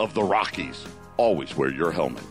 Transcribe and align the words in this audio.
of 0.00 0.14
the 0.14 0.22
Rockies. 0.22 0.86
Always 1.18 1.54
wear 1.54 1.70
your 1.70 1.92
helmet. 1.92 2.24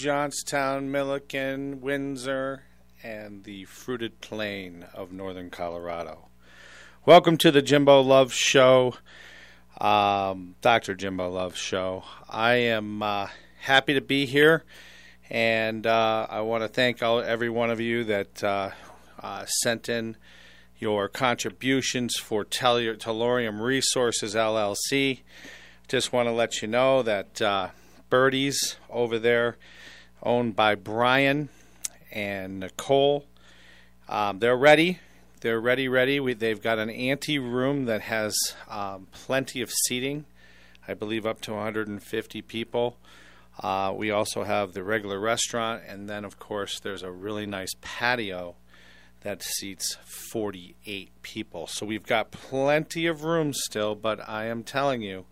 Johnstown, 0.00 0.90
Milliken, 0.90 1.82
Windsor, 1.82 2.62
and 3.02 3.44
the 3.44 3.66
fruited 3.66 4.22
plain 4.22 4.86
of 4.94 5.12
northern 5.12 5.50
Colorado. 5.50 6.28
Welcome 7.04 7.36
to 7.36 7.50
the 7.50 7.60
Jimbo 7.60 8.00
Love 8.00 8.32
Show, 8.32 8.94
um, 9.78 10.54
Dr. 10.62 10.94
Jimbo 10.94 11.28
Love 11.28 11.54
Show. 11.54 12.04
I 12.30 12.54
am 12.54 13.02
uh, 13.02 13.28
happy 13.60 13.92
to 13.92 14.00
be 14.00 14.24
here, 14.24 14.64
and 15.28 15.86
uh, 15.86 16.26
I 16.30 16.40
want 16.40 16.62
to 16.62 16.68
thank 16.68 17.02
all, 17.02 17.20
every 17.20 17.50
one 17.50 17.68
of 17.70 17.78
you 17.78 18.02
that 18.04 18.42
uh, 18.42 18.70
uh, 19.22 19.44
sent 19.44 19.90
in 19.90 20.16
your 20.78 21.08
contributions 21.08 22.16
for 22.16 22.42
Tellur- 22.46 22.96
Tellurium 22.96 23.60
Resources 23.60 24.34
LLC. 24.34 25.20
Just 25.88 26.10
want 26.10 26.26
to 26.26 26.32
let 26.32 26.62
you 26.62 26.68
know 26.68 27.02
that 27.02 27.42
uh, 27.42 27.68
Birdies 28.08 28.76
over 28.88 29.18
there, 29.18 29.56
owned 30.22 30.56
by 30.56 30.74
Brian 30.74 31.48
and 32.12 32.60
Nicole, 32.60 33.26
um, 34.08 34.38
they're 34.38 34.56
ready. 34.56 34.98
They're 35.40 35.60
ready, 35.60 35.88
ready. 35.88 36.20
We, 36.20 36.34
they've 36.34 36.60
got 36.60 36.78
an 36.78 36.90
ante 36.90 37.38
room 37.38 37.86
that 37.86 38.02
has 38.02 38.36
um, 38.68 39.06
plenty 39.12 39.62
of 39.62 39.70
seating. 39.70 40.26
I 40.86 40.94
believe 40.94 41.24
up 41.24 41.40
to 41.42 41.52
150 41.52 42.42
people. 42.42 42.98
Uh, 43.62 43.92
we 43.94 44.10
also 44.10 44.44
have 44.44 44.72
the 44.72 44.82
regular 44.82 45.18
restaurant, 45.18 45.82
and 45.86 46.08
then, 46.08 46.24
of 46.24 46.38
course, 46.38 46.80
there's 46.80 47.02
a 47.02 47.10
really 47.10 47.46
nice 47.46 47.70
patio 47.80 48.56
that 49.20 49.42
seats 49.42 49.96
48 50.32 51.10
people. 51.22 51.66
So 51.66 51.84
we've 51.84 52.06
got 52.06 52.30
plenty 52.30 53.06
of 53.06 53.24
room 53.24 53.52
still, 53.52 53.94
but 53.94 54.26
I 54.28 54.46
am 54.46 54.62
telling 54.62 55.02
you, 55.02 55.26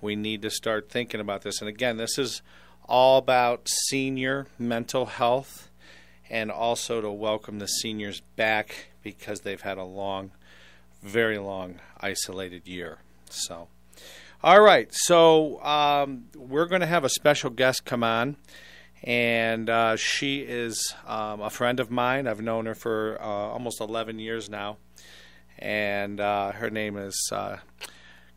we 0.00 0.16
need 0.16 0.40
to 0.42 0.50
start 0.50 0.88
thinking 0.88 1.20
about 1.20 1.42
this. 1.42 1.60
And 1.60 1.68
again, 1.68 1.98
this 1.98 2.18
is 2.18 2.40
all 2.90 3.18
about 3.18 3.68
senior 3.68 4.48
mental 4.58 5.06
health 5.06 5.70
and 6.28 6.50
also 6.50 7.00
to 7.00 7.10
welcome 7.10 7.60
the 7.60 7.68
seniors 7.68 8.20
back 8.34 8.88
because 9.02 9.40
they've 9.40 9.60
had 9.60 9.78
a 9.78 9.84
long, 9.84 10.32
very 11.00 11.38
long 11.38 11.76
isolated 12.00 12.66
year. 12.66 12.98
So, 13.30 13.68
all 14.42 14.60
right. 14.60 14.88
So, 14.90 15.62
um, 15.62 16.24
we're 16.36 16.66
going 16.66 16.80
to 16.80 16.86
have 16.86 17.04
a 17.04 17.08
special 17.08 17.48
guest 17.50 17.84
come 17.84 18.02
on. 18.02 18.36
And 19.02 19.70
uh, 19.70 19.96
she 19.96 20.40
is 20.40 20.94
um, 21.06 21.40
a 21.40 21.48
friend 21.48 21.80
of 21.80 21.90
mine. 21.90 22.26
I've 22.26 22.42
known 22.42 22.66
her 22.66 22.74
for 22.74 23.16
uh, 23.20 23.24
almost 23.24 23.80
11 23.80 24.18
years 24.18 24.50
now. 24.50 24.76
And 25.58 26.20
uh, 26.20 26.52
her 26.52 26.70
name 26.70 26.96
is 26.96 27.30
uh, 27.32 27.58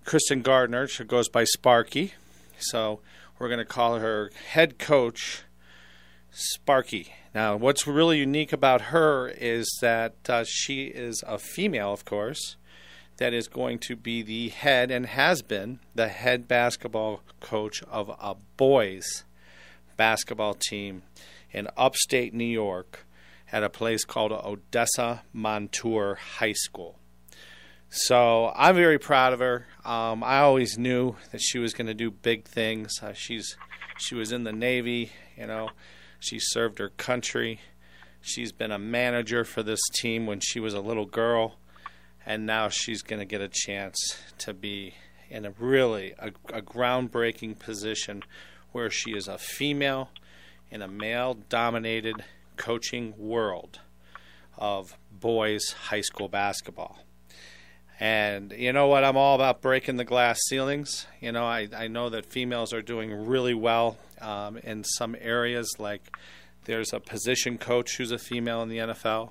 Kristen 0.05 0.41
Gardner. 0.41 0.87
She 0.87 1.03
goes 1.03 1.27
by 1.27 1.43
Sparky. 1.43 2.13
So 2.59 3.01
we're 3.39 3.47
going 3.47 3.59
to 3.59 3.65
call 3.65 3.99
her 3.99 4.31
head 4.49 4.79
coach 4.79 5.43
Sparky. 6.31 7.13
Now, 7.33 7.55
what's 7.55 7.87
really 7.87 8.19
unique 8.19 8.53
about 8.53 8.81
her 8.81 9.27
is 9.29 9.67
that 9.81 10.15
uh, 10.29 10.43
she 10.47 10.85
is 10.85 11.23
a 11.27 11.37
female, 11.37 11.93
of 11.93 12.05
course, 12.05 12.57
that 13.17 13.33
is 13.33 13.47
going 13.47 13.79
to 13.79 13.95
be 13.95 14.21
the 14.21 14.49
head 14.49 14.91
and 14.91 15.05
has 15.05 15.41
been 15.41 15.79
the 15.93 16.07
head 16.07 16.47
basketball 16.47 17.21
coach 17.39 17.83
of 17.83 18.09
a 18.09 18.35
boys 18.57 19.23
basketball 19.97 20.55
team 20.55 21.03
in 21.51 21.67
upstate 21.77 22.33
New 22.33 22.43
York 22.43 23.05
at 23.51 23.63
a 23.63 23.69
place 23.69 24.03
called 24.03 24.31
Odessa 24.31 25.23
Montour 25.31 26.15
High 26.15 26.53
School. 26.53 26.97
So 27.95 28.51
I'm 28.55 28.73
very 28.73 28.97
proud 28.97 29.33
of 29.33 29.39
her. 29.39 29.67
Um, 29.85 30.23
I 30.23 30.39
always 30.39 30.79
knew 30.79 31.15
that 31.31 31.41
she 31.41 31.59
was 31.59 31.75
going 31.75 31.85
to 31.85 31.93
do 31.93 32.09
big 32.09 32.45
things. 32.45 32.99
Uh, 33.03 33.13
she's 33.13 33.55
she 33.99 34.15
was 34.15 34.31
in 34.31 34.45
the 34.45 34.51
Navy, 34.51 35.11
you 35.37 35.45
know. 35.45 35.69
She 36.19 36.39
served 36.39 36.79
her 36.79 36.89
country. 36.89 37.59
She's 38.19 38.51
been 38.51 38.71
a 38.71 38.79
manager 38.79 39.45
for 39.45 39.61
this 39.61 39.79
team 39.93 40.25
when 40.25 40.39
she 40.39 40.59
was 40.59 40.73
a 40.73 40.79
little 40.79 41.05
girl, 41.05 41.57
and 42.25 42.47
now 42.47 42.67
she's 42.69 43.03
going 43.03 43.19
to 43.19 43.25
get 43.25 43.41
a 43.41 43.47
chance 43.47 43.99
to 44.39 44.55
be 44.55 44.95
in 45.29 45.45
a 45.45 45.51
really 45.51 46.15
a, 46.17 46.29
a 46.51 46.63
groundbreaking 46.63 47.59
position 47.59 48.23
where 48.71 48.89
she 48.89 49.11
is 49.11 49.27
a 49.27 49.37
female 49.37 50.09
in 50.71 50.81
a 50.81 50.87
male-dominated 50.87 52.23
coaching 52.57 53.13
world 53.19 53.81
of 54.57 54.97
boys 55.11 55.73
high 55.89 56.01
school 56.01 56.27
basketball. 56.27 56.97
And 58.03 58.51
you 58.57 58.73
know 58.73 58.87
what? 58.87 59.05
I'm 59.05 59.15
all 59.15 59.33
about 59.33 59.61
breaking 59.61 59.95
the 59.95 60.03
glass 60.03 60.37
ceilings. 60.49 61.07
You 61.21 61.31
know, 61.31 61.45
I, 61.45 61.69
I 61.73 61.87
know 61.87 62.09
that 62.09 62.25
females 62.25 62.73
are 62.73 62.81
doing 62.81 63.27
really 63.27 63.53
well 63.53 63.97
um, 64.19 64.57
in 64.57 64.83
some 64.83 65.15
areas, 65.21 65.75
like 65.79 66.13
there's 66.65 66.91
a 66.91 66.99
position 66.99 67.57
coach 67.57 67.95
who's 67.95 68.11
a 68.11 68.17
female 68.17 68.61
in 68.61 68.67
the 68.67 68.79
NFL. 68.79 69.29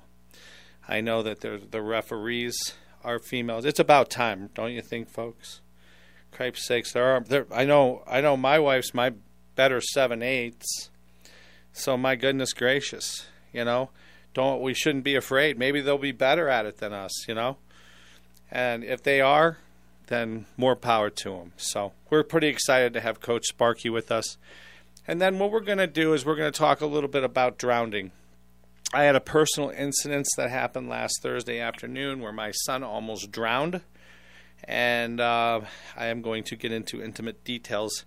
I 0.87 1.01
know 1.01 1.21
that 1.21 1.41
the 1.41 1.81
referees 1.83 2.73
are 3.03 3.19
females. 3.19 3.63
It's 3.63 3.79
about 3.79 4.09
time, 4.09 4.49
don't 4.55 4.73
you 4.73 4.81
think, 4.81 5.07
folks? 5.07 5.61
Cripe's 6.31 6.65
sakes, 6.65 6.93
there 6.93 7.05
are. 7.05 7.19
There, 7.19 7.45
I 7.53 7.65
know. 7.65 8.01
I 8.07 8.21
know. 8.21 8.35
My 8.35 8.57
wife's 8.57 8.91
my 8.91 9.13
better 9.55 9.81
seven 9.81 10.23
eighths. 10.23 10.89
So 11.73 11.95
my 11.95 12.15
goodness 12.15 12.53
gracious, 12.53 13.27
you 13.51 13.65
know, 13.65 13.91
don't 14.33 14.63
we 14.63 14.73
shouldn't 14.73 15.03
be 15.03 15.15
afraid. 15.15 15.59
Maybe 15.59 15.79
they'll 15.79 15.99
be 15.99 16.11
better 16.11 16.49
at 16.49 16.65
it 16.65 16.77
than 16.77 16.91
us, 16.91 17.27
you 17.27 17.35
know. 17.35 17.57
And 18.53 18.83
if 18.83 19.01
they 19.01 19.19
are, 19.19 19.57
then 20.07 20.45
more 20.57 20.75
power 20.75 21.09
to 21.09 21.29
them. 21.31 21.53
So 21.57 21.91
we're 22.11 22.23
pretty 22.23 22.47
excited 22.47 22.93
to 22.93 23.01
have 23.01 23.19
Coach 23.19 23.47
Sparky 23.47 23.89
with 23.89 24.11
us. 24.11 24.37
And 25.07 25.19
then 25.19 25.39
what 25.39 25.51
we're 25.51 25.59
going 25.59 25.79
to 25.79 25.87
do 25.87 26.13
is 26.13 26.23
we're 26.23 26.35
going 26.35 26.51
to 26.51 26.57
talk 26.57 26.79
a 26.79 26.85
little 26.85 27.09
bit 27.09 27.23
about 27.23 27.57
drowning. 27.57 28.11
I 28.93 29.03
had 29.05 29.15
a 29.15 29.19
personal 29.19 29.71
incident 29.71 30.27
that 30.37 30.51
happened 30.51 30.87
last 30.87 31.19
Thursday 31.23 31.59
afternoon 31.59 32.21
where 32.21 32.31
my 32.31 32.51
son 32.51 32.83
almost 32.83 33.31
drowned. 33.31 33.81
And 34.65 35.19
uh, 35.19 35.61
I 35.97 36.05
am 36.05 36.21
going 36.21 36.43
to 36.43 36.55
get 36.55 36.71
into 36.71 37.01
intimate 37.01 37.43
details 37.43 38.05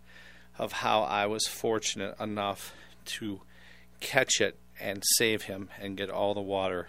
of 0.59 0.73
how 0.73 1.03
I 1.03 1.27
was 1.27 1.49
fortunate 1.49 2.15
enough 2.21 2.73
to 3.07 3.41
catch 3.99 4.41
it 4.41 4.57
and 4.81 5.03
save 5.17 5.43
him 5.43 5.71
and 5.81 5.97
get 5.97 6.09
all 6.09 6.35
the 6.35 6.41
water 6.41 6.87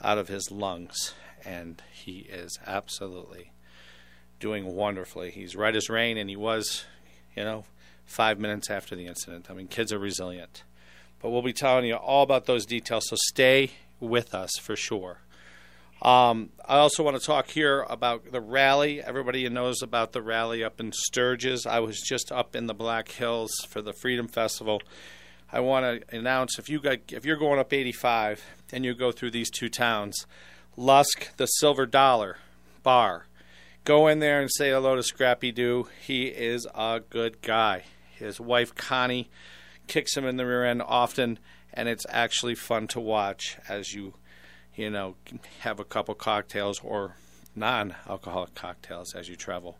out 0.00 0.16
of 0.16 0.28
his 0.28 0.52
lungs. 0.52 1.12
And 1.46 1.82
he 1.92 2.20
is 2.20 2.58
absolutely 2.66 3.52
doing 4.40 4.74
wonderfully. 4.74 5.30
He's 5.30 5.56
right 5.56 5.74
as 5.74 5.88
rain, 5.88 6.16
and 6.16 6.28
he 6.28 6.36
was, 6.36 6.84
you 7.36 7.44
know, 7.44 7.64
five 8.04 8.38
minutes 8.38 8.70
after 8.70 8.96
the 8.96 9.06
incident. 9.06 9.50
I 9.50 9.54
mean, 9.54 9.68
kids 9.68 9.92
are 9.92 9.98
resilient. 9.98 10.62
But 11.20 11.30
we'll 11.30 11.42
be 11.42 11.52
telling 11.52 11.86
you 11.86 11.94
all 11.94 12.22
about 12.22 12.46
those 12.46 12.66
details, 12.66 13.04
so 13.08 13.16
stay 13.16 13.70
with 14.00 14.34
us 14.34 14.50
for 14.60 14.76
sure. 14.76 15.20
Um, 16.02 16.50
I 16.66 16.76
also 16.76 17.02
want 17.02 17.18
to 17.18 17.24
talk 17.24 17.48
here 17.48 17.86
about 17.88 18.30
the 18.30 18.40
rally. 18.40 19.02
Everybody 19.02 19.48
knows 19.48 19.80
about 19.80 20.12
the 20.12 20.20
rally 20.20 20.62
up 20.62 20.80
in 20.80 20.92
Sturgis. 20.92 21.64
I 21.64 21.78
was 21.78 22.00
just 22.00 22.30
up 22.30 22.54
in 22.54 22.66
the 22.66 22.74
Black 22.74 23.10
Hills 23.10 23.50
for 23.70 23.80
the 23.80 23.94
Freedom 23.94 24.28
Festival. 24.28 24.82
I 25.50 25.60
want 25.60 26.02
to 26.08 26.16
announce 26.16 26.58
if 26.58 26.68
you 26.68 26.80
got 26.80 26.98
if 27.08 27.24
you're 27.24 27.36
going 27.36 27.58
up 27.58 27.72
85 27.72 28.44
and 28.72 28.84
you 28.84 28.92
go 28.92 29.12
through 29.12 29.30
these 29.30 29.50
two 29.50 29.68
towns, 29.70 30.26
Lusk, 30.76 31.36
the 31.36 31.46
Silver 31.46 31.86
Dollar 31.86 32.38
Bar, 32.82 33.26
go 33.84 34.08
in 34.08 34.18
there 34.18 34.40
and 34.40 34.50
say 34.52 34.70
hello 34.70 34.96
to 34.96 35.02
Scrappy 35.04 35.52
Doo. 35.52 35.88
He 36.04 36.24
is 36.26 36.66
a 36.74 37.00
good 37.08 37.40
guy. 37.42 37.84
His 38.10 38.40
wife 38.40 38.74
Connie 38.74 39.30
kicks 39.86 40.16
him 40.16 40.24
in 40.26 40.36
the 40.36 40.46
rear 40.46 40.64
end 40.64 40.82
often, 40.82 41.38
and 41.72 41.88
it's 41.88 42.06
actually 42.08 42.56
fun 42.56 42.88
to 42.88 42.98
watch 42.98 43.56
as 43.68 43.94
you, 43.94 44.14
you 44.74 44.90
know, 44.90 45.14
have 45.60 45.78
a 45.78 45.84
couple 45.84 46.14
cocktails 46.14 46.80
or 46.82 47.14
non-alcoholic 47.54 48.56
cocktails 48.56 49.14
as 49.14 49.28
you 49.28 49.36
travel 49.36 49.78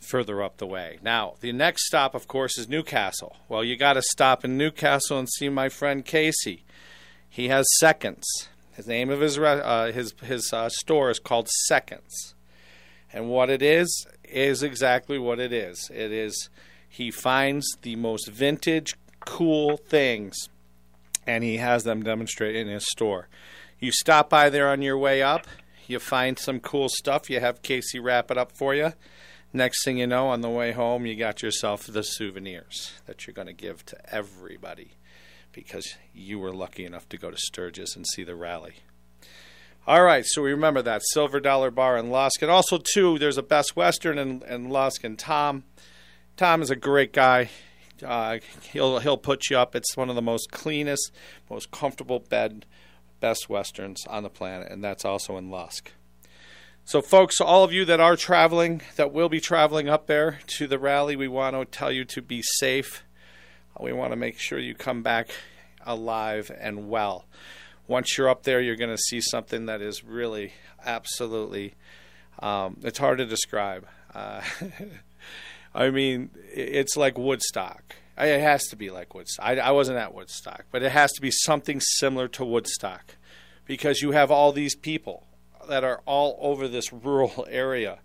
further 0.00 0.42
up 0.42 0.58
the 0.58 0.66
way. 0.66 0.98
Now, 1.02 1.34
the 1.40 1.52
next 1.52 1.86
stop, 1.86 2.14
of 2.14 2.28
course, 2.28 2.58
is 2.58 2.68
Newcastle. 2.68 3.36
Well, 3.48 3.64
you 3.64 3.76
got 3.76 3.94
to 3.94 4.02
stop 4.02 4.44
in 4.44 4.58
Newcastle 4.58 5.18
and 5.18 5.28
see 5.30 5.48
my 5.48 5.70
friend 5.70 6.04
Casey. 6.04 6.64
He 7.28 7.48
has 7.48 7.66
Seconds. 7.78 8.26
His 8.80 8.88
name 8.88 9.10
of 9.10 9.20
his 9.20 9.38
uh, 9.38 9.92
his 9.92 10.14
his 10.22 10.54
uh, 10.54 10.70
store 10.70 11.10
is 11.10 11.18
called 11.18 11.50
Seconds, 11.66 12.34
and 13.12 13.28
what 13.28 13.50
it 13.50 13.60
is 13.60 14.06
is 14.24 14.62
exactly 14.62 15.18
what 15.18 15.38
it 15.38 15.52
is. 15.52 15.90
It 15.92 16.10
is 16.10 16.48
he 16.88 17.10
finds 17.10 17.66
the 17.82 17.96
most 17.96 18.28
vintage, 18.28 18.96
cool 19.26 19.76
things, 19.76 20.48
and 21.26 21.44
he 21.44 21.58
has 21.58 21.84
them 21.84 22.02
demonstrated 22.02 22.66
in 22.66 22.72
his 22.72 22.86
store. 22.88 23.28
You 23.78 23.92
stop 23.92 24.30
by 24.30 24.48
there 24.48 24.70
on 24.70 24.80
your 24.80 24.96
way 24.96 25.22
up, 25.22 25.46
you 25.86 25.98
find 25.98 26.38
some 26.38 26.58
cool 26.58 26.88
stuff. 26.88 27.28
You 27.28 27.40
have 27.40 27.60
Casey 27.60 28.00
wrap 28.00 28.30
it 28.30 28.38
up 28.38 28.50
for 28.50 28.74
you. 28.74 28.94
Next 29.52 29.84
thing 29.84 29.98
you 29.98 30.06
know, 30.06 30.28
on 30.28 30.40
the 30.40 30.48
way 30.48 30.72
home, 30.72 31.04
you 31.04 31.16
got 31.16 31.42
yourself 31.42 31.86
the 31.86 32.02
souvenirs 32.02 32.92
that 33.04 33.26
you're 33.26 33.34
going 33.34 33.46
to 33.46 33.52
give 33.52 33.84
to 33.84 34.14
everybody 34.14 34.92
because 35.52 35.96
you 36.14 36.38
were 36.38 36.52
lucky 36.52 36.84
enough 36.84 37.08
to 37.08 37.18
go 37.18 37.30
to 37.30 37.36
Sturgis 37.36 37.96
and 37.96 38.06
see 38.06 38.24
the 38.24 38.36
rally. 38.36 38.74
All 39.86 40.02
right, 40.02 40.24
so 40.26 40.42
we 40.42 40.50
remember 40.50 40.82
that 40.82 41.02
Silver 41.12 41.40
Dollar 41.40 41.70
Bar 41.70 41.96
in 41.96 42.10
Lusk, 42.10 42.42
and 42.42 42.50
also 42.50 42.78
too, 42.78 43.18
there's 43.18 43.38
a 43.38 43.42
Best 43.42 43.76
Western 43.76 44.18
in, 44.18 44.42
in 44.42 44.68
Lusk, 44.68 45.04
and 45.04 45.18
Tom. 45.18 45.64
Tom 46.36 46.62
is 46.62 46.70
a 46.70 46.76
great 46.76 47.12
guy. 47.12 47.50
Uh, 48.04 48.38
he'll 48.72 48.98
he'll 49.00 49.18
put 49.18 49.50
you 49.50 49.58
up. 49.58 49.74
It's 49.74 49.96
one 49.96 50.08
of 50.08 50.16
the 50.16 50.22
most 50.22 50.50
cleanest, 50.50 51.12
most 51.50 51.70
comfortable 51.70 52.18
bed 52.18 52.66
Best 53.20 53.48
Westerns 53.48 54.06
on 54.06 54.22
the 54.22 54.30
planet, 54.30 54.70
and 54.70 54.82
that's 54.82 55.04
also 55.04 55.36
in 55.36 55.50
Lusk. 55.50 55.92
So, 56.84 57.02
folks, 57.02 57.40
all 57.40 57.62
of 57.62 57.72
you 57.72 57.84
that 57.84 58.00
are 58.00 58.16
traveling, 58.16 58.82
that 58.96 59.12
will 59.12 59.28
be 59.28 59.40
traveling 59.40 59.88
up 59.88 60.06
there 60.06 60.40
to 60.58 60.66
the 60.66 60.78
rally, 60.78 61.14
we 61.14 61.28
want 61.28 61.54
to 61.54 61.64
tell 61.64 61.92
you 61.92 62.04
to 62.06 62.22
be 62.22 62.42
safe. 62.42 63.04
We 63.78 63.92
want 63.92 64.12
to 64.12 64.16
make 64.16 64.38
sure 64.38 64.58
you 64.58 64.74
come 64.74 65.02
back 65.02 65.28
alive 65.86 66.50
and 66.58 66.88
well. 66.88 67.24
Once 67.86 68.16
you're 68.16 68.28
up 68.28 68.42
there, 68.44 68.60
you're 68.60 68.76
going 68.76 68.94
to 68.94 69.02
see 69.02 69.20
something 69.20 69.66
that 69.66 69.80
is 69.80 70.04
really 70.04 70.52
absolutely, 70.84 71.74
um, 72.38 72.76
it's 72.82 72.98
hard 72.98 73.18
to 73.18 73.26
describe. 73.26 73.86
Uh, 74.14 74.42
I 75.74 75.90
mean, 75.90 76.30
it's 76.52 76.96
like 76.96 77.18
Woodstock. 77.18 77.96
It 78.18 78.40
has 78.40 78.66
to 78.68 78.76
be 78.76 78.90
like 78.90 79.14
Woodstock. 79.14 79.44
I, 79.44 79.56
I 79.56 79.70
wasn't 79.70 79.98
at 79.98 80.14
Woodstock, 80.14 80.66
but 80.70 80.82
it 80.82 80.92
has 80.92 81.12
to 81.12 81.20
be 81.20 81.30
something 81.30 81.80
similar 81.80 82.28
to 82.28 82.44
Woodstock 82.44 83.16
because 83.66 84.02
you 84.02 84.10
have 84.10 84.30
all 84.30 84.52
these 84.52 84.74
people 84.74 85.26
that 85.68 85.84
are 85.84 86.00
all 86.04 86.36
over 86.40 86.68
this 86.68 86.92
rural 86.92 87.46
area. 87.50 88.00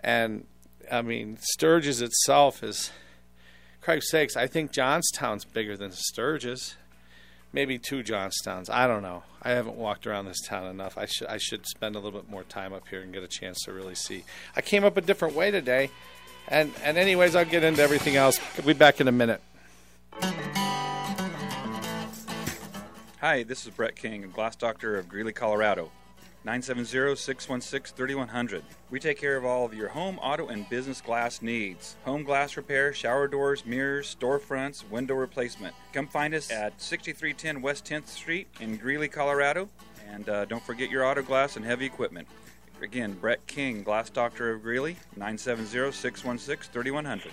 And 0.00 0.46
I 0.90 1.02
mean, 1.02 1.38
Sturgis 1.40 2.00
itself 2.00 2.62
is, 2.62 2.90
Christ's 3.80 4.10
sakes, 4.10 4.36
I 4.36 4.46
think 4.46 4.72
Johnstown's 4.72 5.44
bigger 5.44 5.76
than 5.76 5.92
Sturgis. 5.92 6.76
Maybe 7.52 7.78
two 7.78 8.02
Johnstowns. 8.02 8.70
I 8.70 8.86
don't 8.86 9.02
know. 9.02 9.24
I 9.42 9.50
haven't 9.50 9.74
walked 9.76 10.06
around 10.06 10.26
this 10.26 10.40
town 10.46 10.66
enough. 10.66 10.96
I 10.96 11.06
should 11.06 11.26
I 11.26 11.38
should 11.38 11.66
spend 11.66 11.96
a 11.96 11.98
little 11.98 12.20
bit 12.20 12.30
more 12.30 12.44
time 12.44 12.72
up 12.72 12.86
here 12.88 13.00
and 13.00 13.12
get 13.12 13.24
a 13.24 13.28
chance 13.28 13.62
to 13.64 13.72
really 13.72 13.96
see. 13.96 14.24
I 14.54 14.60
came 14.60 14.84
up 14.84 14.96
a 14.96 15.00
different 15.00 15.34
way 15.34 15.50
today, 15.50 15.90
and 16.46 16.72
and 16.84 16.96
anyways, 16.96 17.34
I'll 17.34 17.44
get 17.44 17.64
into 17.64 17.82
everything 17.82 18.14
else. 18.14 18.38
We'll 18.56 18.66
be 18.66 18.72
back 18.74 19.00
in 19.00 19.08
a 19.08 19.12
minute. 19.12 19.40
Hi, 23.20 23.42
this 23.42 23.66
is 23.66 23.72
Brett 23.74 23.96
King, 23.96 24.30
glass 24.30 24.54
doctor 24.54 24.96
of 24.96 25.08
Greeley, 25.08 25.32
Colorado. 25.32 25.90
970-616-3100. 26.46 28.62
We 28.90 28.98
take 28.98 29.18
care 29.18 29.36
of 29.36 29.44
all 29.44 29.66
of 29.66 29.74
your 29.74 29.88
home, 29.88 30.18
auto, 30.18 30.48
and 30.48 30.68
business 30.68 31.00
glass 31.00 31.42
needs. 31.42 31.96
Home 32.04 32.24
glass 32.24 32.56
repair, 32.56 32.94
shower 32.94 33.28
doors, 33.28 33.66
mirrors, 33.66 34.16
storefronts, 34.18 34.88
window 34.88 35.14
replacement. 35.14 35.74
Come 35.92 36.06
find 36.06 36.34
us 36.34 36.50
at 36.50 36.80
6310 36.80 37.62
West 37.62 37.84
10th 37.84 38.08
Street 38.08 38.48
in 38.60 38.76
Greeley, 38.76 39.08
Colorado. 39.08 39.68
And 40.10 40.28
uh, 40.28 40.44
don't 40.46 40.62
forget 40.62 40.90
your 40.90 41.04
auto 41.04 41.22
glass 41.22 41.56
and 41.56 41.64
heavy 41.64 41.86
equipment. 41.86 42.26
Again, 42.82 43.12
Brett 43.12 43.46
King, 43.46 43.82
Glass 43.82 44.08
Doctor 44.08 44.52
of 44.52 44.62
Greeley, 44.62 44.96
970-616-3100. 45.18 47.28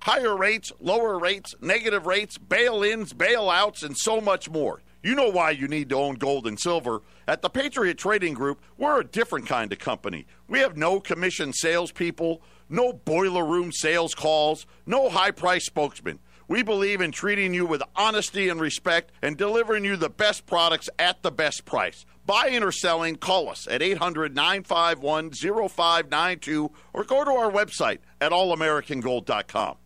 Higher 0.00 0.36
rates, 0.36 0.72
lower 0.80 1.18
rates, 1.18 1.54
negative 1.60 2.06
rates, 2.06 2.38
bail 2.38 2.82
ins, 2.82 3.12
bailouts, 3.12 3.82
and 3.82 3.94
so 3.96 4.20
much 4.20 4.48
more. 4.48 4.80
You 5.06 5.14
know 5.14 5.30
why 5.30 5.52
you 5.52 5.68
need 5.68 5.90
to 5.90 5.94
own 5.94 6.16
gold 6.16 6.48
and 6.48 6.58
silver. 6.58 7.00
At 7.28 7.40
the 7.40 7.48
Patriot 7.48 7.96
Trading 7.96 8.34
Group, 8.34 8.60
we're 8.76 8.98
a 8.98 9.04
different 9.04 9.46
kind 9.46 9.72
of 9.72 9.78
company. 9.78 10.26
We 10.48 10.58
have 10.58 10.76
no 10.76 10.98
commission 10.98 11.52
salespeople, 11.52 12.42
no 12.68 12.92
boiler 12.92 13.46
room 13.46 13.70
sales 13.70 14.16
calls, 14.16 14.66
no 14.84 15.08
high 15.08 15.30
price 15.30 15.64
spokesmen. 15.64 16.18
We 16.48 16.64
believe 16.64 17.00
in 17.00 17.12
treating 17.12 17.54
you 17.54 17.66
with 17.66 17.84
honesty 17.94 18.48
and 18.48 18.60
respect 18.60 19.12
and 19.22 19.36
delivering 19.36 19.84
you 19.84 19.94
the 19.94 20.10
best 20.10 20.44
products 20.44 20.90
at 20.98 21.22
the 21.22 21.30
best 21.30 21.64
price. 21.64 22.04
Buying 22.26 22.64
or 22.64 22.72
selling, 22.72 23.14
call 23.14 23.48
us 23.48 23.68
at 23.70 23.82
800 23.82 24.34
951 24.34 25.30
0592 25.30 26.72
or 26.92 27.04
go 27.04 27.24
to 27.24 27.30
our 27.30 27.52
website 27.52 27.98
at 28.20 28.32
allamericangold.com. 28.32 29.76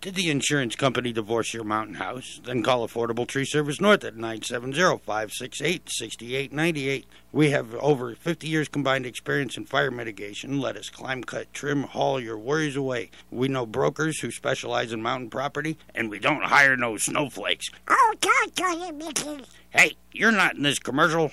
Did 0.00 0.14
the 0.14 0.30
insurance 0.30 0.76
company 0.76 1.12
divorce 1.12 1.52
your 1.52 1.64
mountain 1.64 1.96
house? 1.96 2.40
Then 2.42 2.62
call 2.62 2.88
Affordable 2.88 3.28
Tree 3.28 3.44
Service 3.44 3.82
North 3.82 4.02
at 4.02 4.16
970-568-6898. 4.16 7.04
We 7.32 7.50
have 7.50 7.74
over 7.74 8.14
50 8.14 8.48
years 8.48 8.66
combined 8.66 9.04
experience 9.04 9.58
in 9.58 9.66
fire 9.66 9.90
mitigation. 9.90 10.58
Let 10.58 10.78
us 10.78 10.88
climb, 10.88 11.22
cut, 11.22 11.52
trim, 11.52 11.82
haul 11.82 12.18
your 12.18 12.38
worries 12.38 12.76
away. 12.76 13.10
We 13.30 13.48
know 13.48 13.66
brokers 13.66 14.20
who 14.20 14.30
specialize 14.30 14.90
in 14.90 15.02
mountain 15.02 15.28
property, 15.28 15.76
and 15.94 16.08
we 16.08 16.18
don't 16.18 16.44
hire 16.44 16.78
no 16.78 16.96
snowflakes. 16.96 17.68
Oh, 17.86 18.14
God, 18.22 18.56
God, 18.56 18.94
Mickey. 18.94 19.44
Hey, 19.68 19.98
you're 20.12 20.32
not 20.32 20.54
in 20.54 20.62
this 20.62 20.78
commercial. 20.78 21.30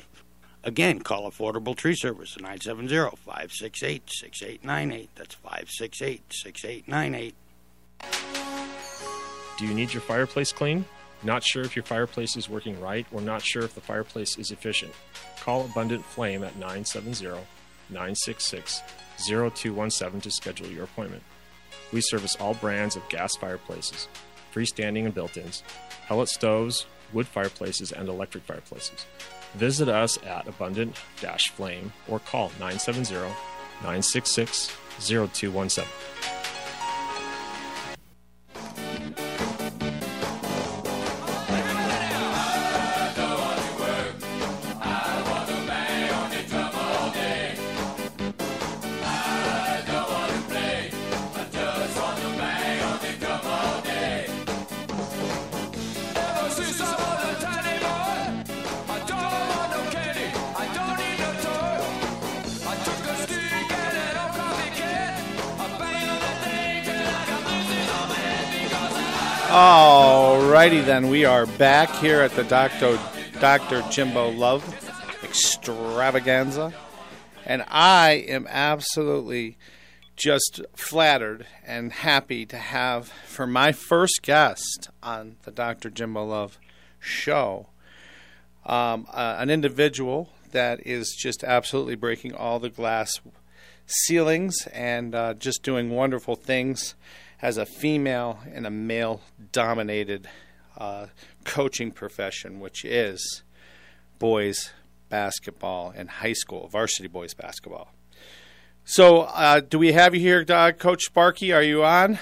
Again, 0.65 0.99
call 0.99 1.31
Affordable 1.31 1.73
Tree 1.73 1.95
Service 1.95 2.35
at 2.35 2.43
970-568-6898. 2.43 5.07
That's 5.15 5.37
568-6898. 5.37 7.31
Do 9.57 9.65
you 9.65 9.73
need 9.73 9.91
your 9.91 10.01
fireplace 10.01 10.51
clean? 10.51 10.85
Not 11.23 11.43
sure 11.43 11.63
if 11.63 11.75
your 11.75 11.83
fireplace 11.83 12.37
is 12.37 12.47
working 12.47 12.79
right 12.79 13.07
or 13.11 13.21
not 13.21 13.41
sure 13.41 13.63
if 13.63 13.73
the 13.73 13.81
fireplace 13.81 14.37
is 14.37 14.51
efficient? 14.51 14.93
Call 15.39 15.65
Abundant 15.65 16.05
Flame 16.05 16.43
at 16.43 16.55
970 16.57 17.25
966 17.89 18.81
0217 19.25 20.21
to 20.21 20.29
schedule 20.31 20.67
your 20.67 20.83
appointment. 20.83 21.23
We 21.91 22.01
service 22.01 22.35
all 22.35 22.53
brands 22.53 22.95
of 22.95 23.09
gas 23.09 23.35
fireplaces, 23.35 24.07
freestanding 24.53 25.05
and 25.05 25.13
built 25.13 25.37
ins, 25.37 25.63
pellet 26.05 26.29
stoves, 26.29 26.85
wood 27.13 27.27
fireplaces, 27.27 27.91
and 27.91 28.09
electric 28.09 28.43
fireplaces. 28.43 29.05
Visit 29.55 29.89
us 29.89 30.21
at 30.23 30.47
abundant 30.47 30.95
flame 31.55 31.93
or 32.07 32.19
call 32.19 32.49
970 32.59 33.13
966 33.81 34.71
0217. 34.99 35.85
Because 69.47 69.55
I 69.55 70.67
Alrighty 70.67 70.85
then, 70.85 71.07
we 71.07 71.23
are 71.23 71.45
back 71.45 71.89
here 71.95 72.21
at 72.21 72.31
the 72.31 72.43
Dr. 72.43 72.99
Dr. 73.39 73.81
Jimbo 73.89 74.29
Love 74.29 74.63
extravaganza. 75.23 76.73
And 77.45 77.63
I 77.69 78.25
am 78.27 78.45
absolutely 78.49 79.57
just 80.17 80.61
flattered 80.75 81.45
and 81.65 81.93
happy 81.93 82.45
to 82.45 82.57
have 82.57 83.07
for 83.25 83.47
my 83.47 83.71
first 83.71 84.21
guest 84.21 84.89
on 85.01 85.37
the 85.43 85.51
Dr. 85.51 85.89
Jimbo 85.89 86.25
Love 86.25 86.59
show 86.99 87.67
um, 88.65 89.07
uh, 89.13 89.35
an 89.37 89.49
individual 89.49 90.29
that 90.51 90.85
is 90.85 91.15
just 91.17 91.43
absolutely 91.43 91.95
breaking 91.95 92.33
all 92.33 92.59
the 92.59 92.69
glass 92.69 93.11
ceilings 93.85 94.67
and 94.73 95.15
uh, 95.15 95.33
just 95.35 95.63
doing 95.63 95.89
wonderful 95.89 96.35
things 96.35 96.95
as 97.41 97.57
a 97.57 97.65
female 97.65 98.39
in 98.53 98.65
a 98.65 98.69
male 98.69 99.21
dominated 99.51 100.27
uh, 100.77 101.07
coaching 101.43 101.91
profession, 101.91 102.59
which 102.59 102.83
is 102.83 103.43
boys 104.19 104.71
basketball 105.09 105.93
and 105.95 106.09
high 106.09 106.33
school, 106.33 106.67
varsity 106.67 107.07
boys 107.07 107.33
basketball. 107.33 107.93
So, 108.83 109.21
uh, 109.23 109.59
do 109.59 109.77
we 109.79 109.91
have 109.91 110.15
you 110.15 110.21
here, 110.21 110.45
uh, 110.47 110.71
Coach 110.71 111.03
Sparky? 111.03 111.51
Are 111.51 111.61
you 111.61 111.83
on? 111.83 112.19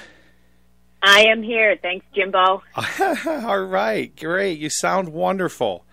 I 1.03 1.25
am 1.25 1.43
here. 1.43 1.77
Thanks, 1.79 2.05
Jimbo. 2.15 2.63
All 3.25 3.63
right, 3.63 4.15
great. 4.15 4.57
You 4.57 4.72
sound 4.72 5.10
wonderful. 5.10 5.86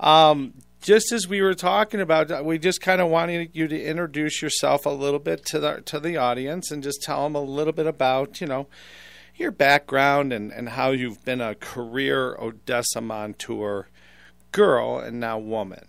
Um, 0.00 0.54
just 0.80 1.12
as 1.12 1.28
we 1.28 1.42
were 1.42 1.54
talking 1.54 2.00
about, 2.00 2.30
uh, 2.30 2.42
we 2.44 2.58
just 2.58 2.80
kind 2.80 3.00
of 3.00 3.08
wanted 3.08 3.50
you 3.52 3.68
to 3.68 3.82
introduce 3.82 4.40
yourself 4.40 4.86
a 4.86 4.90
little 4.90 5.18
bit 5.18 5.44
to 5.46 5.58
the 5.58 5.82
to 5.82 6.00
the 6.00 6.16
audience 6.16 6.70
and 6.70 6.82
just 6.82 7.02
tell 7.02 7.24
them 7.24 7.34
a 7.34 7.42
little 7.42 7.72
bit 7.72 7.86
about 7.86 8.40
you 8.40 8.46
know 8.46 8.66
your 9.36 9.50
background 9.50 10.32
and, 10.32 10.52
and 10.52 10.70
how 10.70 10.90
you've 10.90 11.24
been 11.24 11.40
a 11.40 11.54
career 11.54 12.36
Odessa 12.38 13.00
Montour 13.00 13.88
girl 14.52 14.98
and 14.98 15.20
now 15.20 15.38
woman. 15.38 15.86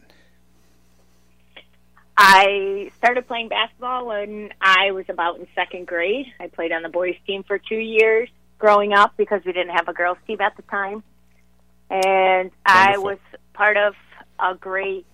I 2.17 2.91
started 2.98 3.27
playing 3.27 3.50
basketball 3.50 4.07
when 4.07 4.51
I 4.62 4.91
was 4.91 5.05
about 5.10 5.39
in 5.39 5.48
second 5.55 5.88
grade. 5.88 6.27
I 6.39 6.48
played 6.48 6.71
on 6.71 6.83
the 6.83 6.89
boys' 6.89 7.15
team 7.25 7.43
for 7.43 7.57
two 7.57 7.75
years 7.75 8.29
growing 8.60 8.93
up 8.93 9.13
because 9.17 9.41
we 9.43 9.53
didn't 9.53 9.75
have 9.75 9.88
a 9.88 9.93
girls' 9.93 10.19
team 10.27 10.39
at 10.39 10.55
the 10.55 10.62
time. 10.63 11.03
And 11.89 12.51
I 12.65 12.98
was 13.00 13.17
part 13.53 13.75
of 13.75 13.95
a 14.41 14.55
great 14.55 15.05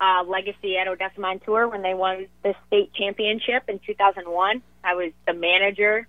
uh, 0.00 0.24
legacy 0.26 0.76
at 0.76 0.88
Odessa 0.88 1.20
Montour 1.20 1.68
when 1.68 1.82
they 1.82 1.94
won 1.94 2.26
the 2.42 2.54
state 2.66 2.92
championship 2.94 3.64
in 3.68 3.80
2001. 3.80 4.62
I 4.84 4.94
was 4.94 5.12
the 5.26 5.34
manager, 5.34 6.06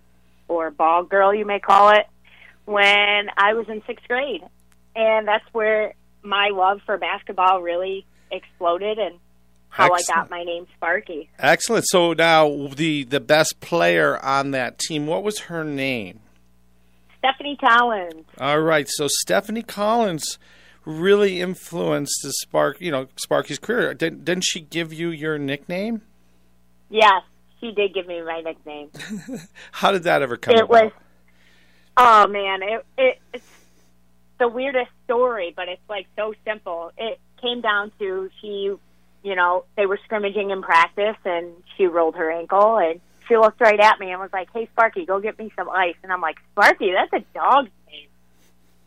or 0.47 0.71
ball 0.71 1.03
girl, 1.03 1.33
you 1.33 1.45
may 1.45 1.59
call 1.59 1.89
it, 1.89 2.05
when 2.65 3.29
I 3.37 3.53
was 3.53 3.67
in 3.67 3.81
sixth 3.87 4.07
grade. 4.07 4.41
And 4.95 5.27
that's 5.27 5.45
where 5.53 5.93
my 6.21 6.49
love 6.53 6.81
for 6.85 6.97
basketball 6.97 7.61
really 7.61 8.05
exploded 8.31 8.99
and 8.99 9.15
how 9.69 9.93
I 9.93 10.01
got 10.07 10.29
my 10.29 10.43
name 10.43 10.67
Sparky. 10.75 11.29
Excellent. 11.37 11.85
So 11.87 12.13
now 12.13 12.67
the 12.75 13.03
the 13.03 13.19
best 13.19 13.59
player 13.59 14.17
on 14.23 14.51
that 14.51 14.79
team, 14.79 15.07
what 15.07 15.23
was 15.23 15.41
her 15.41 15.63
name? 15.63 16.19
Stephanie 17.19 17.57
Collins. 17.57 18.25
All 18.39 18.61
right. 18.61 18.87
So 18.89 19.07
Stephanie 19.07 19.61
Collins 19.61 20.39
really 20.85 21.41
influenced 21.41 22.21
the 22.23 22.31
Spark, 22.33 22.79
you 22.81 22.91
know, 22.91 23.07
Sparky's 23.15 23.59
career. 23.59 23.93
Didn't, 23.93 24.25
didn't 24.25 24.43
she 24.43 24.61
give 24.61 24.93
you 24.93 25.09
your 25.09 25.37
nickname? 25.37 26.01
Yes, 26.89 27.23
she 27.59 27.71
did 27.71 27.93
give 27.93 28.07
me 28.07 28.21
my 28.21 28.41
nickname. 28.41 28.89
How 29.71 29.91
did 29.91 30.03
that 30.03 30.21
ever 30.21 30.37
come 30.37 30.55
it 30.55 30.63
about? 30.63 30.69
was 30.69 30.91
oh 31.99 32.27
man, 32.27 32.63
it, 32.63 32.85
it 32.97 33.19
it's 33.33 33.47
the 34.39 34.47
weirdest 34.47 34.89
story, 35.05 35.53
but 35.55 35.67
it's 35.67 35.81
like 35.89 36.07
so 36.15 36.33
simple. 36.45 36.91
It 36.97 37.19
came 37.41 37.61
down 37.61 37.91
to 37.99 38.29
she, 38.41 38.73
you 39.23 39.35
know, 39.35 39.65
they 39.75 39.85
were 39.85 39.99
scrimmaging 40.05 40.49
in 40.49 40.61
practice, 40.61 41.17
and 41.25 41.51
she 41.77 41.85
rolled 41.85 42.15
her 42.15 42.31
ankle, 42.31 42.77
and 42.77 42.99
she 43.27 43.37
looked 43.37 43.61
right 43.61 43.79
at 43.79 43.99
me 43.99 44.11
and 44.11 44.19
was 44.19 44.31
like, 44.33 44.49
"Hey, 44.53 44.67
Sparky, 44.71 45.05
go 45.05 45.19
get 45.19 45.37
me 45.37 45.51
some 45.55 45.69
ice." 45.69 45.95
And 46.01 46.11
I'm 46.11 46.21
like, 46.21 46.37
"Sparky, 46.53 46.91
that's 46.91 47.13
a 47.13 47.25
dog's 47.37 47.69
name," 47.69 47.78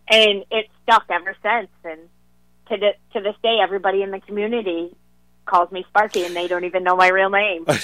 and 0.08 0.44
it 0.50 0.68
stuck 0.82 1.04
ever 1.10 1.34
since. 1.42 1.68
And 1.84 2.00
to 2.68 2.76
the, 2.76 2.90
to 3.14 3.20
this 3.20 3.36
day, 3.42 3.58
everybody 3.62 4.02
in 4.02 4.10
the 4.10 4.20
community 4.20 4.94
calls 5.46 5.70
me 5.72 5.84
Sparky, 5.88 6.24
and 6.24 6.34
they 6.36 6.46
don't 6.48 6.64
even 6.64 6.84
know 6.84 6.96
my 6.96 7.08
real 7.08 7.30
name. 7.30 7.66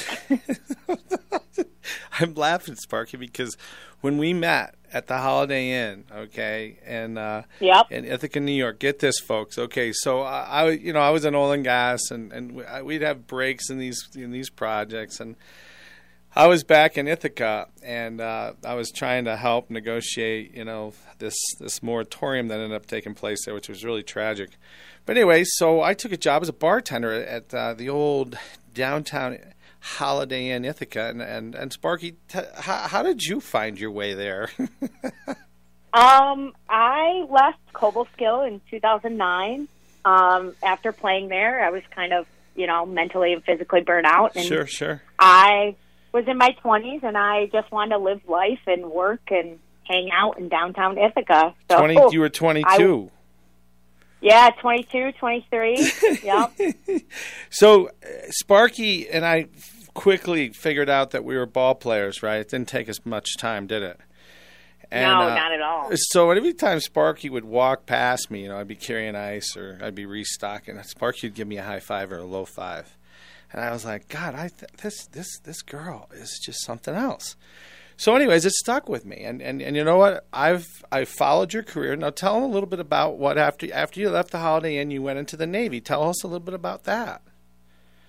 I'm 2.20 2.34
laughing, 2.34 2.76
Sparky, 2.76 3.16
because 3.16 3.56
when 4.00 4.18
we 4.18 4.32
met 4.32 4.74
at 4.92 5.06
the 5.06 5.18
Holiday 5.18 5.70
Inn, 5.70 6.04
okay, 6.12 6.78
and 6.84 7.18
uh, 7.18 7.42
Yep. 7.60 7.90
in 7.92 8.04
Ithaca, 8.04 8.40
New 8.40 8.52
York. 8.52 8.78
Get 8.78 8.98
this, 9.00 9.18
folks. 9.20 9.58
Okay, 9.58 9.92
so 9.92 10.22
I, 10.22 10.40
I 10.64 10.70
you 10.70 10.92
know, 10.92 11.00
I 11.00 11.10
was 11.10 11.24
in 11.24 11.34
oil 11.34 11.52
and 11.52 11.64
gas, 11.64 12.10
and 12.10 12.32
and 12.32 12.52
we- 12.52 12.64
I- 12.64 12.82
we'd 12.82 13.02
have 13.02 13.26
breaks 13.26 13.70
in 13.70 13.78
these 13.78 14.08
in 14.14 14.30
these 14.30 14.50
projects, 14.50 15.20
and 15.20 15.36
I 16.36 16.46
was 16.46 16.62
back 16.62 16.96
in 16.96 17.08
Ithaca, 17.08 17.68
and 17.82 18.20
uh, 18.20 18.52
I 18.64 18.74
was 18.74 18.90
trying 18.90 19.24
to 19.24 19.36
help 19.36 19.70
negotiate, 19.70 20.54
you 20.54 20.64
know, 20.64 20.92
this 21.18 21.36
this 21.58 21.82
moratorium 21.82 22.48
that 22.48 22.60
ended 22.60 22.76
up 22.76 22.86
taking 22.86 23.14
place 23.14 23.44
there, 23.44 23.54
which 23.54 23.68
was 23.68 23.84
really 23.84 24.02
tragic. 24.02 24.50
But 25.04 25.16
anyway, 25.16 25.44
so 25.44 25.82
I 25.82 25.94
took 25.94 26.12
a 26.12 26.16
job 26.16 26.42
as 26.42 26.48
a 26.48 26.52
bartender 26.52 27.12
at 27.12 27.52
uh, 27.52 27.74
the 27.74 27.88
old 27.88 28.38
downtown 28.74 29.38
Holiday 29.80 30.50
Inn 30.50 30.64
Ithaca, 30.64 31.08
and 31.08 31.22
and, 31.22 31.54
and 31.54 31.72
Sparky, 31.72 32.16
t- 32.28 32.40
how, 32.56 32.88
how 32.88 33.02
did 33.02 33.22
you 33.22 33.40
find 33.40 33.78
your 33.78 33.90
way 33.90 34.14
there? 34.14 34.50
Um, 35.92 36.52
I 36.68 37.24
left 37.30 37.58
Cobleskill 37.72 38.46
in 38.46 38.60
2009. 38.70 39.68
Um, 40.04 40.54
after 40.62 40.92
playing 40.92 41.28
there, 41.28 41.64
I 41.64 41.70
was 41.70 41.82
kind 41.94 42.12
of, 42.12 42.26
you 42.54 42.66
know, 42.66 42.86
mentally 42.86 43.32
and 43.32 43.42
physically 43.42 43.80
burnt 43.80 44.06
out, 44.06 44.36
and 44.36 44.44
sure, 44.44 44.66
sure. 44.66 45.02
I 45.18 45.76
was 46.12 46.24
in 46.26 46.38
my 46.38 46.56
20s, 46.64 47.02
and 47.02 47.16
I 47.16 47.46
just 47.52 47.70
wanted 47.70 47.90
to 47.96 47.98
live 47.98 48.20
life 48.28 48.60
and 48.66 48.90
work 48.90 49.20
and 49.30 49.58
hang 49.84 50.10
out 50.12 50.38
in 50.38 50.48
downtown 50.48 50.98
Ithaca. 50.98 51.54
So, 51.70 51.78
Twenty, 51.78 51.98
you 52.10 52.20
were 52.20 52.28
twenty-two. 52.28 53.10
yeah, 54.20 54.50
22, 54.60 55.12
23. 55.12 55.92
yep. 56.22 56.52
So 57.50 57.88
uh, 57.88 57.90
Sparky 58.30 59.08
and 59.08 59.24
I 59.24 59.46
quickly 59.94 60.50
figured 60.50 60.90
out 60.90 61.12
that 61.12 61.24
we 61.24 61.36
were 61.36 61.46
ball 61.46 61.74
players, 61.74 62.22
right? 62.22 62.36
It 62.40 62.48
didn't 62.50 62.68
take 62.68 62.88
us 62.88 63.04
much 63.06 63.36
time, 63.36 63.66
did 63.66 63.82
it? 63.82 63.98
And, 64.90 65.04
no, 65.04 65.20
uh, 65.20 65.34
not 65.34 65.52
at 65.52 65.60
all. 65.62 65.90
So 65.94 66.30
every 66.30 66.54
time 66.54 66.80
Sparky 66.80 67.28
would 67.30 67.44
walk 67.44 67.84
past 67.86 68.30
me, 68.30 68.42
you 68.42 68.48
know, 68.48 68.58
I'd 68.58 68.68
be 68.68 68.74
carrying 68.74 69.14
ice 69.14 69.56
or 69.56 69.78
I'd 69.82 69.94
be 69.94 70.06
restocking. 70.06 70.82
Sparky 70.82 71.26
would 71.28 71.34
give 71.34 71.46
me 71.48 71.58
a 71.58 71.62
high 71.62 71.80
five 71.80 72.10
or 72.10 72.18
a 72.18 72.24
low 72.24 72.44
five, 72.44 72.96
and 73.52 73.62
I 73.62 73.70
was 73.70 73.84
like, 73.84 74.08
God, 74.08 74.34
I 74.34 74.48
th- 74.48 74.72
this 74.82 75.06
this 75.06 75.38
this 75.40 75.62
girl 75.62 76.08
is 76.12 76.38
just 76.44 76.64
something 76.64 76.94
else. 76.94 77.36
So, 77.96 78.14
anyways, 78.14 78.46
it 78.46 78.52
stuck 78.52 78.88
with 78.88 79.04
me, 79.04 79.24
and, 79.24 79.42
and, 79.42 79.60
and 79.60 79.74
you 79.74 79.82
know 79.82 79.96
what? 79.96 80.24
I've 80.32 80.68
I 80.92 81.04
followed 81.04 81.52
your 81.52 81.64
career. 81.64 81.96
Now, 81.96 82.10
tell 82.10 82.34
them 82.34 82.44
a 82.44 82.46
little 82.46 82.68
bit 82.68 82.78
about 82.78 83.18
what 83.18 83.36
after 83.38 83.72
after 83.74 83.98
you 83.98 84.08
left 84.08 84.30
the 84.30 84.38
Holiday 84.38 84.76
Inn, 84.76 84.92
you 84.92 85.02
went 85.02 85.18
into 85.18 85.36
the 85.36 85.48
Navy. 85.48 85.80
Tell 85.80 86.08
us 86.08 86.22
a 86.22 86.28
little 86.28 86.44
bit 86.44 86.54
about 86.54 86.84
that. 86.84 87.22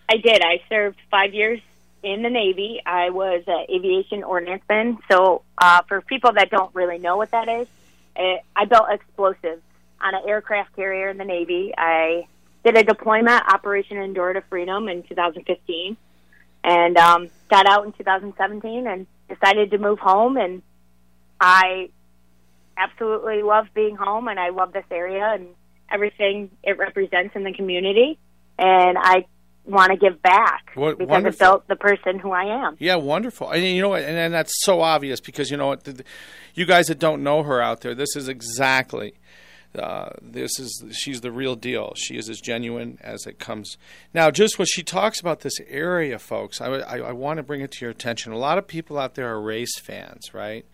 I 0.08 0.18
did. 0.18 0.44
I 0.44 0.62
served 0.70 0.98
five 1.10 1.34
years 1.34 1.60
in 2.04 2.22
the 2.22 2.30
Navy. 2.30 2.82
I 2.86 3.10
was 3.10 3.44
an 3.48 3.66
aviation 3.70 4.22
ordnanceman. 4.22 5.00
So, 5.10 5.42
uh, 5.58 5.82
for 5.88 6.02
people 6.02 6.34
that 6.34 6.52
don't 6.52 6.74
really 6.76 7.00
know 7.00 7.18
what 7.18 7.32
that 7.32 7.50
is, 7.50 7.68
uh, 8.16 8.36
I 8.56 8.66
built 8.66 8.86
explosives 8.90 9.64
on 10.02 10.14
an 10.14 10.22
aircraft 10.28 10.76
carrier 10.76 11.10
in 11.10 11.18
the 11.18 11.26
Navy. 11.26 11.74
I 11.76 12.28
did 12.64 12.78
a 12.78 12.84
deployment, 12.84 13.44
Operation 13.54 13.98
Enduring 13.98 14.42
Freedom, 14.50 14.88
in 14.88 15.04
2015, 15.04 15.96
and 16.64 16.98
um, 16.98 17.30
got 17.50 17.66
out 17.66 17.86
in 17.86 17.94
2017 17.94 18.88
and 18.88 19.08
decided 19.30 19.72
to 19.72 19.78
move 19.78 20.00
home. 20.00 20.38
And 20.38 20.62
I 21.40 21.90
absolutely 22.78 23.42
love 23.44 23.68
being 23.74 23.96
home, 23.96 24.28
and 24.28 24.40
I 24.40 24.50
love 24.50 24.74
this 24.74 24.86
area. 24.92 25.26
And 25.34 25.48
everything 25.92 26.52
it 26.64 26.78
represents 26.78 27.36
in 27.36 27.44
the 27.44 27.54
community, 27.54 28.18
and 28.58 28.98
I 29.00 29.26
want 29.66 29.92
to 29.92 29.98
give 29.98 30.22
back 30.22 30.72
What- 30.76 30.98
because 30.98 31.10
wonderful. 31.12 31.36
it 31.36 31.40
built 31.50 31.68
the 31.68 31.76
person 31.76 32.18
who 32.20 32.32
I 32.32 32.66
am. 32.66 32.76
Yeah, 32.80 32.96
wonderful. 32.96 33.50
And 33.52 33.64
you 33.64 33.82
know 33.82 33.90
what? 33.90 34.02
And, 34.04 34.18
and 34.18 34.34
that's 34.34 34.54
so 34.64 34.82
obvious 34.82 35.20
because 35.20 35.52
you 35.52 35.58
know 35.58 35.68
what? 35.68 35.84
The, 35.84 35.94
the- 35.94 36.04
you 36.56 36.66
guys 36.66 36.88
that 36.88 36.98
don't 37.00 37.24
know 37.24 37.44
her 37.44 37.62
out 37.62 37.82
there, 37.82 37.94
this 37.94 38.16
is 38.16 38.28
exactly. 38.28 39.14
Uh, 39.78 40.10
this 40.22 40.60
is 40.60 40.84
she's 40.92 41.22
the 41.22 41.32
real 41.32 41.56
deal. 41.56 41.94
She 41.96 42.18
is 42.18 42.28
as 42.28 42.40
genuine 42.40 42.98
as 43.02 43.28
it 43.28 43.38
comes. 43.38 43.78
Now, 44.14 44.32
just 44.32 44.58
when 44.58 44.66
she 44.66 44.82
talks 44.82 45.20
about 45.20 45.42
this 45.42 45.60
area, 45.68 46.18
folks, 46.18 46.60
I, 46.60 46.68
I, 46.68 46.98
I 46.98 47.12
want 47.12 47.38
to 47.38 47.44
bring 47.44 47.62
it 47.62 47.72
to 47.74 47.86
your 47.86 47.92
attention. 47.92 48.32
A 48.32 48.38
lot 48.38 48.58
of 48.58 48.66
people 48.66 48.98
out 48.98 49.14
there 49.14 49.28
are 49.28 49.40
race 49.40 49.78
fans, 49.80 50.34
right? 50.34 50.66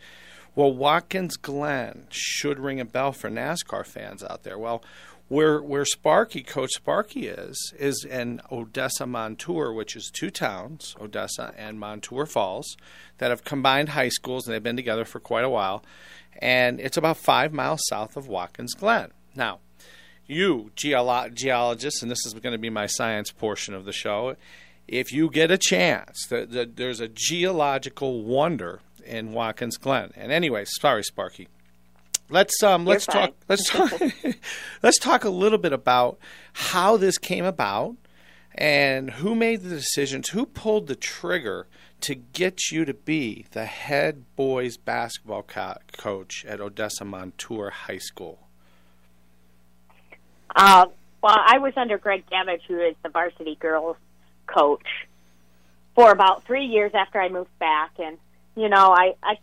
Well, 0.56 0.72
Watkins 0.72 1.36
Glen 1.36 2.08
should 2.10 2.60
ring 2.60 2.80
a 2.80 2.86
bell 2.86 3.12
for 3.12 3.30
NASCAR 3.30 3.86
fans 3.86 4.24
out 4.24 4.44
there. 4.44 4.58
Well, 4.58 4.82
where 5.28 5.62
where 5.62 5.86
Sparky, 5.86 6.44
Coach 6.44 6.72
Sparky 6.74 7.28
is, 7.28 7.74
is 7.78 8.06
in 8.06 8.42
Odessa 8.52 9.06
Montour, 9.06 9.72
which 9.74 9.96
is 9.96 10.12
two 10.14 10.30
towns, 10.30 10.96
Odessa 11.02 11.54
and 11.58 11.80
Montour 11.80 12.26
Falls, 12.26 12.78
that 13.18 13.32
have 13.32 13.44
combined 13.44 13.90
high 13.90 14.10
schools 14.10 14.46
and 14.46 14.54
they've 14.54 14.62
been 14.64 14.76
together 14.76 15.06
for 15.06 15.20
quite 15.20 15.44
a 15.44 15.50
while. 15.50 15.84
And 16.42 16.80
it's 16.80 16.98
about 16.98 17.18
five 17.18 17.54
miles 17.54 17.82
south 17.88 18.18
of 18.18 18.28
Watkins 18.28 18.74
Glen. 18.74 19.12
Now, 19.36 19.60
you 20.28 20.72
geolo- 20.76 21.34
geologists, 21.34 22.02
and 22.02 22.12
this 22.12 22.26
is 22.26 22.34
going 22.34 22.54
to 22.54 22.60
be 22.60 22.70
my 22.70 22.88
science 22.88 23.32
portion 23.32 23.74
of 23.74 23.86
the 23.86 23.94
show, 23.94 24.36
if 24.88 25.12
you 25.12 25.30
get 25.30 25.50
a 25.50 25.58
chance, 25.58 26.28
the, 26.30 26.46
the, 26.46 26.70
there's 26.72 27.00
a 27.00 27.08
geological 27.08 28.24
wonder 28.24 28.82
in 29.06 29.34
Watkins 29.34 29.78
Glen. 29.78 30.12
And 30.16 30.32
anyway, 30.32 30.66
sorry, 30.66 31.04
Sparky. 31.04 31.48
Let's 32.30 32.62
um 32.64 32.86
let's 32.86 33.06
fine. 33.06 33.28
talk 33.28 33.36
let's 33.48 33.70
talk 33.70 33.92
let's 34.84 34.98
talk 34.98 35.24
a 35.24 35.30
little 35.30 35.60
bit 35.60 35.74
about 35.74 36.18
how 36.54 36.98
this 36.98 37.18
came 37.18 37.46
about 37.46 37.96
and 38.56 39.12
who 39.12 39.36
made 39.36 39.62
the 39.62 39.70
decisions, 39.70 40.30
who 40.30 40.46
pulled 40.46 40.88
the 40.88 40.96
trigger 40.96 41.68
to 42.02 42.16
get 42.16 42.72
you 42.72 42.86
to 42.86 42.94
be 42.94 43.46
the 43.52 43.66
head 43.66 44.24
boys 44.36 44.78
basketball 44.78 45.44
co- 45.44 45.78
coach 45.98 46.46
at 46.46 46.62
Odessa 46.62 47.04
Montour 47.04 47.70
High 47.70 47.98
School. 47.98 48.40
Uh, 50.56 50.86
well, 51.22 51.38
I 51.38 51.58
was 51.60 51.74
under 51.76 51.98
Greg 51.98 52.24
Gamage, 52.32 52.62
who 52.68 52.80
is 52.80 52.96
the 53.04 53.10
varsity 53.10 53.56
girls 53.56 53.98
coach, 54.48 55.08
for 55.96 56.12
about 56.12 56.46
three 56.46 56.66
years 56.66 56.92
after 56.94 57.20
I 57.20 57.30
moved 57.30 57.58
back, 57.60 57.92
and 58.00 58.18
you 58.56 58.70
know, 58.70 58.96
I 58.96 59.16
I 59.22 59.38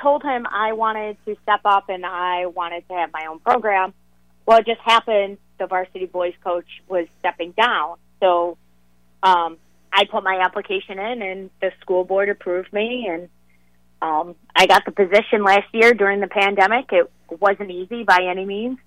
told 0.00 0.22
him 0.22 0.46
I 0.50 0.72
wanted 0.72 1.16
to 1.26 1.36
step 1.42 1.60
up 1.64 1.88
and 1.88 2.04
I 2.04 2.46
wanted 2.46 2.86
to 2.88 2.94
have 2.94 3.12
my 3.12 3.26
own 3.28 3.38
program. 3.40 3.94
Well, 4.46 4.58
it 4.58 4.66
just 4.66 4.80
happened 4.80 5.38
the 5.58 5.66
varsity 5.66 6.06
boys 6.06 6.34
coach 6.42 6.66
was 6.88 7.06
stepping 7.20 7.52
down, 7.52 7.96
so 8.20 8.58
um, 9.22 9.56
I 9.92 10.04
put 10.04 10.24
my 10.24 10.40
application 10.44 10.98
in, 10.98 11.22
and 11.22 11.50
the 11.60 11.72
school 11.80 12.04
board 12.04 12.28
approved 12.28 12.72
me, 12.72 13.08
and 13.08 13.28
um, 14.02 14.34
I 14.54 14.66
got 14.66 14.84
the 14.84 14.90
position 14.90 15.44
last 15.44 15.72
year 15.72 15.94
during 15.94 16.20
the 16.20 16.26
pandemic. 16.26 16.86
It 16.92 17.10
wasn't 17.40 17.70
easy 17.70 18.02
by 18.02 18.18
any 18.28 18.44
means, 18.44 18.78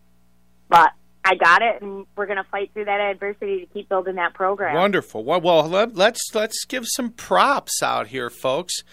but 0.70 0.92
I 1.24 1.36
got 1.36 1.62
it, 1.62 1.82
and 1.82 2.06
we're 2.16 2.26
going 2.26 2.38
to 2.38 2.50
fight 2.50 2.72
through 2.74 2.86
that 2.86 3.00
adversity 3.00 3.62
to 3.62 3.66
keep 3.68 3.90
building 3.90 4.16
that 4.16 4.34
program. 4.34 4.76
Wonderful. 4.76 5.24
Well, 5.24 5.42
well 5.42 5.68
let, 5.68 5.96
let's 5.96 6.22
let's 6.34 6.66
give 6.66 6.86
some 6.88 7.12
props 7.12 7.82
out 7.82 8.08
here, 8.08 8.30
folks, 8.30 8.84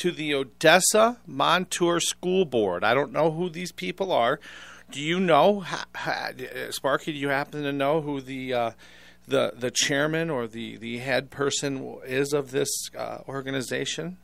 to 0.00 0.10
the 0.10 0.34
Odessa 0.34 1.18
Montour 1.26 2.00
School 2.00 2.46
Board. 2.46 2.82
I 2.82 2.94
don't 2.94 3.12
know 3.12 3.30
who 3.30 3.50
these 3.50 3.70
people 3.70 4.12
are. 4.12 4.40
Do 4.90 4.98
you 4.98 5.20
know, 5.20 5.62
Sparky? 6.70 7.12
Do 7.12 7.18
you 7.18 7.28
happen 7.28 7.62
to 7.64 7.72
know 7.72 8.00
who 8.00 8.22
the 8.22 8.54
uh, 8.54 8.70
the 9.28 9.52
the 9.54 9.70
chairman 9.70 10.30
or 10.30 10.46
the 10.46 10.78
the 10.78 10.98
head 10.98 11.30
person 11.30 11.98
is 12.06 12.32
of 12.32 12.50
this 12.50 12.70
uh, 12.96 13.18
organization? 13.28 14.16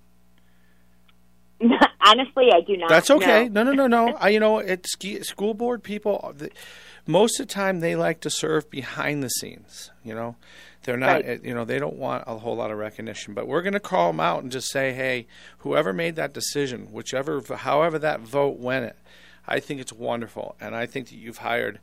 Honestly, 2.00 2.50
I 2.54 2.62
do 2.62 2.78
not. 2.78 2.88
That's 2.88 3.10
okay. 3.10 3.48
know. 3.48 3.62
No, 3.62 3.72
no, 3.72 3.86
no, 3.86 4.06
no. 4.06 4.16
I, 4.20 4.30
you 4.30 4.40
know, 4.40 4.62
ski, 4.84 5.22
school 5.22 5.52
board 5.52 5.82
people, 5.82 6.32
the, 6.34 6.50
most 7.06 7.38
of 7.38 7.48
the 7.48 7.52
time 7.52 7.80
they 7.80 7.96
like 7.96 8.20
to 8.20 8.30
serve 8.30 8.70
behind 8.70 9.22
the 9.22 9.28
scenes. 9.28 9.90
You 10.02 10.14
know, 10.14 10.36
they're 10.86 10.96
not. 10.96 11.16
Right. 11.16 11.26
Eh, 11.26 11.38
you 11.42 11.54
know, 11.54 11.64
they 11.64 11.78
don't 11.78 11.96
want 11.96 12.24
a 12.26 12.38
whole 12.38 12.56
lot 12.56 12.70
of 12.70 12.78
recognition. 12.78 13.34
But 13.34 13.46
we're 13.46 13.62
going 13.62 13.74
to 13.74 13.80
call 13.80 14.12
them 14.12 14.20
out 14.20 14.42
and 14.42 14.50
just 14.50 14.70
say, 14.70 14.92
hey, 14.94 15.26
whoever 15.58 15.92
made 15.92 16.16
that 16.16 16.32
decision, 16.32 16.92
whichever, 16.92 17.42
however 17.56 17.98
that 17.98 18.20
vote 18.20 18.58
went, 18.58 18.86
it. 18.86 18.96
I 19.46 19.60
think 19.60 19.80
it's 19.80 19.92
wonderful, 19.92 20.56
and 20.60 20.74
I 20.74 20.86
think 20.86 21.08
that 21.08 21.16
you've 21.16 21.38
hired 21.38 21.78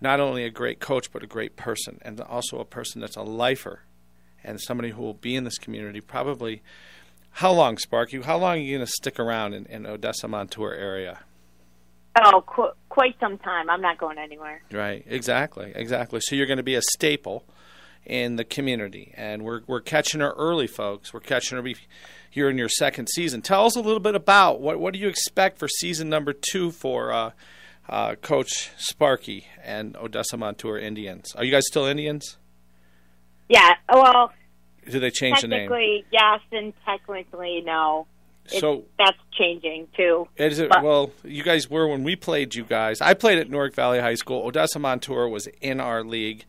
not 0.00 0.18
only 0.18 0.44
a 0.44 0.50
great 0.50 0.80
coach 0.80 1.12
but 1.12 1.22
a 1.22 1.26
great 1.26 1.56
person, 1.56 1.98
and 2.02 2.20
also 2.20 2.58
a 2.58 2.64
person 2.64 3.00
that's 3.00 3.16
a 3.16 3.22
lifer, 3.22 3.82
and 4.42 4.60
somebody 4.60 4.90
who 4.90 5.02
will 5.02 5.14
be 5.14 5.36
in 5.36 5.44
this 5.44 5.58
community 5.58 6.00
probably. 6.00 6.62
How 7.38 7.52
long, 7.52 7.78
Sparky? 7.78 8.20
How 8.20 8.36
long 8.36 8.56
are 8.56 8.60
you 8.60 8.76
going 8.76 8.86
to 8.86 8.92
stick 8.92 9.18
around 9.18 9.54
in, 9.54 9.66
in 9.66 9.86
Odessa 9.86 10.28
Montour 10.28 10.72
area? 10.72 11.20
Oh, 12.16 12.44
qu- 12.46 12.72
quite 12.88 13.16
some 13.18 13.38
time. 13.38 13.68
I'm 13.68 13.80
not 13.80 13.98
going 13.98 14.18
anywhere. 14.18 14.62
Right, 14.70 15.04
exactly, 15.06 15.72
exactly. 15.74 16.20
So 16.20 16.36
you're 16.36 16.46
going 16.46 16.58
to 16.58 16.62
be 16.62 16.76
a 16.76 16.82
staple 16.82 17.44
in 18.06 18.36
the 18.36 18.44
community, 18.44 19.12
and 19.16 19.42
we're 19.42 19.62
we're 19.66 19.80
catching 19.80 20.20
her 20.20 20.32
early, 20.32 20.66
folks. 20.66 21.12
We're 21.12 21.20
catching 21.20 21.56
her. 21.56 21.62
be- 21.62 21.76
You're 22.32 22.50
in 22.50 22.58
your 22.58 22.68
second 22.68 23.08
season. 23.08 23.42
Tell 23.42 23.66
us 23.66 23.76
a 23.76 23.80
little 23.80 24.00
bit 24.00 24.14
about 24.14 24.60
what 24.60 24.78
what 24.78 24.92
do 24.92 24.98
you 25.00 25.08
expect 25.08 25.58
for 25.58 25.68
season 25.68 26.08
number 26.08 26.32
two 26.32 26.70
for 26.70 27.12
uh, 27.12 27.30
uh, 27.88 28.14
Coach 28.16 28.70
Sparky 28.76 29.46
and 29.62 29.96
Odessa 29.96 30.36
Montour 30.36 30.78
Indians. 30.78 31.32
Are 31.36 31.44
you 31.44 31.50
guys 31.50 31.64
still 31.66 31.84
Indians? 31.86 32.36
Yeah. 33.48 33.74
Well, 33.92 34.32
Do 34.90 34.98
they 35.00 35.10
change 35.10 35.40
the 35.42 35.48
name? 35.48 35.68
technically 35.68 36.04
yes, 36.10 36.40
and 36.52 36.72
technically 36.84 37.62
no. 37.64 38.06
It's, 38.46 38.58
So 38.60 38.84
that's 38.98 39.16
changing 39.32 39.88
too. 39.96 40.28
Is 40.36 40.58
it, 40.58 40.68
But- 40.68 40.82
well, 40.82 41.10
you 41.24 41.42
guys 41.42 41.70
were 41.70 41.86
when 41.88 42.04
we 42.04 42.14
played 42.16 42.54
you 42.54 42.64
guys. 42.64 43.00
I 43.00 43.14
played 43.14 43.38
at 43.38 43.48
Newark 43.48 43.74
Valley 43.74 44.00
High 44.00 44.14
School. 44.16 44.46
Odessa 44.46 44.78
Montour 44.78 45.28
was 45.28 45.46
in 45.62 45.80
our 45.80 46.02
league, 46.04 46.44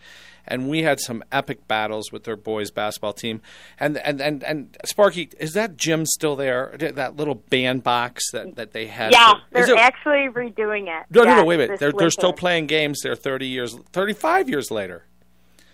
and 0.47 0.69
we 0.69 0.83
had 0.83 0.99
some 0.99 1.23
epic 1.31 1.67
battles 1.67 2.11
with 2.11 2.23
their 2.23 2.35
boys 2.35 2.71
basketball 2.71 3.13
team. 3.13 3.41
And 3.79 3.97
and 3.97 4.21
and, 4.21 4.43
and 4.43 4.77
Sparky, 4.85 5.29
is 5.39 5.53
that 5.53 5.77
gym 5.77 6.05
still 6.05 6.35
there? 6.35 6.75
That 6.77 7.15
little 7.15 7.35
band 7.35 7.83
box 7.83 8.31
that, 8.31 8.55
that 8.55 8.73
they 8.73 8.87
had. 8.87 9.11
Yeah, 9.11 9.33
they're 9.51 9.69
it- 9.69 9.77
actually 9.77 10.29
redoing 10.29 10.87
it. 10.87 11.05
no, 11.09 11.23
no, 11.23 11.35
no. 11.37 11.45
Wait 11.45 11.55
a 11.55 11.57
minute. 11.59 11.79
They're 11.79 11.91
they're 11.91 12.09
still 12.09 12.33
playing 12.33 12.67
games 12.67 13.01
there. 13.03 13.15
Thirty 13.15 13.47
years, 13.47 13.75
thirty-five 13.91 14.49
years 14.49 14.71
later. 14.71 15.05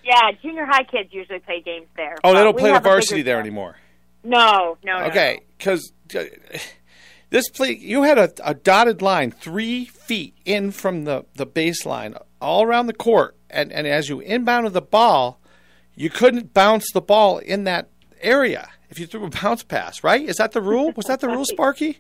Yeah, 0.04 0.32
junior 0.42 0.66
high 0.66 0.84
kids 0.84 1.14
usually 1.14 1.40
play 1.40 1.62
games 1.62 1.88
there. 1.96 2.18
Oh, 2.24 2.34
they 2.34 2.44
don't 2.44 2.58
play 2.58 2.72
the 2.74 2.80
varsity 2.80 3.22
there 3.22 3.40
anymore. 3.40 3.78
No, 4.24 4.78
no, 4.84 5.00
no. 5.00 5.06
Okay, 5.06 5.42
because 5.58 5.94
uh, 6.16 6.24
this 7.30 7.50
play, 7.50 7.76
you 7.76 8.04
had 8.04 8.18
a, 8.18 8.32
a 8.44 8.54
dotted 8.54 9.02
line 9.02 9.32
three 9.32 9.86
feet 9.86 10.36
in 10.46 10.72
from 10.72 11.06
the, 11.06 11.26
the 11.36 11.46
baseline, 11.46 12.20
all 12.42 12.64
around 12.64 12.88
the 12.88 12.94
court, 12.94 13.36
and, 13.52 13.72
and 13.72 13.88
as 13.88 14.10
you 14.10 14.18
inbounded 14.18 14.74
the 14.74 14.82
ball, 14.82 15.40
you 15.96 16.10
couldn't 16.10 16.54
bounce 16.54 16.92
the 16.92 17.02
ball 17.02 17.38
in 17.40 17.64
that 17.66 17.90
area 18.22 18.70
if 18.90 19.00
you 19.00 19.06
threw 19.06 19.26
a 19.26 19.30
bounce 19.30 19.64
pass. 19.64 20.04
Right? 20.04 20.28
Is 20.28 20.38
that 20.38 20.52
the 20.52 20.62
rule? 20.62 20.92
Was 20.96 21.06
that 21.06 21.20
the 21.20 21.28
rule, 21.28 21.46
Sparky? 21.46 22.00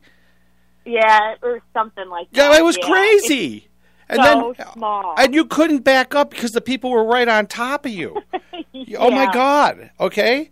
Yeah, 0.85 1.35
or 1.41 1.61
something 1.73 2.09
like 2.09 2.31
that. 2.31 2.51
Yeah, 2.51 2.57
it 2.57 2.63
was 2.63 2.77
yeah. 2.77 2.87
crazy. 2.87 3.67
And 4.09 4.21
so 4.21 4.53
then, 4.57 4.73
small. 4.73 5.15
and 5.17 5.33
you 5.33 5.45
couldn't 5.45 5.79
back 5.79 6.13
up 6.13 6.31
because 6.31 6.51
the 6.51 6.59
people 6.59 6.91
were 6.91 7.05
right 7.05 7.27
on 7.27 7.47
top 7.47 7.85
of 7.85 7.91
you. 7.91 8.21
Oh 8.97 9.11
my 9.11 9.31
God! 9.31 9.91
Okay, 9.99 10.49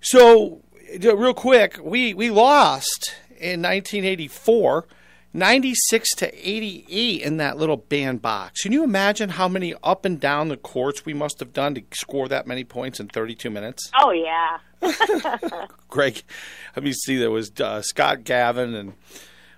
so 0.00 0.62
real 1.00 1.34
quick, 1.34 1.78
we 1.82 2.14
we 2.14 2.30
lost 2.30 3.14
in 3.30 3.60
1984, 3.62 4.86
96 5.34 6.10
to 6.16 6.48
88 6.48 7.22
in 7.22 7.36
that 7.38 7.56
little 7.56 7.76
bandbox. 7.76 8.62
Can 8.62 8.72
you 8.72 8.84
imagine 8.84 9.30
how 9.30 9.48
many 9.48 9.74
up 9.82 10.04
and 10.04 10.20
down 10.20 10.48
the 10.48 10.56
courts 10.56 11.04
we 11.06 11.14
must 11.14 11.40
have 11.40 11.52
done 11.52 11.74
to 11.74 11.82
score 11.92 12.28
that 12.28 12.46
many 12.46 12.64
points 12.64 13.00
in 13.00 13.08
32 13.08 13.50
minutes? 13.50 13.90
Oh 13.98 14.10
yeah. 14.10 14.58
Greg, 15.88 16.22
let 16.76 16.84
me 16.84 16.92
see. 16.92 17.16
There 17.16 17.30
was 17.30 17.52
uh, 17.60 17.82
Scott 17.82 18.24
Gavin 18.24 18.74
and 18.74 18.92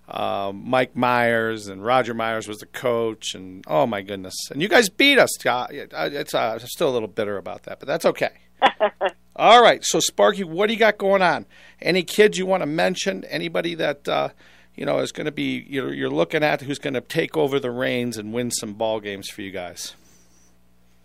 um, 0.08 0.68
Mike 0.68 0.94
Myers 0.94 1.66
and 1.66 1.84
Roger 1.84 2.14
Myers 2.14 2.46
was 2.46 2.58
the 2.58 2.66
coach, 2.66 3.34
and 3.34 3.64
oh 3.66 3.86
my 3.86 4.02
goodness! 4.02 4.34
And 4.50 4.60
you 4.60 4.68
guys 4.68 4.90
beat 4.90 5.18
us. 5.18 5.30
Scott. 5.38 5.70
It's 5.72 6.34
uh, 6.34 6.58
I'm 6.60 6.66
still 6.66 6.90
a 6.90 6.92
little 6.92 7.08
bitter 7.08 7.38
about 7.38 7.62
that, 7.62 7.80
but 7.80 7.88
that's 7.88 8.04
okay. 8.04 8.32
All 9.36 9.62
right, 9.62 9.84
so 9.84 9.98
Sparky, 9.98 10.44
what 10.44 10.68
do 10.68 10.74
you 10.74 10.78
got 10.78 10.98
going 10.98 11.22
on? 11.22 11.46
Any 11.82 12.04
kids 12.04 12.38
you 12.38 12.46
want 12.46 12.62
to 12.62 12.66
mention? 12.66 13.24
Anybody 13.24 13.74
that 13.74 14.06
uh, 14.06 14.28
you 14.74 14.84
know 14.84 14.98
is 14.98 15.12
going 15.12 15.26
to 15.26 15.32
be 15.32 15.64
you're, 15.68 15.92
you're 15.92 16.10
looking 16.10 16.42
at 16.42 16.62
who's 16.62 16.78
going 16.78 16.94
to 16.94 17.00
take 17.00 17.36
over 17.36 17.58
the 17.58 17.70
reins 17.70 18.18
and 18.18 18.32
win 18.32 18.50
some 18.50 18.74
ball 18.74 19.00
games 19.00 19.28
for 19.28 19.42
you 19.42 19.50
guys? 19.50 19.94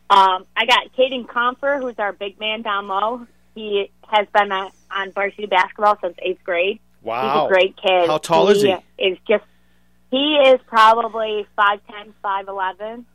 Um, 0.10 0.46
I 0.58 0.66
got 0.66 0.92
Caden 0.98 1.28
Comfer, 1.28 1.80
who's 1.80 2.00
our 2.00 2.14
big 2.14 2.40
man 2.40 2.64
down 2.64 2.88
low. 2.88 3.28
He 3.54 3.92
has 4.08 4.28
been 4.34 4.52
on, 4.52 4.72
on 4.90 5.12
varsity 5.12 5.46
basketball 5.46 5.98
since 6.02 6.16
eighth 6.20 6.44
grade. 6.44 6.80
Wow, 7.04 7.22
He's 7.22 7.46
a 7.46 7.54
great 7.54 7.78
kid. 7.78 8.08
How 8.08 8.18
tall 8.18 8.50
is 8.50 8.62
he? 8.62 8.76
Is 8.98 9.18
just 9.28 9.44
he 10.12 10.38
is 10.48 10.60
probably 10.68 11.46
five 11.56 11.80
ten, 11.90 12.14
five 12.22 12.48
eleven. 12.48 13.06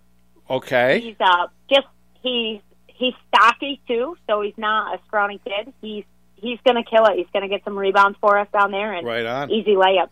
Okay. 0.49 1.01
He's 1.01 1.17
uh 1.21 1.49
just 1.69 1.87
he's 2.23 2.61
he's 2.87 3.15
stocky 3.29 3.81
too, 3.89 4.17
so 4.27 4.41
he's 4.41 4.57
not 4.57 4.99
a 4.99 5.03
scrawny 5.07 5.41
kid. 5.45 5.73
He's 5.81 6.05
he's 6.45 6.59
going 6.65 6.77
to 6.83 6.89
kill 6.89 7.07
it. 7.07 7.17
He's 7.17 7.27
going 7.33 7.43
to 7.43 7.49
get 7.49 7.65
some 7.65 7.77
rebounds 7.77 8.19
for 8.21 8.39
us 8.39 8.47
down 8.53 8.71
there 8.71 8.93
and 8.93 9.07
Right 9.07 9.25
on. 9.27 9.51
easy 9.51 9.75
layups. 9.75 10.09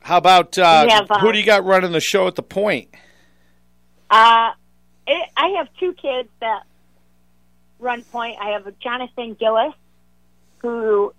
How 0.00 0.18
about 0.18 0.58
uh, 0.58 0.88
have, 0.88 1.10
uh, 1.10 1.20
who 1.20 1.32
do 1.32 1.38
you 1.38 1.44
got 1.44 1.64
running 1.64 1.92
the 1.92 2.00
show 2.00 2.26
at 2.26 2.34
the 2.34 2.42
point? 2.42 2.88
Uh, 4.10 4.50
it, 5.06 5.28
I 5.36 5.48
have 5.58 5.68
two 5.78 5.92
kids 5.94 6.28
that 6.40 6.62
run 7.78 8.02
point. 8.02 8.36
I 8.40 8.50
have 8.50 8.66
Jonathan 8.80 9.34
Gillis, 9.38 9.74
who 10.58 11.14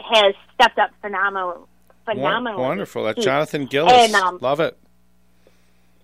has 0.00 0.34
stepped 0.54 0.78
up 0.78 0.90
phenomenal, 1.00 1.68
phenomenal. 2.04 2.60
Wonderful. 2.60 3.04
That's 3.04 3.24
Jonathan 3.24 3.66
Gillis. 3.66 3.92
And, 3.92 4.14
um, 4.14 4.38
Love 4.40 4.60
it. 4.60 4.76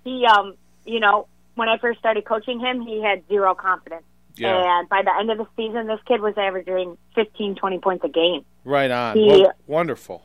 He, 0.05 0.25
um, 0.25 0.55
you 0.87 1.01
know, 1.01 1.27
when 1.57 1.69
I 1.69 1.79
first 1.79 1.99
started 1.99 2.25
coaching 2.25 2.59
him, 2.61 2.81
he 2.81 3.03
had 3.03 3.27
zero 3.29 3.55
confidence. 3.55 4.05
Yeah. 4.43 4.81
And 4.81 4.89
by 4.89 5.03
the 5.03 5.13
end 5.19 5.31
of 5.31 5.39
the 5.39 5.47
season, 5.57 5.87
this 5.87 6.01
kid 6.07 6.21
was 6.21 6.35
averaging 6.37 6.97
15, 7.15 7.57
20 7.57 7.79
points 7.79 8.05
a 8.05 8.09
game. 8.09 8.45
Right 8.65 8.91
on. 8.91 9.17
he- 9.17 9.27
Wo- 9.43 9.53
wonderful. 9.67 10.23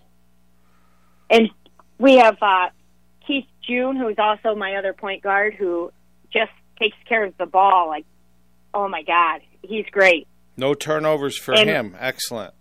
And 1.30 1.50
we 1.98 2.16
have 2.18 2.38
uh, 2.42 2.70
Keith 3.26 3.46
June, 3.62 3.96
who's 3.96 4.18
also 4.20 4.56
my 4.56 4.76
other 4.76 4.94
point 4.94 5.24
guard, 5.24 5.54
who 5.56 5.92
just 6.32 6.52
takes 6.80 6.98
care 7.08 7.24
of 7.24 7.36
the 7.38 7.46
ball. 7.46 7.88
Like, 7.88 8.06
oh 8.74 8.88
my 8.88 9.02
God, 9.04 9.42
he's 9.62 9.86
great. 9.92 10.28
No 10.58 10.74
turnovers 10.74 11.38
for 11.38 11.54
And- 11.54 11.70
him. 11.70 11.96
Excellent. 12.00 12.54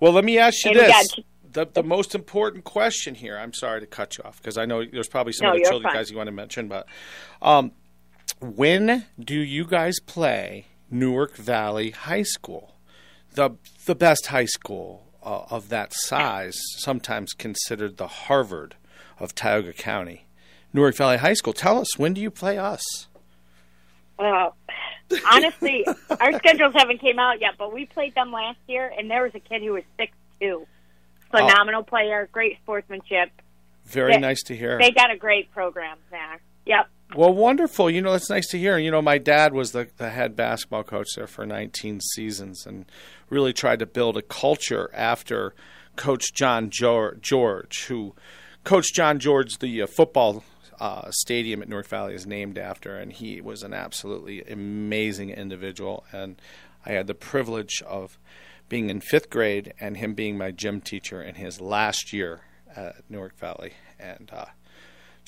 Well, 0.00 0.12
let 0.12 0.24
me 0.24 0.38
ask 0.38 0.64
you 0.64 0.74
this. 0.74 0.88
got- 1.14 1.24
The, 1.50 1.66
the 1.80 1.82
most 1.82 2.14
important 2.14 2.62
question 2.64 3.14
here. 3.16 3.36
I'm 3.38 3.52
sorry 3.54 3.80
to 3.80 3.86
cut 3.86 4.16
you 4.18 4.24
off 4.24 4.36
because 4.40 4.56
I 4.58 4.64
know 4.66 4.84
there's 4.84 5.08
probably 5.08 5.32
some 5.32 5.46
No, 5.46 5.50
other 5.54 5.60
children 5.60 5.82
fine. 5.84 5.94
guys 5.94 6.10
you 6.10 6.16
want 6.16 6.28
to 6.28 6.32
mention, 6.32 6.68
but 6.68 6.86
um, 7.42 7.72
when 8.40 9.06
do 9.18 9.34
you 9.34 9.64
guys 9.64 9.98
play 9.98 10.66
Newark 10.90 11.36
Valley 11.36 11.90
High 11.90 12.22
School, 12.22 12.74
the 13.34 13.50
the 13.86 13.94
best 13.94 14.26
high 14.26 14.44
school 14.46 15.06
uh, 15.22 15.42
of 15.50 15.68
that 15.68 15.92
size, 15.92 16.58
sometimes 16.76 17.32
considered 17.32 17.96
the 17.96 18.06
Harvard 18.06 18.76
of 19.18 19.34
Tioga 19.34 19.72
County? 19.72 20.24
Newark 20.72 20.96
Valley 20.96 21.18
High 21.18 21.34
School. 21.34 21.52
Tell 21.52 21.78
us 21.80 21.98
when 21.98 22.14
do 22.14 22.20
you 22.20 22.30
play 22.30 22.58
us? 22.58 22.82
Uh, 24.18 24.50
honestly, 25.30 25.86
our 26.20 26.32
schedules 26.38 26.72
haven't 26.76 27.00
came 27.00 27.18
out 27.18 27.40
yet, 27.40 27.52
but 27.58 27.72
we 27.72 27.86
played 27.86 28.14
them 28.14 28.32
last 28.32 28.58
year, 28.66 28.92
and 28.96 29.10
there 29.10 29.22
was 29.22 29.34
a 29.34 29.40
kid 29.40 29.62
who 29.62 29.72
was 29.74 29.84
six 29.96 30.12
two, 30.40 30.66
phenomenal 31.30 31.82
player, 31.82 32.28
great 32.32 32.58
sportsmanship. 32.62 33.30
Very 33.84 34.14
They- 34.14 34.20
nice 34.20 34.42
to 34.44 34.56
hear. 34.56 34.78
They 34.78 34.90
got 34.90 35.10
a 35.10 35.16
great 35.16 35.50
program 35.52 35.98
there. 36.10 36.40
Yep. 36.66 36.88
Well, 37.16 37.32
wonderful. 37.32 37.88
You 37.90 38.02
know, 38.02 38.12
it's 38.12 38.28
nice 38.28 38.48
to 38.48 38.58
hear. 38.58 38.76
You 38.76 38.90
know, 38.90 39.00
my 39.00 39.16
dad 39.16 39.54
was 39.54 39.72
the, 39.72 39.88
the 39.96 40.10
head 40.10 40.36
basketball 40.36 40.84
coach 40.84 41.08
there 41.16 41.26
for 41.26 41.46
19 41.46 42.00
seasons 42.00 42.66
and 42.66 42.84
really 43.30 43.54
tried 43.54 43.78
to 43.78 43.86
build 43.86 44.18
a 44.18 44.22
culture 44.22 44.90
after 44.92 45.54
Coach 45.96 46.34
John 46.34 46.68
George, 46.70 47.86
who 47.86 48.14
Coach 48.64 48.92
John 48.92 49.18
George, 49.18 49.58
the 49.58 49.82
uh, 49.82 49.86
football 49.86 50.44
uh, 50.78 51.10
stadium 51.10 51.62
at 51.62 51.68
Newark 51.68 51.88
Valley 51.88 52.14
is 52.14 52.26
named 52.26 52.58
after, 52.58 52.96
and 52.96 53.12
he 53.12 53.40
was 53.40 53.62
an 53.62 53.72
absolutely 53.72 54.42
amazing 54.42 55.30
individual. 55.30 56.04
And 56.12 56.40
I 56.84 56.92
had 56.92 57.06
the 57.06 57.14
privilege 57.14 57.82
of 57.86 58.18
being 58.68 58.90
in 58.90 59.00
fifth 59.00 59.30
grade 59.30 59.72
and 59.80 59.96
him 59.96 60.12
being 60.12 60.36
my 60.36 60.50
gym 60.50 60.82
teacher 60.82 61.22
in 61.22 61.36
his 61.36 61.60
last 61.60 62.12
year 62.12 62.42
at 62.76 62.96
Newark 63.08 63.36
Valley. 63.38 63.72
And, 63.98 64.30
uh, 64.32 64.46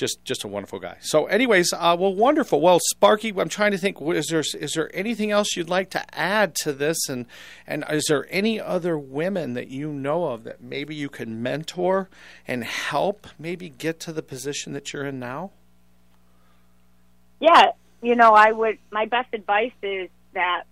just 0.00 0.24
just 0.24 0.44
a 0.44 0.48
wonderful 0.48 0.78
guy. 0.78 0.96
So, 1.00 1.26
anyways, 1.26 1.72
uh, 1.74 1.94
well, 1.98 2.14
wonderful. 2.14 2.60
Well, 2.60 2.80
Sparky, 2.90 3.32
I'm 3.36 3.50
trying 3.50 3.72
to 3.72 3.78
think. 3.78 4.00
Is 4.00 4.28
there 4.28 4.40
is 4.40 4.72
there 4.74 4.90
anything 4.94 5.30
else 5.30 5.54
you'd 5.54 5.68
like 5.68 5.90
to 5.90 6.18
add 6.18 6.54
to 6.62 6.72
this, 6.72 7.08
and 7.08 7.26
and 7.66 7.84
is 7.90 8.06
there 8.08 8.26
any 8.30 8.58
other 8.58 8.98
women 8.98 9.52
that 9.52 9.68
you 9.68 9.92
know 9.92 10.24
of 10.24 10.44
that 10.44 10.62
maybe 10.62 10.94
you 10.94 11.10
can 11.10 11.42
mentor 11.42 12.08
and 12.48 12.64
help 12.64 13.26
maybe 13.38 13.68
get 13.68 14.00
to 14.00 14.12
the 14.12 14.22
position 14.22 14.72
that 14.72 14.92
you're 14.92 15.04
in 15.04 15.20
now? 15.20 15.50
Yeah, 17.38 17.72
you 18.02 18.16
know, 18.16 18.32
I 18.32 18.52
would. 18.52 18.78
My 18.90 19.04
best 19.04 19.34
advice 19.34 19.72
is 19.82 20.08
that 20.32 20.64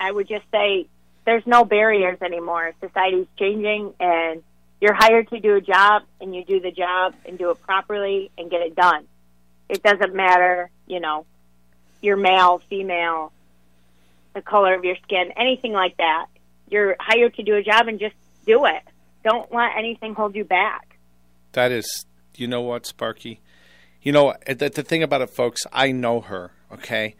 I 0.00 0.10
would 0.10 0.28
just 0.28 0.50
say 0.50 0.86
there's 1.26 1.46
no 1.46 1.66
barriers 1.66 2.22
anymore. 2.22 2.72
Society's 2.80 3.26
changing, 3.38 3.92
and 4.00 4.42
you're 4.82 4.94
hired 4.94 5.28
to 5.28 5.38
do 5.38 5.54
a 5.54 5.60
job, 5.60 6.02
and 6.20 6.34
you 6.34 6.44
do 6.44 6.58
the 6.58 6.72
job 6.72 7.14
and 7.24 7.38
do 7.38 7.50
it 7.50 7.62
properly 7.62 8.32
and 8.36 8.50
get 8.50 8.62
it 8.62 8.74
done. 8.74 9.06
It 9.68 9.80
doesn't 9.80 10.12
matter, 10.12 10.70
you 10.88 10.98
know, 10.98 11.24
you're 12.00 12.16
male, 12.16 12.60
female, 12.68 13.32
the 14.34 14.42
color 14.42 14.74
of 14.74 14.82
your 14.84 14.96
skin, 15.04 15.30
anything 15.36 15.72
like 15.72 15.96
that. 15.98 16.26
You're 16.68 16.96
hired 16.98 17.36
to 17.36 17.44
do 17.44 17.54
a 17.54 17.62
job 17.62 17.86
and 17.86 18.00
just 18.00 18.16
do 18.44 18.64
it. 18.64 18.82
Don't 19.22 19.54
let 19.54 19.70
anything 19.78 20.14
hold 20.14 20.34
you 20.34 20.42
back. 20.42 20.98
That 21.52 21.70
is, 21.70 22.04
you 22.34 22.48
know 22.48 22.62
what, 22.62 22.84
Sparky? 22.84 23.40
You 24.02 24.10
know 24.10 24.34
the, 24.48 24.68
the 24.68 24.82
thing 24.82 25.04
about 25.04 25.22
it, 25.22 25.30
folks. 25.30 25.60
I 25.72 25.92
know 25.92 26.22
her. 26.22 26.50
Okay, 26.72 27.14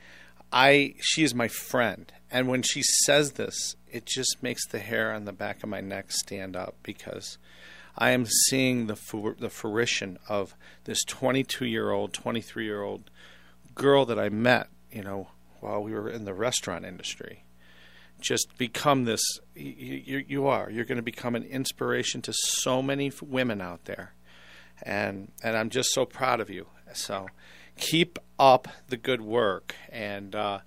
I 0.51 0.95
she 1.01 1.23
is 1.23 1.33
my 1.33 1.47
friend, 1.47 2.13
and 2.33 2.49
when 2.49 2.63
she 2.63 2.83
says 2.83 3.33
this, 3.33 3.77
it 3.91 4.07
just 4.07 4.43
makes 4.43 4.67
the 4.67 4.79
hair 4.79 5.13
on 5.13 5.27
the 5.27 5.33
back 5.33 5.63
of 5.63 5.69
my 5.69 5.83
neck 5.83 6.11
stand 6.11 6.57
up 6.57 6.75
because 6.83 7.37
I 7.97 8.11
am 8.11 8.25
seeing 8.25 8.87
the 8.87 9.35
the 9.39 9.51
fruition 9.51 10.19
of 10.29 10.55
this 10.85 11.05
22 11.05 11.67
year 11.67 11.91
old, 11.91 12.15
23 12.15 12.65
year 12.65 12.83
old 12.83 13.11
girl 13.75 14.07
that 14.07 14.19
I 14.19 14.31
met. 14.31 14.69
You 14.91 15.03
know, 15.03 15.29
while 15.61 15.83
we 15.83 15.93
were 15.93 16.09
in 16.09 16.25
the 16.25 16.35
restaurant 16.35 16.85
industry. 16.85 17.45
Just 18.21 18.57
become 18.57 19.05
this 19.05 19.23
you, 19.55 20.25
you, 20.27 20.47
are. 20.47 20.71
You're 20.71 20.85
going 20.85 20.97
to 20.97 21.03
become 21.03 21.35
an 21.35 21.45
inspiration 21.45 22.23
to 22.23 22.33
so 22.33 22.81
many 22.81 23.11
women 23.21 23.61
out 23.61 23.85
there. 23.85 24.15
And 24.83 25.31
and 25.43 25.57
I'm 25.57 25.71
just 25.71 25.91
so 25.93 26.05
proud 26.05 26.41
of 26.41 26.49
you. 26.49 26.67
So 26.95 27.29
keep 27.77 28.19
up 28.39 28.69
the 28.89 28.97
good 28.97 29.21
work. 29.21 29.75
And 29.91 30.35
uh, 30.35 30.61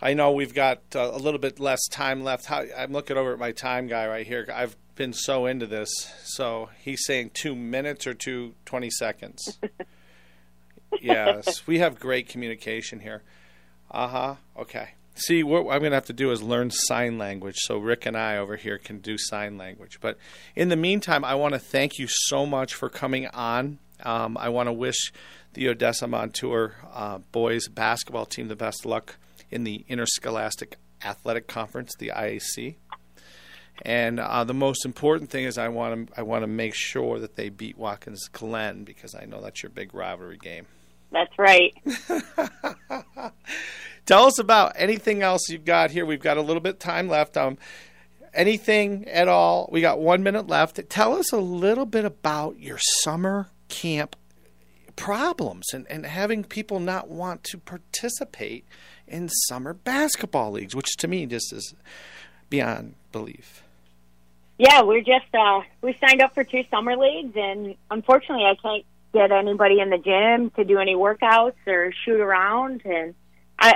I 0.00 0.12
know 0.12 0.32
we've 0.32 0.54
got 0.54 0.82
uh, 0.94 1.10
a 1.12 1.18
little 1.18 1.40
bit 1.40 1.58
less 1.58 1.86
time 1.88 2.22
left. 2.22 2.46
How, 2.46 2.64
I'm 2.76 2.92
looking 2.92 3.16
over 3.16 3.32
at 3.32 3.38
my 3.38 3.52
time 3.52 3.86
guy 3.86 4.06
right 4.06 4.26
here. 4.26 4.46
I've 4.52 4.76
been 4.94 5.12
so 5.12 5.46
into 5.46 5.66
this 5.66 5.90
so 6.24 6.70
he's 6.80 7.04
saying 7.04 7.30
2 7.34 7.54
minutes 7.54 8.06
or 8.06 8.14
2 8.14 8.54
20 8.64 8.90
seconds. 8.90 9.58
Yes 11.02 11.66
we 11.66 11.80
have 11.80 12.00
great 12.00 12.28
communication 12.28 13.00
here. 13.00 13.22
Uh-huh 13.90 14.36
okay. 14.58 14.90
See, 15.14 15.42
what 15.42 15.60
I'm 15.60 15.80
going 15.80 15.90
to 15.90 15.96
have 15.96 16.06
to 16.06 16.12
do 16.12 16.30
is 16.30 16.42
learn 16.42 16.70
sign 16.70 17.18
language 17.18 17.56
so 17.58 17.78
Rick 17.78 18.06
and 18.06 18.16
I 18.16 18.36
over 18.36 18.56
here 18.56 18.78
can 18.78 18.98
do 18.98 19.18
sign 19.18 19.58
language. 19.58 19.98
But 20.00 20.18
in 20.54 20.68
the 20.68 20.76
meantime, 20.76 21.24
I 21.24 21.34
want 21.34 21.54
to 21.54 21.58
thank 21.58 21.98
you 21.98 22.06
so 22.08 22.46
much 22.46 22.72
for 22.72 22.88
coming 22.88 23.26
on. 23.28 23.78
Um, 24.02 24.36
I 24.38 24.48
want 24.50 24.68
to 24.68 24.72
wish 24.72 25.12
the 25.54 25.68
Odessa 25.68 26.06
Montour 26.06 26.74
uh, 26.92 27.18
boys 27.32 27.66
basketball 27.68 28.26
team 28.26 28.48
the 28.48 28.56
best 28.56 28.86
luck 28.86 29.16
in 29.50 29.64
the 29.64 29.84
Interscholastic 29.88 30.78
Athletic 31.04 31.46
Conference, 31.46 31.94
the 31.98 32.12
IAC. 32.14 32.76
And 33.82 34.18
uh, 34.18 34.44
the 34.44 34.54
most 34.54 34.84
important 34.84 35.30
thing 35.30 35.44
is 35.44 35.58
I 35.58 35.68
want 35.68 36.08
to 36.08 36.18
I 36.18 36.22
want 36.22 36.42
to 36.42 36.46
make 36.46 36.74
sure 36.74 37.18
that 37.18 37.36
they 37.36 37.50
beat 37.50 37.76
Watkins 37.76 38.28
Glen 38.28 38.84
because 38.84 39.14
I 39.14 39.26
know 39.26 39.42
that's 39.42 39.62
your 39.62 39.70
big 39.70 39.94
rivalry 39.94 40.38
game. 40.38 40.66
That's 41.12 41.38
right. 41.38 41.74
Tell 44.06 44.24
us 44.24 44.38
about 44.38 44.72
anything 44.76 45.22
else 45.22 45.48
you've 45.48 45.64
got 45.64 45.90
here. 45.90 46.06
We've 46.06 46.20
got 46.20 46.36
a 46.36 46.42
little 46.42 46.60
bit 46.60 46.74
of 46.74 46.78
time 46.78 47.08
left. 47.08 47.36
Um, 47.36 47.58
anything 48.32 49.06
at 49.08 49.28
all? 49.28 49.68
We 49.70 49.80
got 49.80 50.00
one 50.00 50.22
minute 50.22 50.46
left. 50.46 50.80
Tell 50.88 51.14
us 51.14 51.32
a 51.32 51.38
little 51.38 51.86
bit 51.86 52.04
about 52.04 52.58
your 52.58 52.78
summer 52.80 53.50
camp 53.68 54.16
problems 54.96 55.66
and, 55.72 55.86
and 55.88 56.06
having 56.06 56.42
people 56.42 56.80
not 56.80 57.08
want 57.08 57.44
to 57.44 57.58
participate 57.58 58.64
in 59.06 59.28
summer 59.28 59.72
basketball 59.72 60.52
leagues, 60.52 60.74
which 60.74 60.96
to 60.96 61.08
me 61.08 61.26
just 61.26 61.52
is 61.52 61.74
beyond 62.50 62.94
belief. 63.12 63.62
Yeah, 64.58 64.82
we're 64.82 65.00
just 65.00 65.34
uh 65.34 65.60
we 65.82 65.96
signed 66.04 66.22
up 66.22 66.34
for 66.34 66.42
two 66.42 66.64
summer 66.70 66.96
leagues 66.96 67.34
and 67.36 67.74
unfortunately 67.90 68.44
I 68.44 68.54
can't 68.54 68.84
get 69.12 69.30
anybody 69.30 69.80
in 69.80 69.90
the 69.90 69.98
gym 69.98 70.50
to 70.56 70.64
do 70.64 70.78
any 70.78 70.94
workouts 70.94 71.54
or 71.66 71.92
shoot 72.04 72.20
around 72.20 72.82
and 72.84 73.14
I 73.58 73.74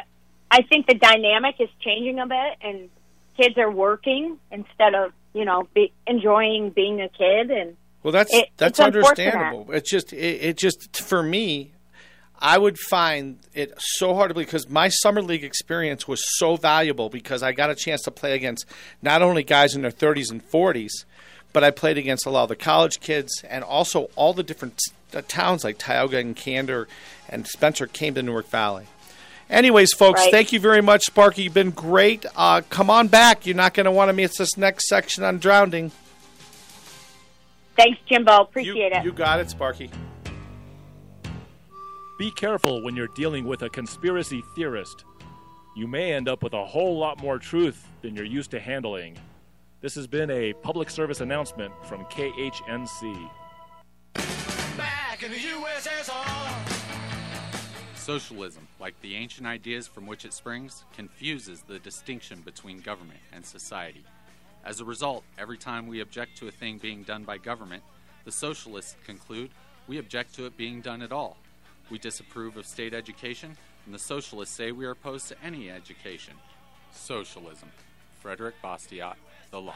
I 0.51 0.63
think 0.63 0.87
the 0.87 0.95
dynamic 0.95 1.57
is 1.61 1.69
changing 1.81 2.19
a 2.19 2.27
bit 2.27 2.57
and 2.63 2.89
kids 3.37 3.57
are 3.59 3.71
working 3.71 4.39
instead 4.51 4.95
of, 4.95 5.13
you 5.33 5.45
know, 5.45 5.69
be, 5.75 5.93
enjoying 6.07 6.71
being 6.71 7.01
a 7.01 7.09
kid 7.09 7.51
and 7.51 7.77
Well, 8.03 8.13
that's 8.13 8.33
It- 8.35 8.49
that's 8.57 8.79
it's 8.79 8.81
understandable. 8.81 9.67
It's 9.73 9.91
just 9.91 10.13
it, 10.13 10.17
it 10.43 10.57
just 10.57 10.97
for 11.03 11.23
me, 11.23 11.73
I 12.39 12.57
would 12.57 12.79
find 12.79 13.39
it 13.53 13.75
so 13.79 14.15
hard 14.15 14.31
to 14.31 14.35
believe 14.35 14.47
because 14.49 14.69
my 14.71 14.89
summer 14.89 15.21
league 15.21 15.45
experience 15.45 16.09
was 16.09 16.23
so 16.39 16.57
valuable 16.57 17.11
because 17.11 17.43
I 17.43 17.53
got 17.53 17.69
a 17.71 17.75
chance 17.75 18.01
to 18.03 18.11
play 18.11 18.35
against 18.35 18.65
not 19.03 19.21
only 19.21 19.43
guys 19.43 19.75
in 19.75 19.83
their 19.83 19.91
30s 19.91 20.31
and 20.31 20.43
40s, 20.51 21.05
but 21.53 21.63
I 21.63 21.71
played 21.71 21.99
against 21.99 22.25
a 22.25 22.31
lot 22.31 22.45
of 22.45 22.49
the 22.49 22.57
college 22.57 23.01
kids 23.01 23.45
and 23.49 23.63
also 23.63 24.09
all 24.17 24.33
the 24.33 24.43
different 24.43 24.81
uh, 25.13 25.21
towns 25.29 25.65
like 25.65 25.77
Tioga 25.77 26.17
and 26.19 26.35
Candor 26.35 26.89
and 27.29 27.47
Spencer 27.47 27.87
came 27.87 28.15
to 28.15 28.23
Newark 28.23 28.49
Valley. 28.49 28.87
Anyways, 29.51 29.93
folks, 29.93 30.21
Right. 30.21 30.31
thank 30.31 30.53
you 30.53 30.61
very 30.61 30.81
much, 30.81 31.03
Sparky. 31.07 31.43
You've 31.43 31.55
been 31.55 31.71
great. 31.73 32.25
Uh, 32.37 32.63
come 32.71 32.89
on 32.89 33.09
back. 33.09 33.45
You're 33.47 33.57
not 33.57 33.75
going 33.75 33.85
to 33.87 33.91
want 33.91 34.09
to 34.09 34.13
miss 34.13 34.39
this 34.39 34.57
next 34.57 34.87
section 34.89 35.25
on 35.25 35.39
drowning. 35.39 35.91
Thanks, 37.81 37.99
Jimbo. 38.07 38.33
You, 38.33 38.41
Appreciate 38.43 38.93
it. 38.93 39.05
you 39.05 39.11
got 39.11 39.41
it, 39.41 39.49
Sparky. 39.49 39.91
Be 42.19 42.31
careful 42.33 42.85
when 42.85 42.95
you're 42.95 43.09
dealing 43.09 43.47
with 43.47 43.63
a 43.63 43.71
conspiracy 43.71 44.43
theorist. 44.55 45.07
You 45.75 45.87
may 45.87 46.13
end 46.13 46.29
up 46.29 46.43
with 46.43 46.53
a 46.53 46.63
whole 46.63 46.99
lot 46.99 47.23
more 47.23 47.39
truth 47.39 47.89
than 48.03 48.15
you're 48.15 48.27
used 48.27 48.51
to 48.51 48.61
handling. 48.61 49.17
This 49.81 49.95
has 49.95 50.07
been 50.07 50.31
a 50.31 50.53
public 50.53 50.91
service 50.91 51.23
announcement 51.23 51.73
from 51.87 52.05
KHNC. 52.07 53.31
Back 54.77 55.23
in 55.23 55.31
the 55.31 55.39
USSR. 55.39 56.51
Socialism, 57.95 58.69
like 58.79 59.01
the 59.01 59.15
ancient 59.15 59.47
ideas 59.47 59.87
from 59.87 60.07
which 60.07 60.27
it 60.27 60.35
springs, 60.35 60.85
confuses 60.95 61.63
the 61.63 61.79
distinction 61.79 62.43
between 62.43 62.81
government 62.81 63.21
and 63.33 63.43
society. 63.43 64.05
As 64.65 64.81
a 64.81 64.85
result, 64.85 65.25
every 65.39 65.57
time 65.57 65.87
we 65.87 66.01
object 66.01 66.37
to 66.39 66.49
a 66.49 66.51
thing 66.51 66.79
being 66.79 67.03
done 67.03 67.25
by 67.25 67.39
government, 67.39 67.83
the 68.25 68.33
socialists 68.33 68.97
conclude 69.07 69.51
we 69.87 69.99
object 69.99 70.35
to 70.35 70.47
it 70.47 70.57
being 70.57 70.81
done 70.81 71.03
at 71.03 71.13
all. 71.13 71.37
We 71.91 71.99
disapprove 71.99 72.57
of 72.57 72.67
state 72.67 72.95
education, 72.95 73.57
and 73.87 73.95
the 73.95 73.99
socialists 73.99 74.55
say 74.55 74.71
we 74.71 74.85
are 74.85 74.93
opposed 74.93 75.29
to 75.29 75.37
any 75.43 75.71
education. 75.71 76.35
Socialism. 76.93 77.71
Frederick 78.21 78.55
Bastiat, 78.63 79.15
The 79.51 79.61
Law. 79.61 79.75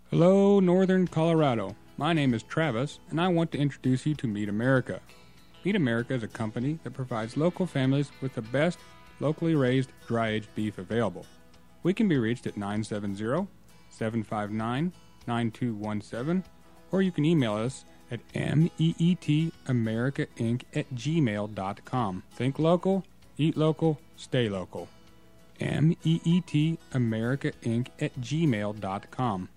Hello, 0.09 0.59
Northern 0.59 1.07
Colorado. 1.07 1.75
My 1.99 2.13
name 2.13 2.35
is 2.35 2.43
Travis, 2.43 2.99
and 3.09 3.19
I 3.19 3.27
want 3.27 3.51
to 3.53 3.57
introduce 3.57 4.05
you 4.05 4.13
to 4.15 4.27
Meat 4.27 4.49
America. 4.49 4.99
Meat 5.65 5.75
America 5.75 6.13
is 6.13 6.21
a 6.21 6.27
company 6.27 6.77
that 6.83 6.93
provides 6.93 7.35
local 7.35 7.65
families 7.65 8.11
with 8.21 8.35
the 8.35 8.43
best 8.43 8.77
locally 9.19 9.55
raised 9.55 9.91
dry 10.05 10.29
aged 10.29 10.53
beef 10.53 10.77
available. 10.77 11.25
We 11.81 11.95
can 11.95 12.07
be 12.07 12.19
reached 12.19 12.45
at 12.45 12.55
970 12.55 13.47
759 13.89 14.93
9217, 15.25 16.43
or 16.91 17.01
you 17.01 17.11
can 17.11 17.25
email 17.25 17.55
us 17.55 17.83
at 18.11 18.19
meetamericainc 18.31 20.61
at 20.75 20.93
gmail.com. 20.93 22.23
Think 22.31 22.59
local, 22.59 23.05
eat 23.37 23.57
local, 23.57 23.99
stay 24.15 24.49
local. 24.49 24.87
meetamericainc 25.59 27.87
at 27.99 28.13
gmail.com. 28.21 29.49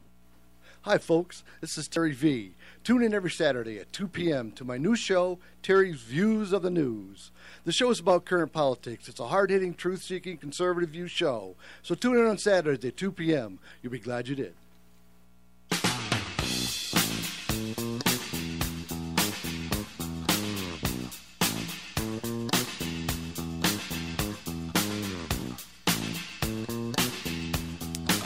Hi, 0.85 0.97
folks. 0.97 1.45
This 1.61 1.77
is 1.77 1.89
Terry 1.89 2.13
V. 2.13 2.55
Tune 2.85 3.03
in 3.03 3.13
every 3.13 3.31
Saturday 3.31 3.79
at 3.79 3.93
2 3.93 4.09
p.m. 4.09 4.51
to 4.53 4.65
my 4.65 4.79
new 4.79 4.97
show, 4.97 5.39
Terry's 5.63 6.01
Views 6.01 6.55
of 6.55 6.63
the 6.63 6.71
News. 6.71 7.33
The 7.67 7.73
show 7.73 7.91
is 7.91 8.01
about 8.01 8.25
current 8.25 8.55
politics. 8.55 9.07
It's 9.07 9.21
a 9.21 9.27
hard 9.27 9.51
hitting, 9.51 9.75
truth 9.75 10.03
seeking, 10.03 10.39
conservative 10.39 10.89
view 10.89 11.07
show. 11.07 11.55
So 11.83 11.95
tune 11.95 12.17
in 12.17 12.27
on 12.27 12.39
Saturdays 12.39 12.83
at 12.83 12.97
2 12.97 13.13
p.m. 13.13 13.59
You'll 13.83 13.93
be 13.93 13.99
glad 13.99 14.27
you 14.27 14.35
did. 14.35 14.55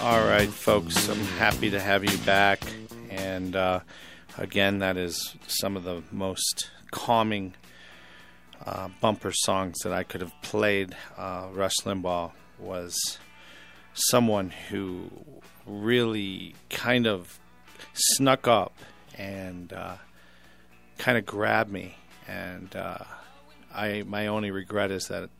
All 0.04 0.22
right, 0.22 0.50
folks, 0.50 1.08
I'm 1.08 1.16
happy 1.16 1.70
to 1.70 1.80
have 1.80 2.04
you 2.04 2.18
back. 2.26 2.62
And 3.08 3.56
uh, 3.56 3.80
again, 4.36 4.80
that 4.80 4.98
is 4.98 5.34
some 5.46 5.78
of 5.78 5.84
the 5.84 6.02
most 6.12 6.68
calming 6.90 7.54
uh, 8.66 8.90
bumper 9.00 9.32
songs 9.32 9.78
that 9.82 9.94
I 9.94 10.02
could 10.02 10.20
have 10.20 10.34
played. 10.42 10.94
Uh, 11.16 11.48
Rush 11.54 11.76
Limbaugh 11.86 12.32
was 12.58 13.18
someone 13.94 14.50
who 14.68 15.10
really 15.64 16.54
kind 16.68 17.06
of 17.06 17.40
snuck 17.94 18.46
up 18.46 18.76
and 19.16 19.72
uh, 19.72 19.96
kind 20.98 21.16
of 21.16 21.24
grabbed 21.24 21.72
me. 21.72 21.96
And 22.28 22.76
uh, 22.76 22.98
I, 23.74 24.02
my 24.06 24.26
only 24.26 24.50
regret 24.50 24.90
is 24.90 25.06
that 25.06 25.30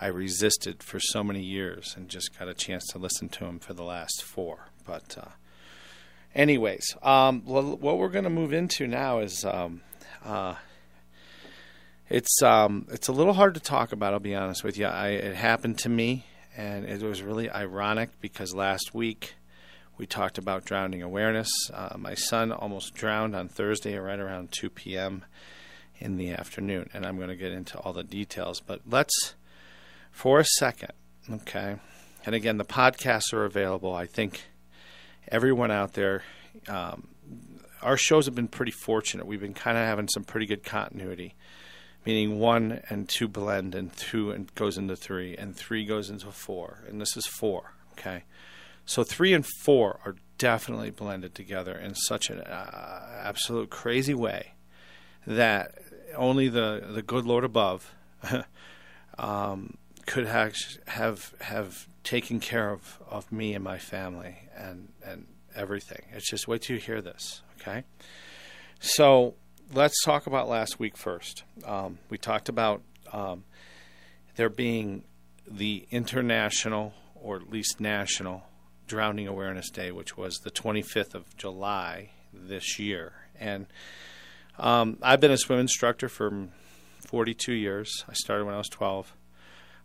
I 0.00 0.06
resisted 0.06 0.82
for 0.82 1.00
so 1.00 1.24
many 1.24 1.42
years 1.42 1.94
and 1.96 2.08
just 2.08 2.38
got 2.38 2.48
a 2.48 2.54
chance 2.54 2.86
to 2.88 2.98
listen 2.98 3.28
to 3.30 3.44
him 3.46 3.58
for 3.58 3.74
the 3.74 3.82
last 3.82 4.22
four. 4.22 4.68
But, 4.86 5.16
uh, 5.18 5.30
anyways, 6.34 6.96
um, 7.02 7.42
well, 7.44 7.76
what 7.76 7.98
we're 7.98 8.08
going 8.08 8.24
to 8.24 8.30
move 8.30 8.52
into 8.52 8.86
now 8.86 9.18
is 9.18 9.44
um, 9.44 9.80
uh, 10.24 10.54
it's 12.08 12.42
um, 12.42 12.86
it's 12.90 13.08
a 13.08 13.12
little 13.12 13.34
hard 13.34 13.54
to 13.54 13.60
talk 13.60 13.92
about. 13.92 14.14
I'll 14.14 14.20
be 14.20 14.34
honest 14.34 14.64
with 14.64 14.78
you. 14.78 14.86
I, 14.86 15.08
it 15.08 15.36
happened 15.36 15.78
to 15.80 15.88
me, 15.88 16.24
and 16.56 16.86
it 16.86 17.02
was 17.02 17.22
really 17.22 17.50
ironic 17.50 18.10
because 18.20 18.54
last 18.54 18.94
week 18.94 19.34
we 19.98 20.06
talked 20.06 20.38
about 20.38 20.64
drowning 20.64 21.02
awareness. 21.02 21.50
Uh, 21.72 21.96
my 21.98 22.14
son 22.14 22.52
almost 22.52 22.94
drowned 22.94 23.36
on 23.36 23.48
Thursday, 23.48 23.96
right 23.96 24.18
around 24.18 24.52
2 24.52 24.70
p.m. 24.70 25.24
in 25.98 26.16
the 26.16 26.30
afternoon, 26.30 26.88
and 26.94 27.04
I'm 27.04 27.16
going 27.16 27.28
to 27.28 27.36
get 27.36 27.52
into 27.52 27.76
all 27.78 27.92
the 27.92 28.04
details. 28.04 28.60
But 28.60 28.80
let's 28.88 29.34
for 30.18 30.40
a 30.40 30.44
second, 30.44 30.90
okay? 31.30 31.76
And 32.26 32.34
again, 32.34 32.56
the 32.56 32.64
podcasts 32.64 33.32
are 33.32 33.44
available. 33.44 33.94
I 33.94 34.06
think 34.06 34.42
everyone 35.28 35.70
out 35.70 35.92
there, 35.92 36.24
um, 36.66 37.06
our 37.82 37.96
shows 37.96 38.26
have 38.26 38.34
been 38.34 38.48
pretty 38.48 38.72
fortunate. 38.72 39.28
We've 39.28 39.40
been 39.40 39.54
kind 39.54 39.78
of 39.78 39.84
having 39.84 40.08
some 40.08 40.24
pretty 40.24 40.46
good 40.46 40.64
continuity, 40.64 41.36
meaning 42.04 42.40
one 42.40 42.80
and 42.90 43.08
two 43.08 43.28
blend, 43.28 43.76
and 43.76 43.96
two 43.96 44.32
and 44.32 44.52
goes 44.56 44.76
into 44.76 44.96
three, 44.96 45.36
and 45.36 45.54
three 45.54 45.84
goes 45.84 46.10
into 46.10 46.32
four, 46.32 46.82
and 46.88 47.00
this 47.00 47.16
is 47.16 47.24
four, 47.24 47.74
okay? 47.92 48.24
So 48.86 49.04
three 49.04 49.32
and 49.32 49.46
four 49.62 50.00
are 50.04 50.16
definitely 50.36 50.90
blended 50.90 51.36
together 51.36 51.78
in 51.78 51.94
such 51.94 52.28
an 52.28 52.40
uh, 52.40 53.20
absolute 53.22 53.70
crazy 53.70 54.14
way 54.14 54.54
that 55.28 55.78
only 56.16 56.48
the 56.48 56.88
the 56.90 57.02
good 57.02 57.24
Lord 57.24 57.44
above 57.44 57.94
um, 59.18 59.76
could 60.08 60.26
have 60.26 60.56
have 60.86 61.34
have 61.40 61.86
taken 62.02 62.40
care 62.40 62.70
of, 62.70 62.98
of 63.08 63.30
me 63.30 63.54
and 63.54 63.62
my 63.62 63.78
family 63.78 64.48
and 64.56 64.88
and 65.04 65.26
everything. 65.54 66.02
It's 66.12 66.30
just 66.30 66.48
wait 66.48 66.62
till 66.62 66.76
you 66.76 66.82
hear 66.82 67.02
this, 67.02 67.42
okay? 67.60 67.84
So 68.80 69.34
let's 69.72 70.02
talk 70.02 70.26
about 70.26 70.48
last 70.48 70.78
week 70.78 70.96
first. 70.96 71.44
Um, 71.64 71.98
we 72.08 72.16
talked 72.16 72.48
about 72.48 72.80
um, 73.12 73.44
there 74.36 74.48
being 74.48 75.04
the 75.46 75.86
international 75.90 76.94
or 77.14 77.36
at 77.36 77.50
least 77.50 77.78
national 77.78 78.44
drowning 78.86 79.28
awareness 79.28 79.68
day, 79.68 79.92
which 79.92 80.16
was 80.16 80.38
the 80.38 80.50
25th 80.50 81.14
of 81.14 81.36
July 81.36 82.10
this 82.32 82.78
year, 82.78 83.12
and 83.38 83.66
um, 84.58 84.96
I've 85.02 85.20
been 85.20 85.30
a 85.30 85.36
swim 85.36 85.58
instructor 85.58 86.08
for 86.08 86.48
42 87.00 87.52
years. 87.52 88.04
I 88.08 88.14
started 88.14 88.46
when 88.46 88.54
I 88.54 88.58
was 88.58 88.68
12. 88.68 89.12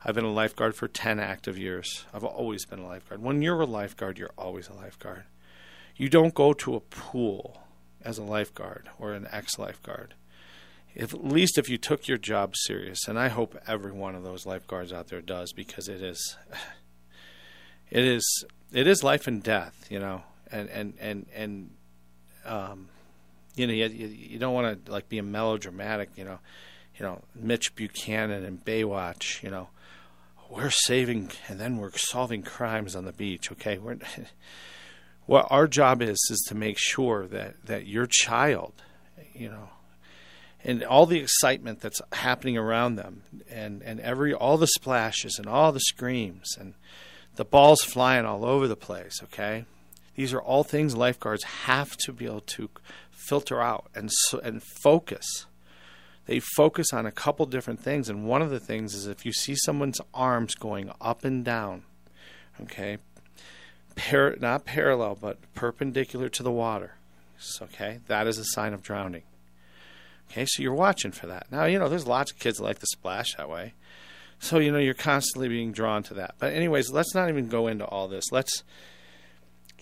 I've 0.06 0.16
been 0.16 0.26
a 0.26 0.32
lifeguard 0.32 0.76
for 0.76 0.88
10 0.88 1.20
active 1.20 1.58
years. 1.58 2.06
I've 2.14 2.26
always 2.26 2.66
been 2.66 2.80
a 2.80 2.88
lifeguard. 2.88 3.22
When 3.24 3.42
you're 3.42 3.62
a 3.62 3.66
lifeguard, 3.66 4.18
you're 4.18 4.34
always 4.38 4.68
a 4.68 4.74
lifeguard. 4.74 5.24
You 5.96 6.10
don't 6.10 6.34
go 6.34 6.54
to 6.54 6.76
a 6.76 6.82
pool 6.82 7.62
as 8.04 8.18
a 8.18 8.24
lifeguard 8.24 8.90
or 9.00 9.14
an 9.14 9.28
ex 9.32 9.58
lifeguard. 9.58 10.16
If, 10.94 11.14
at 11.14 11.26
least 11.26 11.58
if 11.58 11.70
you 11.70 11.78
took 11.78 12.08
your 12.08 12.18
job 12.18 12.56
serious, 12.56 13.08
and 13.08 13.18
I 13.18 13.30
hope 13.30 13.58
every 13.66 13.92
one 13.92 14.14
of 14.14 14.24
those 14.24 14.46
lifeguards 14.46 14.92
out 14.92 15.08
there 15.08 15.22
does, 15.22 15.54
because 15.54 15.88
it 15.88 16.04
is, 16.04 16.38
it 17.90 18.04
is, 18.04 18.46
it 18.74 18.88
is 18.88 19.04
life 19.04 19.26
and 19.26 19.42
death, 19.42 19.88
you 19.90 20.00
know, 20.00 20.24
and 20.52 20.70
and 20.70 20.94
and 21.00 21.26
and, 21.34 21.70
um, 22.46 22.90
you 23.56 23.68
know, 23.68 23.74
you, 23.74 23.88
you 23.88 24.38
don't 24.38 24.54
want 24.54 24.86
to 24.86 24.92
like 24.92 25.10
be 25.10 25.18
a 25.18 25.24
melodramatic, 25.24 26.10
you 26.16 26.26
know, 26.26 26.40
you 26.98 27.06
know, 27.06 27.22
Mitch 27.34 27.76
Buchanan 27.76 28.44
and 28.44 28.64
Baywatch, 28.64 29.42
you 29.42 29.50
know, 29.50 29.70
we're 30.54 30.70
saving 30.70 31.32
and 31.48 31.60
then 31.60 31.78
we're 31.78 31.92
solving 31.92 32.44
crimes 32.44 32.96
on 32.96 33.06
the 33.06 33.14
beach. 33.14 33.52
Okay, 33.52 33.78
we're 33.78 33.98
what 35.26 35.48
our 35.50 35.68
job 35.68 36.02
is 36.02 36.20
is 36.30 36.44
to 36.48 36.56
make 36.56 36.78
sure 36.78 37.28
that 37.28 37.56
that 37.66 37.88
your 37.88 38.08
child, 38.08 38.74
you 39.34 39.50
know, 39.50 39.70
and 40.64 40.84
all 40.84 41.06
the 41.06 41.20
excitement 41.20 41.82
that's 41.82 42.02
happening 42.12 42.58
around 42.58 42.96
them, 42.96 43.24
and 43.50 43.82
and 43.82 44.00
every 44.00 44.34
all 44.34 44.58
the 44.58 44.68
splashes 44.68 45.38
and 45.38 45.48
all 45.48 45.72
the 45.72 45.80
screams 45.80 46.56
and 46.60 46.76
the 47.36 47.46
balls 47.46 47.82
flying 47.82 48.26
all 48.26 48.46
over 48.46 48.68
the 48.68 48.76
place. 48.76 49.22
Okay, 49.24 49.66
these 50.16 50.34
are 50.34 50.42
all 50.42 50.64
things 50.64 50.96
lifeguards 50.96 51.44
have 51.44 51.98
to 51.98 52.14
be 52.14 52.26
able 52.26 52.42
to 52.42 52.70
filter 53.12 53.62
out 53.62 53.90
and 53.96 54.12
and 54.44 54.62
focus 54.62 55.48
they 56.26 56.40
focus 56.40 56.94
on 56.94 57.06
a 57.06 57.12
couple 57.12 57.46
different 57.46 57.80
things 57.80 58.10
and 58.10 58.26
one 58.26 58.42
of 58.42 58.50
the 58.50 58.60
things 58.60 58.94
is 58.94 59.08
if 59.08 59.26
you 59.26 59.34
see 59.34 59.56
someone's 59.56 60.00
arms 60.14 60.56
going 60.56 60.92
up 61.02 61.24
and 61.24 61.44
down 61.44 61.84
okay 62.62 62.98
par- 63.96 64.36
not 64.40 64.66
parallel 64.66 65.18
but 65.20 65.38
perpendicular 65.54 66.30
to 66.30 66.44
the 66.44 66.52
water 66.52 66.96
okay 67.62 68.00
that 68.08 68.28
is 68.28 68.38
a 68.38 68.46
sign 68.46 68.74
of 68.74 68.82
drowning. 68.82 69.24
Okay 70.32 70.46
so 70.46 70.64
you're 70.64 70.74
watching 70.74 71.12
for 71.12 71.28
that. 71.28 71.48
Now 71.52 71.66
you 71.66 71.80
know 71.80 71.90
there's 71.90 72.08
lots 72.08 72.32
of 72.32 72.40
kids 72.40 72.58
that 72.58 72.64
like 72.64 72.80
to 72.80 72.88
splash 72.88 73.36
that 73.36 73.50
way. 73.50 73.74
So 74.40 74.60
you 74.60 74.72
know 74.72 74.80
you're 74.80 74.94
constantly 74.94 75.48
being 75.48 75.72
drawn 75.72 76.04
to 76.04 76.14
that. 76.16 76.36
But 76.40 76.54
anyways 76.54 76.92
let's 76.92 77.14
not 77.14 77.30
even 77.30 77.48
go 77.48 77.68
into 77.68 77.86
all 77.86 78.08
this. 78.08 78.32
Let's 78.32 78.64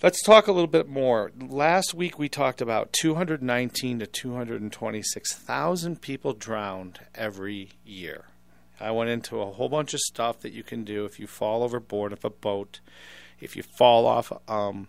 Let's 0.04 0.24
talk 0.24 0.48
a 0.48 0.52
little 0.52 0.66
bit 0.66 0.90
more. 0.90 1.32
Last 1.40 1.94
week 1.94 2.18
we 2.18 2.28
talked 2.28 2.60
about 2.60 2.92
219 2.92 4.00
to 4.00 4.08
226,000 4.08 6.02
people 6.02 6.34
drowned 6.34 7.02
every 7.14 7.74
year. 7.86 8.26
I 8.80 8.90
went 8.90 9.12
into 9.12 9.40
a 9.40 9.52
whole 9.52 9.70
bunch 9.70 9.94
of 9.94 10.00
stuff 10.00 10.40
that 10.40 10.54
you 10.54 10.64
can 10.64 10.84
do 10.84 11.06
if 11.06 11.20
you 11.20 11.28
fall 11.28 11.62
overboard 11.62 12.14
of 12.14 12.26
a 12.26 12.32
boat, 12.32 12.80
if 13.40 13.56
you 13.56 13.62
fall 13.62 14.08
off, 14.08 14.34
um, 14.50 14.88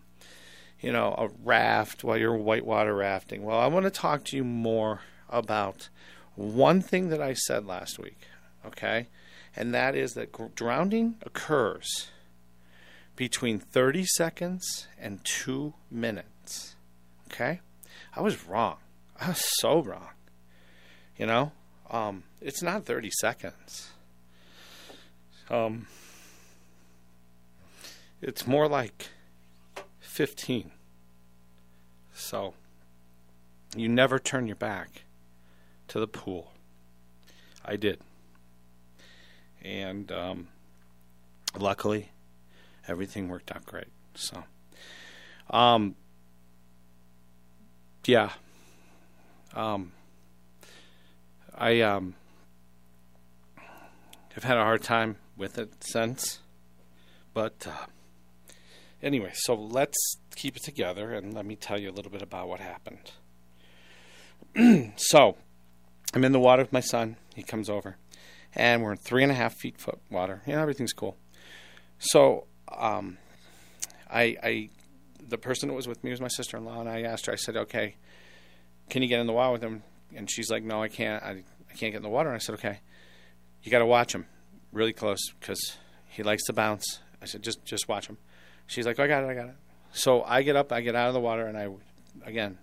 you 0.80 0.90
know, 0.90 1.14
a 1.18 1.28
raft 1.44 2.02
while 2.02 2.16
you're 2.16 2.34
whitewater 2.34 2.94
rafting. 2.94 3.42
Well, 3.42 3.58
I 3.58 3.66
want 3.66 3.84
to 3.84 3.90
talk 3.90 4.24
to 4.24 4.36
you 4.38 4.44
more 4.44 5.00
about 5.28 5.90
one 6.36 6.80
thing 6.80 7.10
that 7.10 7.20
I 7.20 7.34
said 7.34 7.66
last 7.66 7.98
week, 7.98 8.28
okay? 8.64 9.08
And 9.54 9.74
that 9.74 9.94
is 9.94 10.12
that 10.14 10.54
drowning 10.54 11.16
occurs 11.20 12.08
between 13.22 13.60
30 13.60 14.04
seconds 14.04 14.88
and 14.98 15.24
two 15.24 15.74
minutes. 15.88 16.74
Okay? 17.28 17.60
I 18.16 18.20
was 18.20 18.48
wrong. 18.48 18.78
I 19.16 19.28
was 19.28 19.44
so 19.60 19.80
wrong. 19.80 20.08
You 21.16 21.26
know? 21.26 21.52
Um, 21.88 22.24
it's 22.40 22.64
not 22.64 22.84
30 22.84 23.10
seconds. 23.20 23.92
Um, 25.48 25.86
it's 28.20 28.44
more 28.44 28.66
like 28.66 29.10
15. 30.00 30.72
So, 32.12 32.54
you 33.76 33.88
never 33.88 34.18
turn 34.18 34.48
your 34.48 34.56
back 34.56 35.04
to 35.86 36.00
the 36.00 36.08
pool. 36.08 36.50
I 37.64 37.76
did. 37.76 38.00
And 39.62 40.10
um, 40.10 40.48
luckily, 41.56 42.08
everything 42.88 43.28
worked 43.28 43.50
out 43.50 43.64
great. 43.64 43.88
So, 44.14 44.44
um, 45.50 45.94
yeah, 48.04 48.30
um, 49.54 49.92
I 51.54 51.80
um, 51.80 52.14
have 54.34 54.44
had 54.44 54.56
a 54.56 54.62
hard 54.62 54.82
time 54.82 55.16
with 55.36 55.58
it 55.58 55.72
since, 55.84 56.40
but 57.34 57.66
uh, 57.66 57.86
anyway, 59.02 59.32
so 59.34 59.54
let's 59.54 60.16
keep 60.34 60.56
it 60.56 60.62
together 60.62 61.12
and 61.12 61.34
let 61.34 61.46
me 61.46 61.56
tell 61.56 61.78
you 61.78 61.90
a 61.90 61.92
little 61.92 62.10
bit 62.10 62.22
about 62.22 62.48
what 62.48 62.60
happened. 62.60 63.12
so, 64.96 65.36
I'm 66.14 66.24
in 66.24 66.32
the 66.32 66.40
water 66.40 66.62
with 66.62 66.72
my 66.72 66.80
son. 66.80 67.16
He 67.34 67.42
comes 67.42 67.70
over, 67.70 67.96
and 68.54 68.82
we're 68.82 68.92
in 68.92 68.98
three 68.98 69.22
and 69.22 69.32
a 69.32 69.34
half 69.34 69.54
feet 69.54 69.78
foot 69.78 69.98
water. 70.10 70.42
You 70.46 70.54
know, 70.54 70.60
everything's 70.60 70.92
cool. 70.92 71.16
So 71.98 72.46
um, 72.68 73.18
I, 74.10 74.36
I, 74.42 74.70
the 75.26 75.38
person 75.38 75.68
that 75.68 75.74
was 75.74 75.88
with 75.88 76.02
me 76.04 76.10
was 76.10 76.20
my 76.20 76.28
sister-in-law, 76.28 76.80
and 76.80 76.88
I 76.88 77.02
asked 77.02 77.26
her. 77.26 77.32
I 77.32 77.36
said, 77.36 77.56
"Okay, 77.56 77.96
can 78.90 79.02
you 79.02 79.08
get 79.08 79.20
in 79.20 79.26
the 79.26 79.32
water 79.32 79.52
with 79.52 79.62
him?" 79.62 79.82
And 80.14 80.30
she's 80.30 80.50
like, 80.50 80.62
"No, 80.62 80.82
I 80.82 80.88
can't. 80.88 81.22
I, 81.22 81.30
I 81.70 81.74
can't 81.74 81.92
get 81.92 81.96
in 81.96 82.02
the 82.02 82.08
water." 82.08 82.28
And 82.28 82.36
I 82.36 82.38
said, 82.38 82.54
"Okay, 82.56 82.80
you 83.62 83.70
got 83.70 83.78
to 83.78 83.86
watch 83.86 84.14
him 84.14 84.26
really 84.72 84.92
close 84.92 85.20
because 85.40 85.78
he 86.08 86.22
likes 86.22 86.44
to 86.44 86.52
bounce." 86.52 87.00
I 87.20 87.26
said, 87.26 87.42
"Just, 87.42 87.64
just 87.64 87.88
watch 87.88 88.06
him." 88.06 88.18
She's 88.66 88.86
like, 88.86 88.98
"I 88.98 89.06
got 89.06 89.24
it. 89.24 89.28
I 89.28 89.34
got 89.34 89.48
it." 89.48 89.56
So 89.92 90.22
I 90.22 90.42
get 90.42 90.56
up, 90.56 90.72
I 90.72 90.80
get 90.80 90.94
out 90.94 91.08
of 91.08 91.14
the 91.14 91.20
water, 91.20 91.46
and 91.46 91.56
I, 91.56 91.68
again, 92.24 92.58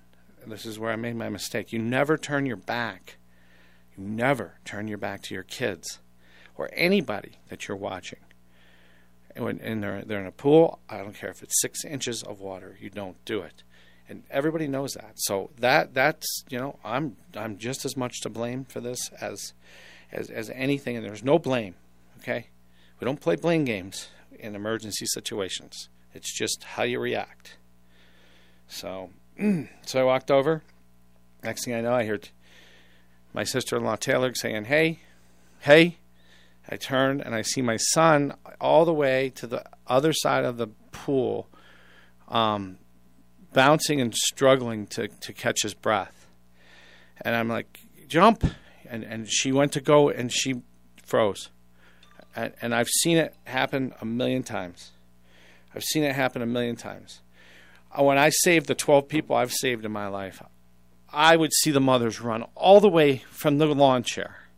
this 0.48 0.66
is 0.66 0.80
where 0.80 0.92
I 0.92 0.96
made 0.96 1.16
my 1.16 1.30
mistake. 1.30 1.72
You 1.72 1.80
never 1.80 2.18
turn 2.18 2.46
your 2.46 2.56
back. 2.58 3.18
You 3.96 4.04
never 4.04 4.56
turn 4.66 4.88
your 4.88 4.98
back 4.98 5.22
to 5.24 5.34
your 5.34 5.44
kids 5.44 6.00
or 6.56 6.70
anybody 6.74 7.34
that 7.50 7.68
you're 7.68 7.78
watching 7.78 8.20
and 9.47 9.84
they're 9.84 10.04
they're 10.04 10.19
in 10.19 10.25
a 10.25 10.32
pool, 10.32 10.80
I 10.89 10.97
don't 10.97 11.13
care 11.13 11.30
if 11.30 11.41
it's 11.43 11.62
six 11.62 11.84
inches 11.86 12.23
of 12.23 12.39
water, 12.39 12.78
you 12.80 12.89
don't 12.89 13.23
do 13.25 13.41
it, 13.41 13.63
and 14.08 14.23
everybody 14.30 14.67
knows 14.67 14.93
that. 14.93 15.13
So 15.15 15.52
that 15.60 15.93
that's 15.93 16.43
you 16.49 16.58
know 16.58 16.80
I'm 16.84 17.17
I'm 17.36 17.58
just 17.58 17.86
as 17.86 17.95
much 17.95 18.21
to 18.21 18.30
blame 18.30 18.65
for 18.65 18.80
this 18.80 19.10
as 19.21 19.54
as 20.12 20.30
as 20.30 20.49
anything, 20.52 20.95
and 20.95 21.06
there's 21.06 21.23
no 21.23 21.39
blame. 21.39 21.75
Okay, 22.19 22.47
we 22.99 23.06
don't 23.06 23.21
play 23.21 23.36
blame 23.36 23.65
games 23.65 24.10
in 24.38 24.56
emergency 24.56 25.06
situations. 25.06 25.89
It's 26.13 26.36
just 26.36 26.63
how 26.63 26.84
you 26.84 26.99
react. 26.99 27.58
So 28.67 29.12
so 29.86 30.02
I 30.02 30.04
walked 30.04 30.32
over. 30.32 30.63
Next 31.43 31.65
thing 31.65 31.73
I 31.73 31.82
know, 31.82 31.93
I 31.93 32.06
heard 32.06 32.30
my 33.34 33.43
sister-in-law 33.43 33.97
Taylor 33.97 34.34
saying, 34.34 34.65
"Hey, 34.65 34.99
hey." 35.62 35.97
I 36.67 36.78
turn 36.78 37.22
and 37.22 37.34
I 37.34 37.41
see 37.41 37.62
my 37.62 37.78
son 37.78 38.34
all 38.60 38.86
the 38.86 38.93
way 38.93 39.30
to 39.36 39.48
the 39.48 39.63
other 39.88 40.13
side 40.13 40.45
of 40.45 40.58
the 40.58 40.67
pool, 40.91 41.48
um, 42.28 42.78
bouncing 43.54 44.02
and 44.02 44.13
struggling 44.13 44.88
to, 44.88 45.08
to 45.08 45.34
catch 45.34 45.63
his 45.63 45.74
breath. 45.74 46.28
And 47.22 47.36
I'm 47.36 47.50
like, 47.50 47.80
jump. 48.08 48.43
And, 48.88 49.04
and 49.04 49.30
she 49.30 49.52
went 49.52 49.72
to 49.74 49.82
go 49.82 50.10
and 50.10 50.32
she 50.32 50.62
froze. 51.05 51.49
And, 52.36 52.53
and 52.62 52.76
I've 52.76 52.88
seen 52.88 53.18
it 53.18 53.36
happen 53.45 53.93
a 54.01 54.05
million 54.05 54.43
times. 54.43 54.91
I've 55.74 55.84
seen 55.84 56.03
it 56.03 56.16
happen 56.16 56.41
a 56.41 56.47
million 56.47 56.76
times. 56.76 57.22
Uh, 57.97 58.03
When 58.03 58.18
I 58.18 58.30
saved 58.30 58.68
the 58.68 58.76
12 58.76 59.07
people 59.07 59.36
I've 59.36 59.53
saved 59.53 59.86
in 59.86 59.91
my 59.91 60.07
life, 60.07 60.41
I 61.12 61.36
would 61.36 61.53
see 61.53 61.72
the 61.72 61.80
mothers 61.80 62.22
run 62.22 62.43
all 62.55 62.80
the 62.80 62.89
way 62.89 63.24
from 63.32 63.57
the 63.57 63.68
lawn 63.68 64.03
chair 64.03 64.49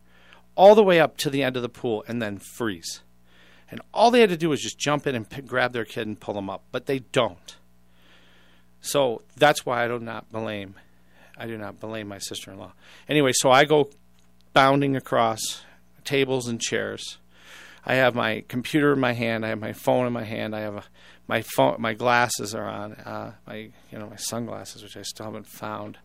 all 0.54 0.74
the 0.74 0.82
way 0.82 1.00
up 1.00 1.16
to 1.18 1.30
the 1.30 1.42
end 1.42 1.56
of 1.56 1.62
the 1.62 1.68
pool 1.68 2.04
and 2.08 2.20
then 2.20 2.38
freeze. 2.38 3.02
And 3.70 3.80
all 3.94 4.10
they 4.10 4.20
had 4.20 4.28
to 4.28 4.36
do 4.36 4.50
was 4.50 4.60
just 4.60 4.78
jump 4.78 5.06
in 5.06 5.14
and 5.14 5.46
grab 5.46 5.72
their 5.72 5.84
kid 5.84 6.06
and 6.06 6.20
pull 6.20 6.34
them 6.34 6.50
up, 6.50 6.62
but 6.70 6.86
they 6.86 6.98
don't. 6.98 7.56
So 8.82 9.22
that's 9.36 9.64
why 9.64 9.84
I 9.84 9.88
do 9.88 9.98
not 9.98 10.30
blame. 10.30 10.74
I 11.38 11.46
do 11.46 11.56
not 11.56 11.80
blame 11.80 12.08
my 12.08 12.18
sister-in-law. 12.18 12.72
Anyway, 13.08 13.30
so 13.32 13.50
I 13.50 13.64
go 13.64 13.88
bounding 14.52 14.96
across 14.96 15.62
tables 16.04 16.48
and 16.48 16.60
chairs. 16.60 17.18
I 17.84 17.94
have 17.94 18.14
my 18.14 18.44
computer 18.48 18.92
in 18.92 19.00
my 19.00 19.12
hand. 19.12 19.46
I 19.46 19.48
have 19.48 19.60
my 19.60 19.72
phone 19.72 20.06
in 20.06 20.12
my 20.12 20.24
hand. 20.24 20.54
I 20.54 20.60
have 20.60 20.76
a, 20.76 20.84
my 21.26 21.42
phone. 21.42 21.76
My 21.80 21.94
glasses 21.94 22.54
are 22.54 22.68
on. 22.68 22.92
Uh, 22.92 23.32
my 23.46 23.70
you 23.90 23.98
know 23.98 24.06
my 24.06 24.16
sunglasses, 24.16 24.82
which 24.82 24.96
I 24.96 25.02
still 25.02 25.26
haven't 25.26 25.48
found, 25.48 25.98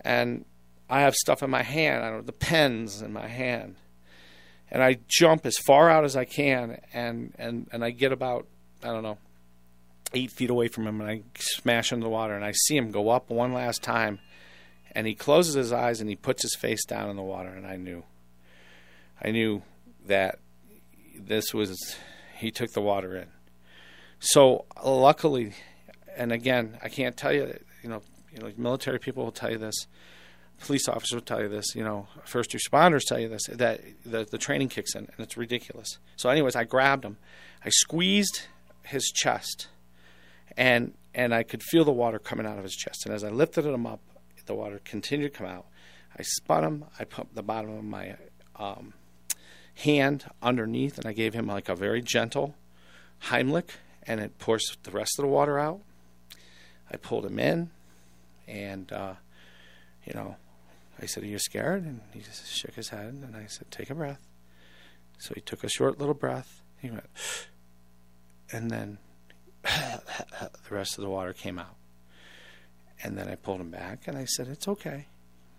and 0.00 0.44
I 0.88 1.00
have 1.00 1.14
stuff 1.14 1.42
in 1.42 1.50
my 1.50 1.62
hand. 1.62 2.04
I 2.04 2.10
don't 2.10 2.26
the 2.26 2.32
pens 2.32 3.02
in 3.02 3.12
my 3.12 3.28
hand, 3.28 3.76
and 4.70 4.82
I 4.82 4.98
jump 5.06 5.44
as 5.46 5.56
far 5.58 5.90
out 5.90 6.04
as 6.04 6.16
I 6.16 6.24
can, 6.24 6.80
and 6.92 7.34
and 7.38 7.68
and 7.72 7.84
I 7.84 7.90
get 7.90 8.12
about 8.12 8.46
I 8.82 8.88
don't 8.88 9.02
know 9.02 9.18
eight 10.14 10.30
feet 10.30 10.50
away 10.50 10.68
from 10.68 10.86
him, 10.86 11.00
and 11.00 11.10
I 11.10 11.22
smash 11.38 11.92
into 11.92 12.04
the 12.04 12.10
water, 12.10 12.34
and 12.34 12.44
I 12.44 12.52
see 12.52 12.76
him 12.76 12.90
go 12.90 13.10
up 13.10 13.30
one 13.30 13.52
last 13.52 13.82
time, 13.82 14.20
and 14.92 15.06
he 15.06 15.14
closes 15.14 15.54
his 15.54 15.72
eyes 15.72 16.00
and 16.00 16.08
he 16.08 16.16
puts 16.16 16.42
his 16.42 16.54
face 16.54 16.84
down 16.84 17.10
in 17.10 17.16
the 17.16 17.22
water, 17.22 17.50
and 17.50 17.66
I 17.66 17.76
knew, 17.76 18.04
I 19.22 19.30
knew 19.30 19.62
that 20.06 20.38
this 21.14 21.52
was 21.52 21.96
he 22.36 22.50
took 22.50 22.72
the 22.72 22.80
water 22.80 23.16
in. 23.16 23.26
So 24.20 24.64
luckily, 24.82 25.54
and 26.16 26.32
again, 26.32 26.78
I 26.82 26.88
can't 26.88 27.16
tell 27.16 27.32
you, 27.32 27.58
you 27.82 27.88
know, 27.88 28.02
you 28.32 28.40
know, 28.40 28.50
military 28.56 28.98
people 28.98 29.24
will 29.24 29.32
tell 29.32 29.50
you 29.50 29.58
this, 29.58 29.86
police 30.60 30.88
officers 30.88 31.14
will 31.14 31.22
tell 31.22 31.40
you 31.40 31.48
this, 31.48 31.74
you 31.74 31.84
know, 31.84 32.08
first 32.24 32.50
responders 32.50 33.04
tell 33.04 33.18
you 33.18 33.28
this 33.28 33.46
that 33.46 33.80
the 34.04 34.24
the 34.24 34.38
training 34.38 34.68
kicks 34.68 34.94
in, 34.94 35.04
and 35.04 35.18
it's 35.18 35.36
ridiculous. 35.36 35.98
So, 36.16 36.28
anyways, 36.28 36.56
I 36.56 36.64
grabbed 36.64 37.04
him, 37.04 37.16
I 37.64 37.70
squeezed 37.70 38.42
his 38.84 39.04
chest, 39.14 39.68
and 40.56 40.94
and 41.14 41.34
I 41.34 41.42
could 41.42 41.62
feel 41.62 41.84
the 41.84 41.92
water 41.92 42.18
coming 42.18 42.46
out 42.46 42.58
of 42.58 42.64
his 42.64 42.74
chest. 42.74 43.06
And 43.06 43.14
as 43.14 43.24
I 43.24 43.30
lifted 43.30 43.64
him 43.64 43.86
up, 43.86 44.00
the 44.46 44.54
water 44.54 44.80
continued 44.84 45.32
to 45.32 45.38
come 45.38 45.46
out. 45.46 45.66
I 46.18 46.22
spun 46.22 46.64
him. 46.64 46.84
I 46.98 47.04
put 47.04 47.34
the 47.34 47.42
bottom 47.42 47.70
of 47.76 47.84
my 47.84 48.16
um, 48.56 48.94
hand 49.74 50.24
underneath, 50.42 50.98
and 50.98 51.06
I 51.06 51.12
gave 51.12 51.34
him 51.34 51.46
like 51.46 51.68
a 51.68 51.74
very 51.74 52.02
gentle 52.02 52.54
Heimlich, 53.24 53.70
and 54.06 54.20
it 54.20 54.38
pours 54.38 54.76
the 54.82 54.90
rest 54.90 55.18
of 55.18 55.22
the 55.22 55.28
water 55.28 55.58
out. 55.58 55.80
I 56.90 56.96
pulled 56.96 57.26
him 57.26 57.38
in, 57.38 57.70
and 58.46 58.90
uh, 58.92 59.14
you 60.04 60.14
know, 60.14 60.36
I 61.00 61.06
said, 61.06 61.22
"Are 61.22 61.26
you 61.26 61.38
scared?" 61.38 61.84
And 61.84 62.00
he 62.12 62.20
just 62.20 62.46
shook 62.48 62.74
his 62.74 62.88
head, 62.88 63.14
and 63.22 63.36
I 63.36 63.46
said, 63.46 63.70
"Take 63.70 63.90
a 63.90 63.94
breath." 63.94 64.26
So 65.18 65.34
he 65.34 65.40
took 65.40 65.64
a 65.64 65.68
short 65.68 65.98
little 65.98 66.14
breath. 66.14 66.62
He 66.80 66.90
went, 66.90 67.06
and 68.52 68.70
then 68.70 68.98
the 69.62 70.50
rest 70.70 70.96
of 70.96 71.02
the 71.02 71.10
water 71.10 71.32
came 71.32 71.58
out. 71.58 71.76
And 73.02 73.16
then 73.16 73.28
I 73.28 73.36
pulled 73.36 73.60
him 73.60 73.70
back, 73.70 74.08
and 74.08 74.16
I 74.16 74.24
said, 74.24 74.48
"It's 74.48 74.66
okay," 74.66 75.06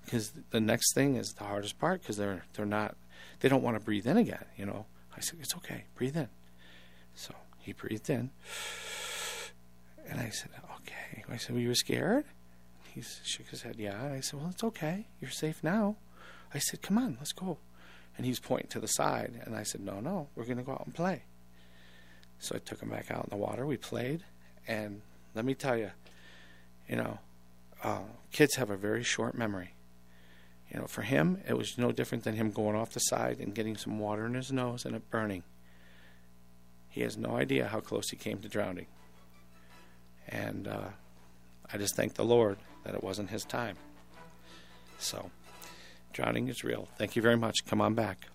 because 0.03 0.31
the 0.49 0.59
next 0.59 0.93
thing 0.93 1.15
is 1.15 1.33
the 1.33 1.45
hardest 1.45 1.79
part 1.79 2.01
because 2.01 2.17
they're 2.17 2.43
they're 2.53 2.65
not 2.65 2.97
they 3.39 3.49
don't 3.49 3.63
want 3.63 3.77
to 3.77 3.83
breathe 3.83 4.07
in 4.07 4.17
again. 4.17 4.45
You 4.57 4.65
know, 4.65 4.85
I 5.15 5.21
said, 5.21 5.39
"It's 5.41 5.55
okay, 5.57 5.85
breathe 5.95 6.17
in." 6.17 6.29
So 7.15 7.33
he 7.59 7.73
breathed 7.73 8.09
in, 8.09 8.31
and 10.05 10.19
I 10.19 10.29
said, 10.29 10.51
"Okay." 10.81 11.23
I 11.29 11.37
said, 11.37 11.55
"Were 11.55 11.61
you 11.61 11.75
scared?" 11.75 12.25
He 12.93 13.01
shook 13.23 13.47
his 13.47 13.61
head, 13.61 13.75
"Yeah." 13.77 14.11
I 14.13 14.19
said, 14.19 14.39
"Well, 14.39 14.49
it's 14.49 14.63
okay. 14.63 15.07
You're 15.21 15.31
safe 15.31 15.63
now." 15.63 15.95
I 16.53 16.59
said, 16.59 16.81
"Come 16.81 16.97
on, 16.97 17.17
let's 17.19 17.31
go." 17.31 17.57
And 18.17 18.25
he's 18.25 18.39
pointing 18.39 18.69
to 18.69 18.79
the 18.79 18.87
side, 18.87 19.41
and 19.45 19.55
I 19.55 19.63
said, 19.63 19.81
"No, 19.81 19.99
no, 19.99 20.27
we're 20.35 20.45
going 20.45 20.57
to 20.57 20.63
go 20.63 20.73
out 20.73 20.85
and 20.85 20.95
play." 20.95 21.23
So 22.39 22.55
I 22.55 22.59
took 22.59 22.81
him 22.81 22.89
back 22.89 23.11
out 23.11 23.25
in 23.25 23.29
the 23.29 23.37
water. 23.37 23.65
We 23.65 23.77
played, 23.77 24.23
and 24.67 25.01
let 25.35 25.45
me 25.45 25.53
tell 25.53 25.77
you, 25.77 25.91
you 26.87 26.95
know, 26.95 27.19
uh, 27.83 27.99
kids 28.31 28.55
have 28.55 28.69
a 28.69 28.77
very 28.77 29.03
short 29.03 29.35
memory. 29.35 29.73
You 30.71 30.79
know, 30.79 30.87
for 30.87 31.01
him, 31.01 31.41
it 31.47 31.57
was 31.57 31.77
no 31.77 31.91
different 31.91 32.23
than 32.23 32.35
him 32.35 32.51
going 32.51 32.75
off 32.75 32.91
the 32.91 32.99
side 32.99 33.39
and 33.39 33.55
getting 33.55 33.75
some 33.75 33.99
water 33.99 34.25
in 34.25 34.35
his 34.35 34.51
nose 34.51 34.85
and 34.85 34.95
it 34.95 35.09
burning. 35.09 35.43
He 36.89 37.01
has 37.01 37.17
no 37.17 37.37
idea 37.37 37.67
how 37.67 37.79
close 37.79 38.09
he 38.09 38.17
came 38.17 38.39
to 38.39 38.47
drowning. 38.47 38.87
And 40.27 40.67
uh, 40.67 40.89
I 41.71 41.77
just 41.77 41.95
thank 41.95 42.15
the 42.15 42.25
Lord 42.25 42.57
that 42.83 42.95
it 42.95 43.03
wasn't 43.03 43.29
his 43.29 43.43
time. 43.45 43.75
So, 44.97 45.29
drowning 46.13 46.47
is 46.47 46.63
real. 46.63 46.87
Thank 46.97 47.15
you 47.15 47.21
very 47.21 47.37
much. 47.37 47.65
Come 47.65 47.81
on 47.81 47.93
back. 47.93 48.27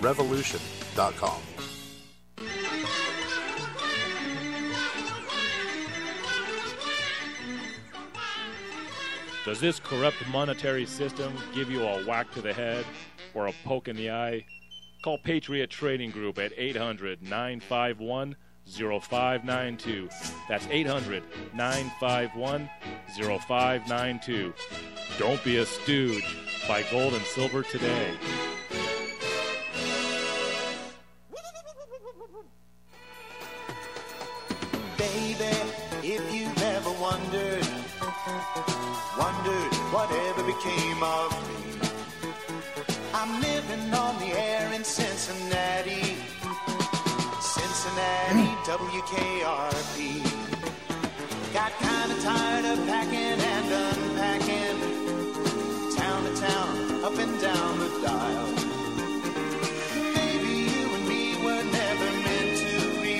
warriorsrevolution.com. 0.00 1.40
Does 9.44 9.60
this 9.60 9.78
corrupt 9.78 10.16
monetary 10.32 10.86
system 10.86 11.32
give 11.54 11.70
you 11.70 11.84
a 11.84 12.04
whack 12.04 12.32
to 12.32 12.42
the 12.42 12.52
head 12.52 12.84
or 13.32 13.46
a 13.46 13.52
poke 13.64 13.86
in 13.86 13.96
the 13.96 14.10
eye? 14.10 14.44
Call 15.04 15.18
Patriot 15.18 15.70
Trading 15.70 16.10
Group 16.10 16.38
at 16.38 16.52
800 16.56 17.22
951 17.22 18.34
0592. 18.66 20.08
That's 20.48 20.66
800 20.68 21.22
951 21.54 22.68
0592. 23.16 24.52
Don't 25.18 25.44
be 25.44 25.58
a 25.58 25.66
stooge. 25.66 26.36
Buy 26.66 26.84
gold 26.90 27.14
and 27.14 27.24
silver 27.24 27.62
today. 27.62 28.16
Became 40.96 41.02
of. 41.02 41.32
I'm 43.14 43.40
living 43.40 43.94
on 43.94 44.18
the 44.18 44.38
air 44.38 44.72
in 44.72 44.84
Cincinnati, 44.84 46.16
Cincinnati, 47.40 48.48
WKRP. 48.64 50.22
Got 51.52 51.72
kinda 51.78 52.22
tired 52.22 52.64
of 52.66 52.86
packing 52.86 53.40
and 53.54 53.72
unpacking, 53.72 54.78
town 55.96 56.24
to 56.24 56.40
town, 56.40 57.04
up 57.04 57.18
and 57.18 57.40
down 57.40 57.78
the 57.78 57.88
dial. 58.06 58.48
Maybe 60.14 60.52
you 60.72 60.94
and 60.96 61.08
me 61.08 61.36
were 61.44 61.64
never 61.64 62.08
meant 62.26 62.52
to 62.64 62.74
be. 63.02 63.18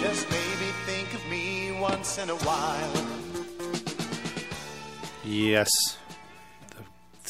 Just 0.00 0.30
maybe 0.30 0.68
think 0.86 1.14
of 1.14 1.24
me 1.30 1.72
once 1.80 2.18
in 2.18 2.30
a 2.30 2.36
while. 2.36 2.92
Yes. 5.24 6.01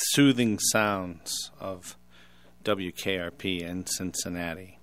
Soothing 0.03 0.59
sounds 0.59 1.51
of 1.61 1.97
WKRP 2.65 3.61
in 3.63 3.87
Cincinnati. 3.87 4.79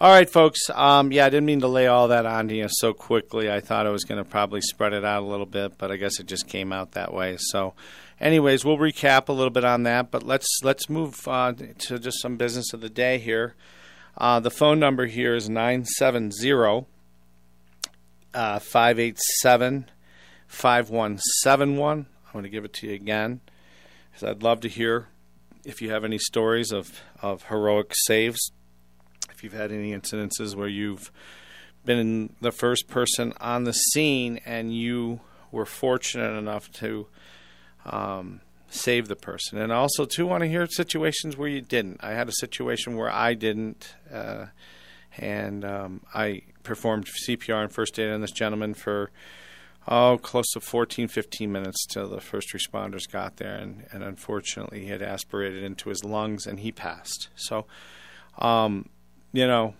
All 0.00 0.12
right, 0.12 0.30
folks. 0.30 0.60
Um, 0.72 1.10
yeah, 1.10 1.26
I 1.26 1.28
didn't 1.28 1.46
mean 1.46 1.60
to 1.60 1.68
lay 1.68 1.88
all 1.88 2.08
that 2.08 2.24
on 2.24 2.48
you 2.50 2.68
so 2.70 2.92
quickly. 2.92 3.50
I 3.50 3.58
thought 3.58 3.86
I 3.86 3.90
was 3.90 4.04
going 4.04 4.22
to 4.22 4.28
probably 4.28 4.60
spread 4.60 4.92
it 4.92 5.04
out 5.04 5.24
a 5.24 5.26
little 5.26 5.46
bit, 5.46 5.76
but 5.76 5.90
I 5.90 5.96
guess 5.96 6.20
it 6.20 6.26
just 6.26 6.46
came 6.46 6.72
out 6.72 6.92
that 6.92 7.12
way. 7.12 7.36
So, 7.38 7.74
anyways, 8.20 8.64
we'll 8.64 8.78
recap 8.78 9.28
a 9.28 9.32
little 9.32 9.50
bit 9.50 9.64
on 9.64 9.82
that. 9.82 10.12
But 10.12 10.22
let's 10.22 10.46
let's 10.62 10.88
move 10.88 11.26
uh, 11.26 11.52
to 11.52 11.98
just 11.98 12.22
some 12.22 12.36
business 12.36 12.72
of 12.72 12.80
the 12.80 12.88
day 12.88 13.18
here. 13.18 13.56
Uh, 14.16 14.38
the 14.38 14.52
phone 14.52 14.78
number 14.78 15.06
here 15.06 15.34
is 15.34 15.48
nine 15.48 15.84
seven 15.84 16.30
zero 16.30 16.86
uh, 18.34 18.60
five 18.60 19.00
eight 19.00 19.18
seven 19.40 19.90
five 20.46 20.90
one 20.90 21.18
seven 21.42 21.76
one. 21.76 22.06
I'm 22.26 22.32
going 22.32 22.44
to 22.44 22.50
give 22.50 22.64
it 22.64 22.72
to 22.74 22.86
you 22.86 22.94
again, 22.94 23.40
because 24.18 24.36
I'd 24.36 24.42
love 24.42 24.60
to 24.62 24.68
hear 24.68 25.06
if 25.64 25.80
you 25.80 25.90
have 25.90 26.04
any 26.04 26.18
stories 26.18 26.72
of 26.72 27.00
of 27.22 27.44
heroic 27.44 27.92
saves 28.06 28.50
if 29.30 29.44
you've 29.44 29.52
had 29.52 29.70
any 29.70 29.92
incidences 29.92 30.56
where 30.56 30.68
you've 30.68 31.12
been 31.84 32.34
the 32.40 32.50
first 32.50 32.88
person 32.88 33.32
on 33.40 33.64
the 33.64 33.72
scene 33.72 34.40
and 34.44 34.74
you 34.74 35.20
were 35.52 35.64
fortunate 35.64 36.36
enough 36.36 36.70
to 36.72 37.06
um, 37.84 38.40
save 38.68 39.06
the 39.06 39.16
person. 39.16 39.58
And 39.58 39.70
also, 39.70 40.04
too, 40.04 40.26
want 40.26 40.42
to 40.42 40.48
hear 40.48 40.66
situations 40.66 41.36
where 41.36 41.48
you 41.48 41.60
didn't. 41.60 41.98
I 42.02 42.10
had 42.10 42.28
a 42.28 42.32
situation 42.32 42.96
where 42.96 43.10
I 43.10 43.34
didn't, 43.34 43.94
uh, 44.12 44.46
and 45.16 45.64
um, 45.64 46.00
I 46.12 46.42
performed 46.64 47.06
CPR 47.26 47.62
and 47.62 47.72
first 47.72 47.98
aid 47.98 48.10
on 48.10 48.20
this 48.20 48.32
gentleman 48.32 48.74
for 48.74 49.10
oh, 49.88 50.18
close 50.18 50.50
to 50.52 50.60
14, 50.60 51.08
15 51.08 51.50
minutes 51.50 51.86
till 51.86 52.08
the 52.08 52.20
first 52.20 52.52
responders 52.52 53.10
got 53.10 53.36
there, 53.38 53.56
and, 53.56 53.86
and 53.90 54.04
unfortunately, 54.04 54.82
he 54.82 54.88
had 54.88 55.02
aspirated 55.02 55.64
into 55.64 55.88
his 55.88 56.04
lungs 56.04 56.46
and 56.46 56.60
he 56.60 56.70
passed. 56.70 57.28
So, 57.34 57.66
um, 58.38 58.90
you 59.32 59.46
know, 59.46 59.74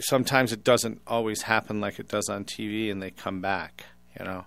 sometimes 0.00 0.52
it 0.52 0.62
doesn't 0.62 1.00
always 1.06 1.42
happen 1.42 1.80
like 1.80 1.98
it 1.98 2.08
does 2.08 2.28
on 2.28 2.44
TV, 2.44 2.90
and 2.90 3.02
they 3.02 3.10
come 3.10 3.40
back. 3.40 3.86
You 4.18 4.26
know, 4.26 4.44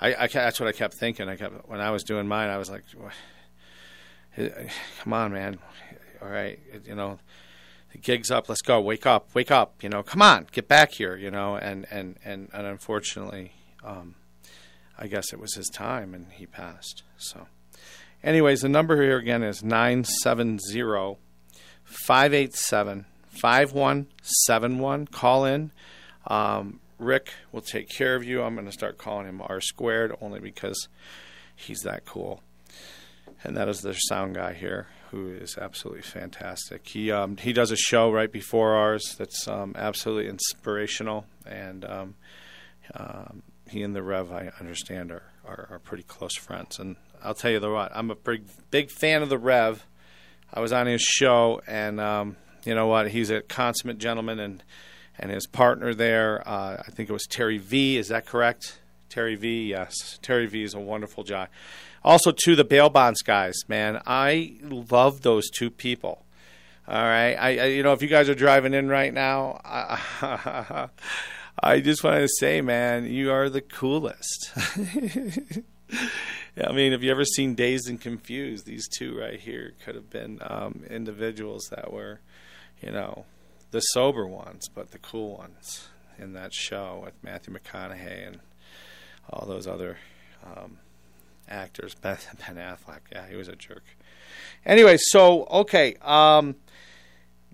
I, 0.00 0.14
I 0.14 0.26
that's 0.26 0.58
what 0.58 0.68
I 0.68 0.72
kept 0.72 0.94
thinking. 0.94 1.28
I 1.28 1.36
kept 1.36 1.68
when 1.68 1.80
I 1.80 1.90
was 1.90 2.04
doing 2.04 2.26
mine, 2.26 2.48
I 2.48 2.58
was 2.58 2.70
like, 2.70 2.84
"Come 4.36 5.12
on, 5.12 5.32
man! 5.32 5.58
All 6.22 6.28
right, 6.28 6.58
you 6.84 6.94
know." 6.94 7.18
Gig's 8.00 8.30
up. 8.30 8.48
Let's 8.48 8.62
go. 8.62 8.80
Wake 8.80 9.06
up. 9.06 9.34
Wake 9.34 9.50
up. 9.50 9.82
You 9.82 9.88
know. 9.88 10.02
Come 10.02 10.22
on. 10.22 10.46
Get 10.52 10.68
back 10.68 10.92
here. 10.92 11.16
You 11.16 11.30
know. 11.30 11.56
And 11.56 11.86
and 11.90 12.18
and, 12.24 12.48
and 12.52 12.66
unfortunately, 12.66 13.52
um, 13.84 14.14
I 14.98 15.06
guess 15.06 15.32
it 15.32 15.40
was 15.40 15.54
his 15.54 15.68
time, 15.68 16.14
and 16.14 16.26
he 16.32 16.46
passed. 16.46 17.02
So, 17.18 17.46
anyways, 18.22 18.60
the 18.60 18.68
number 18.68 19.02
here 19.02 19.18
again 19.18 19.42
is 19.42 19.64
nine 19.64 20.04
seven 20.04 20.58
zero 20.58 21.18
587 21.84 23.06
5171. 23.28 25.06
Call 25.06 25.44
in. 25.44 25.72
Um, 26.26 26.80
Rick 26.98 27.32
will 27.50 27.62
take 27.62 27.88
care 27.88 28.14
of 28.14 28.24
you. 28.24 28.42
I'm 28.42 28.54
going 28.54 28.66
to 28.66 28.72
start 28.72 28.98
calling 28.98 29.26
him 29.26 29.42
R 29.42 29.60
squared 29.60 30.14
only 30.20 30.38
because 30.38 30.88
he's 31.56 31.80
that 31.80 32.04
cool. 32.04 32.42
And 33.42 33.56
that 33.56 33.68
is 33.68 33.80
the 33.80 33.94
sound 33.94 34.34
guy 34.34 34.52
here 34.52 34.86
who 35.10 35.28
is 35.28 35.58
absolutely 35.58 36.02
fantastic. 36.02 36.86
He 36.86 37.10
um, 37.10 37.36
he 37.36 37.52
does 37.52 37.70
a 37.70 37.76
show 37.76 38.10
right 38.10 38.30
before 38.30 38.74
ours 38.74 39.14
that's 39.18 39.48
um, 39.48 39.74
absolutely 39.76 40.28
inspirational, 40.28 41.26
and 41.46 41.84
um, 41.84 42.14
um, 42.94 43.42
he 43.68 43.82
and 43.82 43.94
the 43.94 44.02
Rev, 44.02 44.32
I 44.32 44.50
understand, 44.60 45.10
are, 45.10 45.22
are, 45.44 45.68
are 45.70 45.78
pretty 45.78 46.04
close 46.04 46.36
friends. 46.36 46.78
And 46.78 46.96
I'll 47.22 47.34
tell 47.34 47.50
you 47.50 47.60
the 47.60 47.70
what, 47.70 47.90
I'm 47.94 48.10
a 48.10 48.14
big 48.14 48.44
big 48.70 48.90
fan 48.90 49.22
of 49.22 49.28
the 49.28 49.38
Rev. 49.38 49.84
I 50.52 50.60
was 50.60 50.72
on 50.72 50.86
his 50.86 51.02
show, 51.02 51.60
and 51.66 52.00
um, 52.00 52.36
you 52.64 52.74
know 52.74 52.86
what? 52.86 53.10
He's 53.10 53.30
a 53.30 53.40
consummate 53.40 53.98
gentleman, 53.98 54.38
and 54.38 54.62
and 55.18 55.30
his 55.30 55.46
partner 55.46 55.92
there, 55.92 56.46
uh, 56.48 56.82
I 56.86 56.90
think 56.90 57.10
it 57.10 57.12
was 57.12 57.26
Terry 57.26 57.58
V. 57.58 57.98
Is 57.98 58.08
that 58.08 58.26
correct? 58.26 58.78
Terry 59.08 59.34
V. 59.34 59.70
Yes, 59.70 60.18
Terry 60.22 60.46
V. 60.46 60.62
is 60.62 60.74
a 60.74 60.80
wonderful 60.80 61.24
guy. 61.24 61.48
Also, 62.02 62.32
to 62.32 62.56
the 62.56 62.64
bail 62.64 62.88
bonds 62.88 63.22
guys, 63.22 63.56
man, 63.68 64.00
I 64.06 64.56
love 64.62 65.22
those 65.22 65.50
two 65.50 65.70
people. 65.70 66.24
All 66.88 67.02
right, 67.02 67.34
I, 67.34 67.58
I 67.58 67.64
you 67.66 67.82
know 67.82 67.92
if 67.92 68.02
you 68.02 68.08
guys 68.08 68.28
are 68.28 68.34
driving 68.34 68.74
in 68.74 68.88
right 68.88 69.12
now, 69.12 69.60
I, 69.64 70.88
I 71.62 71.80
just 71.80 72.02
want 72.02 72.20
to 72.20 72.28
say, 72.38 72.62
man, 72.62 73.04
you 73.04 73.30
are 73.30 73.48
the 73.48 73.60
coolest. 73.60 74.52
I 76.56 76.72
mean, 76.72 76.92
have 76.92 77.02
you 77.02 77.10
ever 77.10 77.24
seen 77.24 77.54
Dazed 77.54 77.88
and 77.88 78.00
Confused? 78.00 78.66
These 78.66 78.88
two 78.88 79.18
right 79.18 79.38
here 79.38 79.74
could 79.84 79.94
have 79.94 80.10
been 80.10 80.40
um, 80.42 80.84
individuals 80.88 81.68
that 81.70 81.92
were, 81.92 82.20
you 82.80 82.90
know, 82.90 83.24
the 83.70 83.80
sober 83.80 84.26
ones, 84.26 84.68
but 84.68 84.90
the 84.90 84.98
cool 84.98 85.36
ones 85.36 85.88
in 86.18 86.32
that 86.32 86.52
show 86.52 87.02
with 87.04 87.14
Matthew 87.22 87.54
McConaughey 87.54 88.26
and 88.26 88.40
all 89.30 89.46
those 89.46 89.66
other 89.66 89.98
um, 90.44 90.78
actors. 91.50 91.94
Ben, 91.94 92.18
ben 92.46 92.56
Affleck, 92.56 93.00
yeah, 93.12 93.26
he 93.28 93.36
was 93.36 93.48
a 93.48 93.56
jerk. 93.56 93.84
Anyway, 94.64 94.96
so 94.98 95.44
okay, 95.46 95.96
um, 96.02 96.56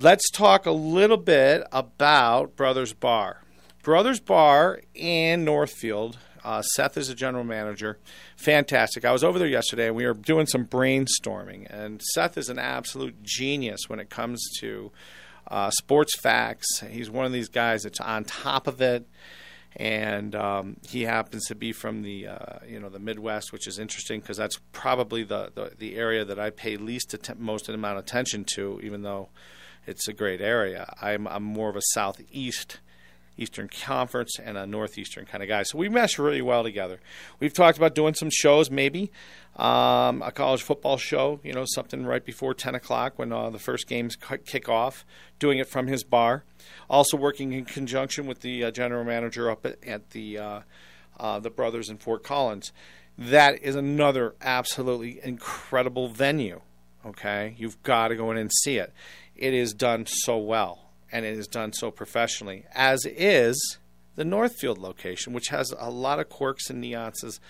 let's 0.00 0.30
talk 0.30 0.66
a 0.66 0.72
little 0.72 1.16
bit 1.16 1.66
about 1.72 2.56
Brothers 2.56 2.92
Bar. 2.92 3.42
Brothers 3.82 4.20
Bar 4.20 4.80
in 4.94 5.44
Northfield. 5.44 6.18
Uh, 6.44 6.62
Seth 6.62 6.96
is 6.96 7.08
a 7.08 7.14
general 7.14 7.44
manager. 7.44 7.98
Fantastic. 8.36 9.04
I 9.04 9.12
was 9.12 9.24
over 9.24 9.38
there 9.38 9.48
yesterday 9.48 9.88
and 9.88 9.96
we 9.96 10.06
were 10.06 10.14
doing 10.14 10.46
some 10.46 10.64
brainstorming. 10.64 11.66
And 11.70 12.00
Seth 12.02 12.38
is 12.38 12.48
an 12.48 12.58
absolute 12.58 13.22
genius 13.22 13.88
when 13.88 13.98
it 13.98 14.10
comes 14.10 14.44
to 14.60 14.92
uh, 15.48 15.70
sports 15.70 16.16
facts. 16.18 16.80
He's 16.88 17.10
one 17.10 17.26
of 17.26 17.32
these 17.32 17.48
guys 17.48 17.82
that's 17.82 18.00
on 18.00 18.24
top 18.24 18.66
of 18.66 18.80
it. 18.80 19.08
And 19.78 20.34
um, 20.34 20.78
he 20.88 21.02
happens 21.02 21.44
to 21.46 21.54
be 21.54 21.72
from 21.72 22.02
the 22.02 22.28
uh, 22.28 22.58
you 22.66 22.80
know 22.80 22.88
the 22.88 22.98
Midwest, 22.98 23.52
which 23.52 23.66
is 23.66 23.78
interesting 23.78 24.20
because 24.20 24.38
that's 24.38 24.58
probably 24.72 25.22
the, 25.22 25.52
the, 25.54 25.72
the 25.76 25.96
area 25.96 26.24
that 26.24 26.38
I 26.38 26.48
pay 26.48 26.78
least 26.78 27.12
att- 27.12 27.38
most 27.38 27.68
amount 27.68 27.98
of 27.98 28.04
attention 28.04 28.44
to, 28.54 28.80
even 28.82 29.02
though 29.02 29.28
it's 29.86 30.08
a 30.08 30.12
great 30.12 30.40
area. 30.40 30.92
I'm, 31.00 31.26
I'm 31.28 31.42
more 31.42 31.68
of 31.68 31.76
a 31.76 31.82
southeast 31.92 32.80
Eastern 33.38 33.68
Conference 33.68 34.38
and 34.42 34.56
a 34.56 34.66
Northeastern 34.66 35.26
kind 35.26 35.42
of 35.42 35.48
guy. 35.48 35.62
So 35.62 35.78
we 35.78 35.88
mesh 35.88 36.18
really 36.18 36.42
well 36.42 36.62
together. 36.62 37.00
We've 37.38 37.52
talked 37.52 37.76
about 37.76 37.94
doing 37.94 38.14
some 38.14 38.30
shows, 38.30 38.70
maybe 38.70 39.10
um, 39.56 40.22
a 40.22 40.32
college 40.32 40.62
football 40.62 40.96
show, 40.96 41.40
you 41.42 41.52
know, 41.52 41.64
something 41.66 42.04
right 42.04 42.24
before 42.24 42.54
10 42.54 42.74
o'clock 42.74 43.18
when 43.18 43.32
uh, 43.32 43.50
the 43.50 43.58
first 43.58 43.86
games 43.86 44.16
kick 44.44 44.68
off, 44.68 45.04
doing 45.38 45.58
it 45.58 45.68
from 45.68 45.86
his 45.86 46.04
bar. 46.04 46.44
Also 46.88 47.16
working 47.16 47.52
in 47.52 47.64
conjunction 47.64 48.26
with 48.26 48.40
the 48.40 48.64
uh, 48.64 48.70
general 48.70 49.04
manager 49.04 49.50
up 49.50 49.64
at, 49.66 49.82
at 49.84 50.10
the 50.10 50.38
uh, 50.38 50.60
uh, 51.18 51.38
the 51.38 51.50
Brothers 51.50 51.88
in 51.88 51.96
Fort 51.96 52.22
Collins. 52.22 52.72
That 53.16 53.62
is 53.62 53.74
another 53.74 54.34
absolutely 54.42 55.20
incredible 55.22 56.08
venue. 56.08 56.60
Okay, 57.04 57.54
you've 57.56 57.82
got 57.82 58.08
to 58.08 58.16
go 58.16 58.30
in 58.30 58.36
and 58.36 58.50
see 58.52 58.76
it. 58.76 58.92
It 59.34 59.54
is 59.54 59.72
done 59.72 60.04
so 60.06 60.36
well 60.36 60.85
and 61.10 61.24
it 61.24 61.36
is 61.36 61.46
done 61.46 61.72
so 61.72 61.90
professionally, 61.90 62.64
as 62.72 63.04
is 63.06 63.78
the 64.16 64.24
Northfield 64.24 64.78
location, 64.78 65.32
which 65.32 65.48
has 65.48 65.72
a 65.78 65.90
lot 65.90 66.18
of 66.18 66.28
quirks 66.28 66.70
and 66.70 66.80
nuances 66.80 67.40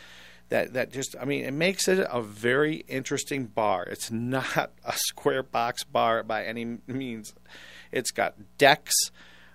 that, 0.48 0.74
that 0.74 0.92
just, 0.92 1.16
I 1.20 1.24
mean, 1.24 1.44
it 1.44 1.52
makes 1.52 1.88
it 1.88 2.06
a 2.10 2.22
very 2.22 2.84
interesting 2.88 3.46
bar. 3.46 3.84
It's 3.84 4.10
not 4.10 4.72
a 4.84 4.92
square 4.92 5.42
box 5.42 5.84
bar 5.84 6.22
by 6.22 6.44
any 6.44 6.78
means. 6.86 7.34
It's 7.90 8.10
got 8.10 8.34
decks, 8.58 8.94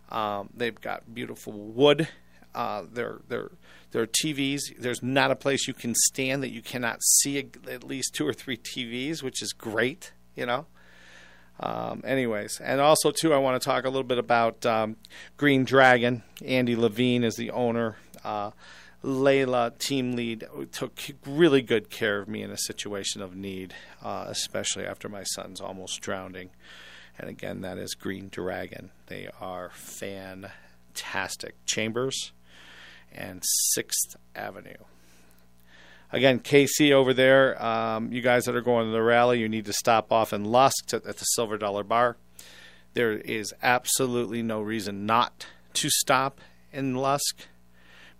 um, 0.10 0.50
they've 0.54 0.80
got 0.80 1.14
beautiful 1.14 1.54
wood. 1.54 2.08
Uh, 2.54 2.84
there, 2.92 3.22
there, 3.30 3.52
there 3.92 4.02
are 4.02 4.08
TVs. 4.08 4.60
There's 4.78 5.02
not 5.02 5.32
a 5.32 5.36
place 5.36 5.68
you 5.68 5.74
can 5.74 5.96
stand 5.96 6.44
that 6.44 6.50
you 6.50 6.62
cannot 6.62 7.02
see 7.02 7.38
at 7.38 7.84
least 7.84 8.14
two 8.14 8.28
or 8.28 8.34
three 8.34 8.58
TVs, 8.58 9.24
which 9.24 9.42
is 9.42 9.54
great, 9.54 10.12
you 10.36 10.46
know. 10.46 10.66
Um, 11.62 12.02
anyways, 12.04 12.60
and 12.60 12.82
also 12.82 13.12
too, 13.12 13.34
I 13.34 13.38
want 13.38 13.62
to 13.62 13.66
talk 13.66 13.86
a 13.86 13.90
little 13.90 14.04
bit 14.04 14.18
about 14.18 14.66
um, 14.66 14.96
Green 15.38 15.64
Dragon. 15.64 16.24
Andy 16.44 16.76
Levine 16.76 17.24
is 17.24 17.36
the 17.36 17.52
owner. 17.52 17.98
Uh, 18.24 18.52
Layla, 19.04 19.78
team 19.78 20.14
lead, 20.14 20.46
took 20.72 21.00
really 21.26 21.62
good 21.62 21.90
care 21.90 22.20
of 22.20 22.28
me 22.28 22.42
in 22.44 22.52
a 22.52 22.58
situation 22.58 23.22
of 23.22 23.36
need, 23.36 23.74
uh, 24.04 24.26
especially 24.28 24.86
after 24.86 25.10
my 25.10 25.24
son's 25.24 25.62
almost 25.62 26.02
drowning. 26.02 26.50
And 27.18 27.30
again, 27.30 27.62
that 27.62 27.78
is 27.78 27.94
Green 27.94 28.30
Dragon. 28.30 28.92
They 29.08 29.28
are 29.40 29.72
fantastic. 29.74 31.56
Chambers 31.66 32.32
and 33.12 33.44
Sixth 33.74 34.16
Avenue. 34.36 34.78
Again, 36.14 36.40
KC 36.40 36.92
over 36.92 37.14
there, 37.14 37.64
um, 37.64 38.12
you 38.12 38.22
guys 38.22 38.46
that 38.46 38.56
are 38.56 38.62
going 38.62 38.88
to 38.88 38.92
the 38.92 39.02
rally, 39.02 39.40
you 39.40 39.48
need 39.48 39.66
to 39.66 39.74
stop 39.74 40.12
off 40.12 40.34
in 40.34 40.46
Lusk 40.46 40.94
at 40.94 41.04
the 41.04 41.24
Silver 41.24 41.58
Dollar 41.58 41.84
Bar. 41.84 42.18
There 42.94 43.14
is 43.14 43.54
absolutely 43.64 44.44
no 44.44 44.62
reason 44.62 45.06
not 45.06 45.46
to 45.74 45.90
stop 45.90 46.42
in 46.74 46.96
Lusk 46.96 47.48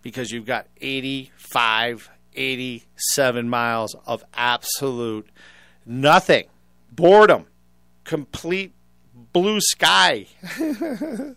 because 0.00 0.30
you've 0.30 0.46
got 0.46 0.66
85 0.80 2.10
87 2.34 3.48
miles 3.48 3.94
of 4.06 4.24
absolute 4.34 5.28
nothing, 5.84 6.46
boredom, 6.90 7.46
complete 8.04 8.72
blue 9.32 9.60
sky. 9.60 10.26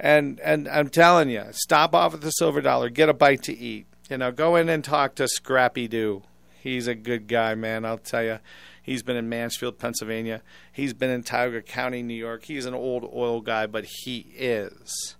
and 0.00 0.40
and 0.40 0.68
I'm 0.68 0.88
telling 0.88 1.30
you, 1.30 1.44
stop 1.52 1.94
off 1.94 2.14
at 2.14 2.20
the 2.20 2.30
Silver 2.30 2.60
Dollar, 2.60 2.88
get 2.90 3.08
a 3.08 3.14
bite 3.14 3.42
to 3.44 3.56
eat. 3.56 3.86
You 4.08 4.18
know, 4.18 4.30
go 4.30 4.56
in 4.56 4.68
and 4.68 4.84
talk 4.84 5.16
to 5.16 5.26
Scrappy 5.26 5.88
Doo. 5.88 6.22
He's 6.60 6.86
a 6.86 6.94
good 6.94 7.26
guy, 7.26 7.54
man. 7.54 7.84
I'll 7.84 7.98
tell 7.98 8.22
you. 8.22 8.38
He's 8.82 9.02
been 9.02 9.16
in 9.16 9.28
Mansfield, 9.28 9.78
Pennsylvania. 9.78 10.42
He's 10.72 10.94
been 10.94 11.10
in 11.10 11.24
Tioga 11.24 11.60
County, 11.60 12.02
New 12.04 12.14
York. 12.14 12.44
He's 12.44 12.66
an 12.66 12.74
old 12.74 13.04
oil 13.12 13.40
guy, 13.40 13.66
but 13.66 13.84
he 13.84 14.28
is 14.36 15.16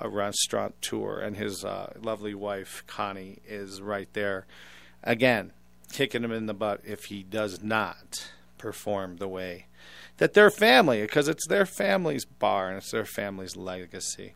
a 0.00 0.08
restaurateur, 0.08 1.20
and 1.20 1.36
his 1.36 1.64
uh, 1.66 1.92
lovely 2.00 2.34
wife 2.34 2.82
Connie 2.86 3.40
is 3.46 3.82
right 3.82 4.08
there. 4.14 4.46
Again, 5.02 5.52
kicking 5.92 6.24
him 6.24 6.32
in 6.32 6.46
the 6.46 6.54
butt 6.54 6.80
if 6.82 7.04
he 7.04 7.22
does 7.22 7.62
not 7.62 8.32
perform 8.56 9.18
the 9.18 9.28
way 9.28 9.66
that 10.18 10.34
their 10.34 10.50
family, 10.50 11.02
because 11.02 11.28
it's 11.28 11.46
their 11.46 11.66
family's 11.66 12.24
bar 12.24 12.68
and 12.68 12.78
it's 12.78 12.90
their 12.90 13.04
family's 13.04 13.56
legacy. 13.56 14.34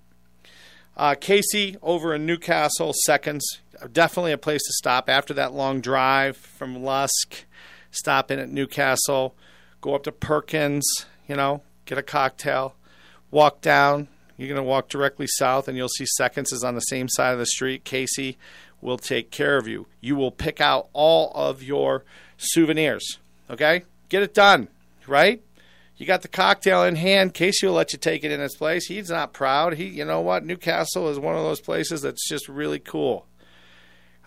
Uh, 0.97 1.14
Casey 1.14 1.76
over 1.80 2.14
in 2.14 2.26
Newcastle, 2.26 2.93
seconds. 3.05 3.61
Definitely 3.93 4.33
a 4.33 4.39
place 4.39 4.62
to 4.62 4.72
stop 4.72 5.09
after 5.09 5.35
that 5.35 5.53
long 5.53 5.81
drive 5.81 6.37
from 6.37 6.83
Lusk. 6.83 7.45
Stop 7.91 8.31
in 8.31 8.39
at 8.39 8.51
Newcastle, 8.51 9.35
go 9.81 9.95
up 9.95 10.05
to 10.05 10.12
Perkins, 10.12 10.87
you 11.26 11.37
know, 11.37 11.62
get 11.87 11.99
a 11.99 12.03
cocktail, 12.03 12.74
walk 13.31 13.61
down. 13.61 14.09
You're 14.37 14.49
going 14.49 14.57
to 14.57 14.62
walk 14.62 14.89
directly 14.89 15.26
south, 15.26 15.66
and 15.66 15.76
you'll 15.76 15.89
see 15.89 16.07
Seconds 16.07 16.53
is 16.53 16.62
on 16.62 16.76
the 16.76 16.81
same 16.81 17.09
side 17.09 17.33
of 17.33 17.39
the 17.39 17.47
street. 17.47 17.85
Casey 17.85 18.39
will 18.81 18.99
take 18.99 19.31
care 19.31 19.57
of 19.57 19.66
you. 19.66 19.87
You 20.01 20.14
will 20.14 20.31
pick 20.31 20.61
out 20.61 20.89
all 20.93 21.33
of 21.35 21.62
your 21.62 22.05
souvenirs. 22.37 23.18
Okay? 23.51 23.83
Get 24.09 24.22
it 24.22 24.35
done, 24.35 24.68
right? 25.07 25.43
You 25.97 26.07
got 26.07 26.22
the 26.22 26.29
cocktail 26.29 26.85
in 26.85 26.95
hand. 26.95 27.35
Casey 27.35 27.66
will 27.66 27.74
let 27.74 27.93
you 27.93 27.99
take 27.99 28.22
it 28.22 28.31
in 28.31 28.39
his 28.39 28.55
place. 28.55 28.87
He's 28.87 29.11
not 29.11 29.33
proud. 29.33 29.74
He, 29.74 29.87
you 29.87 30.05
know 30.05 30.20
what? 30.20 30.45
Newcastle 30.45 31.09
is 31.09 31.18
one 31.18 31.35
of 31.35 31.43
those 31.43 31.61
places 31.61 32.03
that's 32.03 32.29
just 32.29 32.49
really 32.49 32.79
cool. 32.79 33.26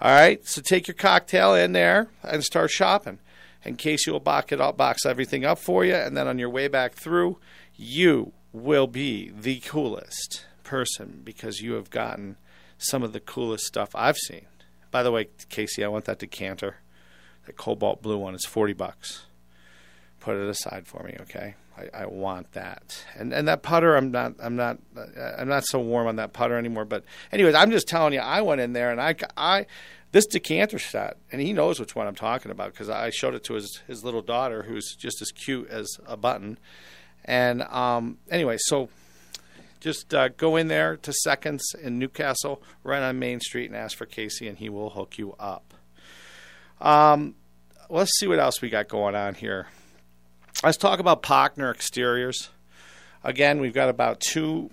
All 0.01 0.11
right, 0.11 0.43
so 0.47 0.61
take 0.61 0.87
your 0.87 0.95
cocktail 0.95 1.53
in 1.53 1.73
there 1.73 2.07
and 2.23 2.43
start 2.43 2.71
shopping. 2.71 3.19
And 3.63 3.77
Casey 3.77 4.09
will 4.09 4.19
box 4.19 4.51
it 4.51 4.59
up, 4.59 4.75
box 4.75 5.05
everything 5.05 5.45
up 5.45 5.59
for 5.59 5.85
you, 5.85 5.93
and 5.93 6.17
then 6.17 6.27
on 6.27 6.39
your 6.39 6.49
way 6.49 6.67
back 6.67 6.93
through, 6.93 7.37
you 7.75 8.31
will 8.51 8.87
be 8.87 9.29
the 9.29 9.59
coolest 9.59 10.45
person 10.63 11.21
because 11.23 11.61
you 11.61 11.73
have 11.73 11.91
gotten 11.91 12.37
some 12.79 13.03
of 13.03 13.13
the 13.13 13.19
coolest 13.19 13.65
stuff 13.65 13.91
I've 13.93 14.17
seen. 14.17 14.47
By 14.89 15.03
the 15.03 15.11
way, 15.11 15.27
Casey, 15.49 15.83
I 15.83 15.87
want 15.87 16.05
that 16.05 16.17
decanter, 16.17 16.77
that 17.45 17.55
cobalt 17.55 18.01
blue 18.01 18.17
one. 18.17 18.33
It's 18.33 18.47
forty 18.47 18.73
bucks. 18.73 19.25
Put 20.21 20.37
it 20.37 20.47
aside 20.47 20.87
for 20.87 21.03
me, 21.03 21.17
okay? 21.21 21.55
I, 21.77 22.03
I 22.03 22.05
want 22.05 22.53
that. 22.53 23.03
And 23.17 23.33
and 23.33 23.47
that 23.47 23.63
putter, 23.63 23.95
I'm 23.95 24.11
not 24.11 24.35
I'm 24.39 24.55
not 24.55 24.77
I'm 25.37 25.47
not 25.47 25.65
so 25.65 25.79
warm 25.79 26.07
on 26.07 26.15
that 26.17 26.31
putter 26.31 26.57
anymore. 26.57 26.85
But 26.85 27.03
anyways, 27.31 27.55
I'm 27.55 27.71
just 27.71 27.87
telling 27.87 28.13
you, 28.13 28.19
I 28.19 28.41
went 28.41 28.61
in 28.61 28.73
there 28.73 28.91
and 28.91 29.01
I 29.01 29.15
I 29.35 29.65
this 30.11 30.25
decanter 30.25 30.79
set, 30.79 31.17
and 31.31 31.41
he 31.41 31.53
knows 31.53 31.79
which 31.79 31.95
one 31.95 32.07
I'm 32.07 32.15
talking 32.15 32.51
about 32.51 32.71
because 32.71 32.89
I 32.89 33.09
showed 33.09 33.33
it 33.33 33.43
to 33.45 33.55
his 33.55 33.81
his 33.87 34.03
little 34.03 34.21
daughter, 34.21 34.63
who's 34.63 34.95
just 34.95 35.21
as 35.21 35.31
cute 35.31 35.69
as 35.69 35.87
a 36.05 36.15
button. 36.15 36.57
And 37.25 37.63
um, 37.63 38.17
anyway, 38.29 38.57
so 38.59 38.89
just 39.79 40.13
uh, 40.13 40.29
go 40.29 40.55
in 40.55 40.67
there 40.67 40.97
to 40.97 41.13
Seconds 41.13 41.63
in 41.81 41.97
Newcastle, 41.97 42.61
right 42.83 43.01
on 43.01 43.19
Main 43.19 43.39
Street, 43.39 43.67
and 43.67 43.75
ask 43.75 43.97
for 43.97 44.05
Casey, 44.05 44.47
and 44.47 44.57
he 44.57 44.69
will 44.69 44.91
hook 44.91 45.17
you 45.17 45.35
up. 45.39 45.73
Um, 46.79 47.35
let's 47.89 48.11
see 48.19 48.27
what 48.27 48.39
else 48.39 48.61
we 48.61 48.69
got 48.69 48.87
going 48.87 49.15
on 49.15 49.35
here. 49.35 49.67
Let's 50.63 50.77
talk 50.77 50.99
about 50.99 51.23
Pockner 51.23 51.73
exteriors. 51.73 52.51
Again, 53.23 53.61
we've 53.61 53.73
got 53.73 53.89
about 53.89 54.19
two, 54.19 54.69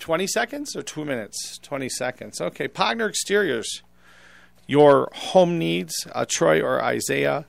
20 0.00 0.26
seconds 0.26 0.74
or 0.74 0.82
two 0.82 1.04
minutes? 1.04 1.58
20 1.58 1.88
seconds. 1.88 2.40
Okay, 2.40 2.66
Pockner 2.66 3.08
exteriors. 3.08 3.82
Your 4.66 5.08
home 5.14 5.58
needs, 5.60 5.94
uh, 6.12 6.26
Troy 6.28 6.60
or 6.60 6.82
Isaiah. 6.82 7.46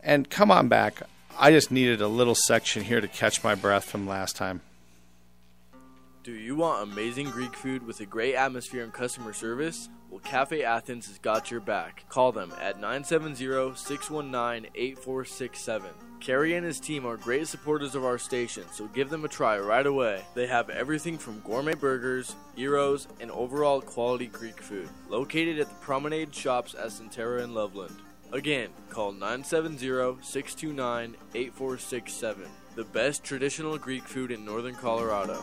And 0.00 0.30
come 0.30 0.52
on 0.52 0.68
back. 0.68 1.02
I 1.36 1.50
just 1.50 1.72
needed 1.72 2.00
a 2.00 2.06
little 2.06 2.36
section 2.36 2.84
here 2.84 3.00
to 3.00 3.08
catch 3.08 3.42
my 3.42 3.56
breath 3.56 3.86
from 3.86 4.06
last 4.06 4.36
time. 4.36 4.60
Do 6.22 6.32
you 6.32 6.54
want 6.54 6.88
amazing 6.88 7.30
Greek 7.30 7.54
food 7.54 7.84
with 7.84 7.98
a 7.98 8.06
great 8.06 8.36
atmosphere 8.36 8.84
and 8.84 8.92
customer 8.92 9.32
service? 9.32 9.88
Well, 10.08 10.20
Cafe 10.20 10.62
Athens 10.62 11.08
has 11.08 11.18
got 11.18 11.50
your 11.50 11.60
back. 11.60 12.04
Call 12.08 12.30
them 12.30 12.52
at 12.60 12.80
970 12.80 13.74
619 13.74 14.70
8467. 14.76 15.90
Kerry 16.20 16.54
and 16.54 16.66
his 16.66 16.80
team 16.80 17.06
are 17.06 17.16
great 17.16 17.46
supporters 17.46 17.94
of 17.94 18.04
our 18.04 18.18
station, 18.18 18.64
so 18.72 18.86
give 18.88 19.10
them 19.10 19.24
a 19.24 19.28
try 19.28 19.58
right 19.58 19.86
away. 19.86 20.24
They 20.34 20.46
have 20.46 20.70
everything 20.70 21.18
from 21.18 21.40
gourmet 21.40 21.74
burgers, 21.74 22.34
gyros, 22.56 23.06
and 23.20 23.30
overall 23.30 23.80
quality 23.80 24.26
Greek 24.26 24.60
food. 24.60 24.88
Located 25.08 25.58
at 25.58 25.68
the 25.68 25.74
Promenade 25.76 26.34
Shops 26.34 26.74
at 26.74 26.88
Centerra 26.88 27.42
and 27.42 27.54
Loveland. 27.54 27.96
Again, 28.32 28.70
call 28.90 29.12
970 29.12 30.22
629 30.22 31.16
8467. 31.34 32.44
The 32.74 32.84
best 32.84 33.22
traditional 33.22 33.78
Greek 33.78 34.04
food 34.04 34.30
in 34.30 34.44
northern 34.44 34.74
Colorado. 34.74 35.42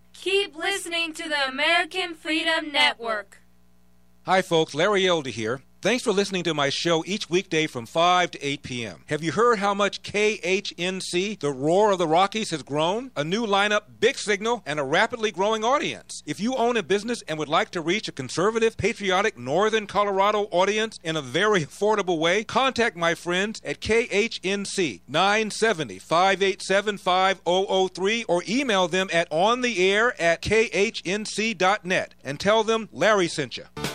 Keep 0.21 0.55
listening 0.55 1.13
to 1.13 1.27
the 1.27 1.47
American 1.47 2.13
Freedom 2.13 2.71
Network. 2.71 3.41
Hi, 4.27 4.43
folks. 4.43 4.75
Larry 4.75 5.07
Elder 5.07 5.31
here. 5.31 5.63
Thanks 5.81 6.03
for 6.03 6.11
listening 6.11 6.43
to 6.43 6.53
my 6.53 6.69
show 6.69 7.03
each 7.07 7.27
weekday 7.27 7.65
from 7.65 7.87
5 7.87 8.29
to 8.31 8.45
8 8.45 8.61
p.m. 8.61 9.03
Have 9.07 9.23
you 9.23 9.31
heard 9.31 9.57
how 9.57 9.73
much 9.73 10.03
KHNC, 10.03 11.39
the 11.39 11.51
Roar 11.51 11.91
of 11.91 11.97
the 11.97 12.07
Rockies, 12.07 12.51
has 12.51 12.61
grown? 12.61 13.09
A 13.15 13.23
new 13.23 13.47
lineup, 13.47 13.85
big 13.99 14.19
signal, 14.19 14.61
and 14.67 14.79
a 14.79 14.83
rapidly 14.83 15.31
growing 15.31 15.63
audience. 15.63 16.21
If 16.23 16.39
you 16.39 16.53
own 16.55 16.77
a 16.77 16.83
business 16.83 17.23
and 17.27 17.39
would 17.39 17.49
like 17.49 17.71
to 17.71 17.81
reach 17.81 18.07
a 18.07 18.11
conservative, 18.11 18.77
patriotic 18.77 19.39
Northern 19.39 19.87
Colorado 19.87 20.47
audience 20.51 20.99
in 21.03 21.15
a 21.15 21.21
very 21.21 21.65
affordable 21.65 22.19
way, 22.19 22.43
contact 22.43 22.95
my 22.95 23.15
friends 23.15 23.59
at 23.65 23.81
KHNC 23.81 25.01
970 25.07 25.97
587 25.97 26.99
5003 26.99 28.23
or 28.25 28.43
email 28.47 28.87
them 28.87 29.09
at 29.11 29.31
ontheair 29.31 30.11
at 30.19 30.43
khnc.net 30.43 32.13
and 32.23 32.39
tell 32.39 32.63
them 32.63 32.87
Larry 32.91 33.27
sent 33.27 33.57
you. 33.57 33.63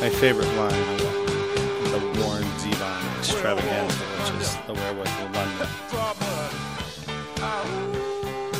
My 0.00 0.08
favorite 0.08 0.48
line, 0.56 0.96
the 0.96 1.98
Warren 2.18 2.44
Zevon 2.58 3.18
extravaganza, 3.18 3.96
which 3.96 4.30
is 4.40 4.56
the 4.66 4.72
werewolf 4.72 5.20
of 5.20 5.34
London. 5.34 5.68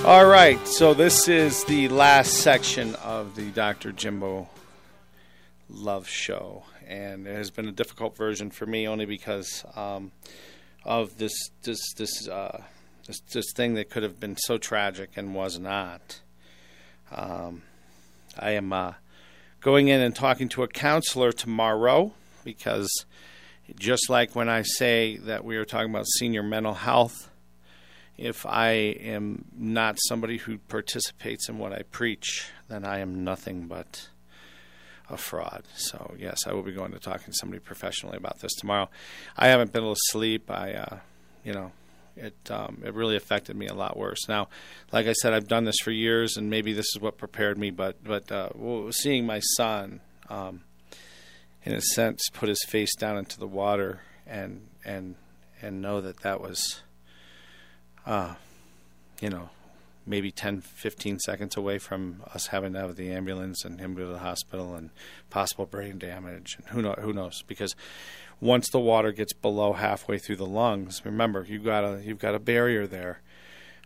All 0.05 0.27
right, 0.27 0.59
so 0.69 0.93
this 0.93 1.29
is 1.29 1.65
the 1.65 1.89
last 1.89 2.35
section 2.35 2.95
of 2.97 3.37
the 3.37 3.49
Dr. 3.53 3.91
Jimbo 3.91 4.51
Love 5.71 6.07
Show, 6.07 6.65
and 6.87 7.27
it 7.27 7.35
has 7.35 7.51
been 7.51 7.69
a 7.69 7.73
difficult 7.73 8.19
version 8.19 8.51
for 8.51 8.67
me 8.67 8.87
only 8.87 9.07
because 9.07 9.65
um, 9.77 10.13
of 10.85 11.17
this 11.17 11.33
this 11.63 11.81
this, 11.95 12.29
uh, 12.29 12.65
this 13.07 13.21
this 13.33 13.53
thing 13.55 13.77
that 13.77 13.89
could 13.89 14.03
have 14.03 14.21
been 14.21 14.37
so 14.37 14.59
tragic 14.59 15.13
and 15.17 15.35
was 15.35 15.59
not. 15.59 16.21
Um, 17.11 17.63
I 18.39 18.51
am 18.51 18.75
uh, 18.75 18.93
going 19.61 19.89
in 19.89 20.01
and 20.01 20.15
talking 20.15 20.49
to 20.51 20.63
a 20.63 20.69
counselor 20.69 21.33
tomorrow 21.33 22.13
because 22.45 23.05
just 23.79 24.11
like 24.11 24.35
when 24.35 24.49
I 24.49 24.63
say 24.63 25.17
that 25.19 25.45
we 25.45 25.57
are 25.57 25.65
talking 25.65 25.91
about 25.91 26.07
senior 26.07 26.43
mental 26.43 26.75
health 26.75 27.31
if 28.21 28.45
I 28.45 28.73
am 28.73 29.47
not 29.57 29.99
somebody 29.99 30.37
who 30.37 30.59
participates 30.59 31.49
in 31.49 31.57
what 31.57 31.73
I 31.73 31.85
preach, 31.91 32.51
then 32.69 32.85
I 32.85 32.99
am 32.99 33.25
nothing 33.25 33.67
but 33.67 34.11
a 35.09 35.17
fraud. 35.17 35.65
So 35.75 36.15
yes, 36.19 36.47
I 36.47 36.53
will 36.53 36.63
be 36.63 36.73
going 36.73 36.93
to 36.93 36.99
talking 36.99 37.33
to 37.33 37.33
somebody 37.33 37.61
professionally 37.61 38.19
about 38.19 38.41
this 38.41 38.53
tomorrow. 38.53 38.91
I 39.39 39.49
haven't 39.49 39.73
been 39.73 39.85
able 39.85 39.95
to 39.95 40.01
sleep. 40.05 40.51
I, 40.51 40.75
uh, 40.75 40.99
you 41.45 41.55
know, 41.55 41.73
it 42.17 42.35
um, 42.51 42.83
it 42.85 42.95
really 42.95 43.17
affected 43.17 43.57
me 43.57 43.67
a 43.67 43.75
lot 43.75 43.97
worse. 43.97 44.29
Now, 44.29 44.49
like 44.93 45.07
I 45.07 45.13
said, 45.13 45.33
I've 45.33 45.49
done 45.49 45.65
this 45.65 45.79
for 45.83 45.91
years, 45.91 46.37
and 46.37 46.51
maybe 46.51 46.73
this 46.73 46.87
is 46.95 47.01
what 47.01 47.19
prepared 47.19 47.59
me. 47.59 47.71
But 47.71 48.03
but 48.05 48.31
uh, 48.31 48.51
seeing 48.91 49.27
my 49.27 49.41
son, 49.41 50.01
um, 50.29 50.63
in 51.65 51.73
a 51.73 51.81
sense, 51.81 52.29
put 52.33 52.49
his 52.49 52.63
face 52.69 52.95
down 52.97 53.19
into 53.19 53.39
the 53.39 53.47
water 53.47 54.01
and 54.27 54.67
and 54.85 55.17
and 55.63 55.83
know 55.83 56.01
that 56.01 56.21
that 56.21 56.41
was 56.41 56.83
uh, 58.07 58.35
you 59.21 59.29
know, 59.29 59.51
maybe 60.11 60.33
10, 60.33 60.61
15 60.61 61.21
seconds 61.21 61.57
away 61.57 61.79
from 61.79 62.23
us 62.35 62.49
having 62.49 62.73
to 62.73 62.81
have 62.81 62.97
the 62.97 63.13
ambulance 63.13 63.65
and 63.65 63.81
him 63.81 63.95
go 63.95 64.07
to 64.07 64.13
the 64.13 64.19
hospital 64.19 64.75
and 64.75 64.91
possible 65.31 65.65
brain 65.65 65.99
damage. 65.99 66.57
And 66.59 66.67
who, 66.67 66.83
know, 66.83 66.95
who 66.99 67.13
knows? 67.13 67.43
Because 67.47 67.77
once 68.41 68.69
the 68.71 68.81
water 68.81 69.13
gets 69.13 69.33
below 69.33 69.73
halfway 69.73 70.19
through 70.19 70.37
the 70.37 70.47
lungs, 70.47 71.03
remember 71.05 71.47
you've 71.49 71.65
got 71.65 71.85
a 71.85 72.03
you've 72.05 72.19
got 72.19 72.35
a 72.35 72.41
barrier 72.41 72.87
there. 72.87 73.21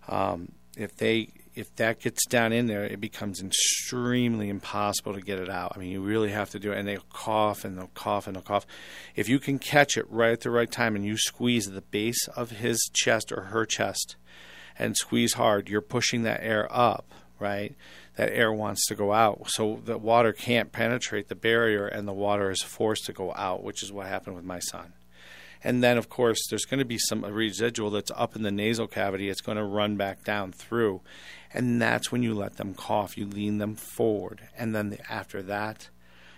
Um, 0.08 0.52
if 0.76 0.96
they 0.96 1.28
if 1.54 1.74
that 1.76 2.00
gets 2.00 2.26
down 2.26 2.52
in 2.52 2.66
there, 2.66 2.84
it 2.84 3.00
becomes 3.00 3.40
extremely 3.40 4.48
impossible 4.48 5.14
to 5.14 5.20
get 5.20 5.38
it 5.38 5.48
out. 5.48 5.72
I 5.76 5.78
mean, 5.78 5.90
you 5.90 6.00
really 6.00 6.30
have 6.30 6.50
to 6.50 6.58
do 6.58 6.72
it. 6.72 6.78
And 6.78 6.88
they'll 6.88 7.04
cough 7.12 7.64
and 7.64 7.78
they'll 7.78 7.90
cough 7.94 8.26
and 8.26 8.34
they'll 8.34 8.42
cough. 8.42 8.66
If 9.14 9.28
you 9.28 9.38
can 9.38 9.60
catch 9.60 9.96
it 9.96 10.10
right 10.10 10.32
at 10.32 10.40
the 10.40 10.50
right 10.50 10.70
time 10.70 10.96
and 10.96 11.04
you 11.04 11.16
squeeze 11.16 11.70
the 11.70 11.80
base 11.80 12.26
of 12.28 12.50
his 12.50 12.90
chest 12.92 13.30
or 13.30 13.42
her 13.42 13.64
chest 13.66 14.16
and 14.78 14.96
squeeze 14.96 15.34
hard, 15.34 15.68
you're 15.68 15.80
pushing 15.80 16.22
that 16.22 16.42
air 16.42 16.68
up, 16.70 17.12
right? 17.38 17.74
That 18.16 18.32
air 18.32 18.52
wants 18.52 18.86
to 18.86 18.94
go 18.94 19.12
out. 19.12 19.50
So 19.50 19.80
the 19.84 19.98
water 19.98 20.32
can't 20.32 20.72
penetrate 20.72 21.28
the 21.28 21.34
barrier 21.34 21.86
and 21.86 22.06
the 22.06 22.12
water 22.12 22.50
is 22.50 22.62
forced 22.62 23.06
to 23.06 23.12
go 23.12 23.32
out, 23.34 23.62
which 23.62 23.82
is 23.82 23.92
what 23.92 24.06
happened 24.06 24.36
with 24.36 24.44
my 24.44 24.58
son. 24.58 24.94
And 25.66 25.82
then, 25.82 25.96
of 25.96 26.10
course, 26.10 26.46
there's 26.48 26.66
going 26.66 26.78
to 26.78 26.84
be 26.84 26.98
some 26.98 27.24
residual 27.24 27.90
that's 27.90 28.10
up 28.14 28.36
in 28.36 28.42
the 28.42 28.52
nasal 28.52 28.86
cavity. 28.86 29.30
It's 29.30 29.40
going 29.40 29.56
to 29.56 29.64
run 29.64 29.96
back 29.96 30.22
down 30.22 30.52
through. 30.52 31.00
And 31.54 31.80
that's 31.80 32.12
when 32.12 32.22
you 32.22 32.34
let 32.34 32.58
them 32.58 32.74
cough. 32.74 33.16
You 33.16 33.26
lean 33.26 33.56
them 33.56 33.74
forward. 33.74 34.42
And 34.58 34.74
then 34.74 34.90
the, 34.90 35.10
after 35.10 35.40
that, 35.42 35.88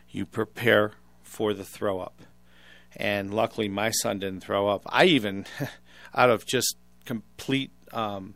you 0.09 0.27
prepare 0.27 0.93
for 1.25 1.53
the 1.53 1.65
throw 1.65 1.99
up. 1.99 2.23
And 2.95 3.35
luckily, 3.35 3.69
my 3.69 3.91
son 3.91 4.21
didn't 4.21 4.45
throw 4.45 4.69
up. 4.69 4.83
I 4.87 5.07
even, 5.07 5.45
out 6.15 6.31
of 6.31 6.47
just 6.47 6.77
complete, 7.05 7.73
um, 7.93 8.35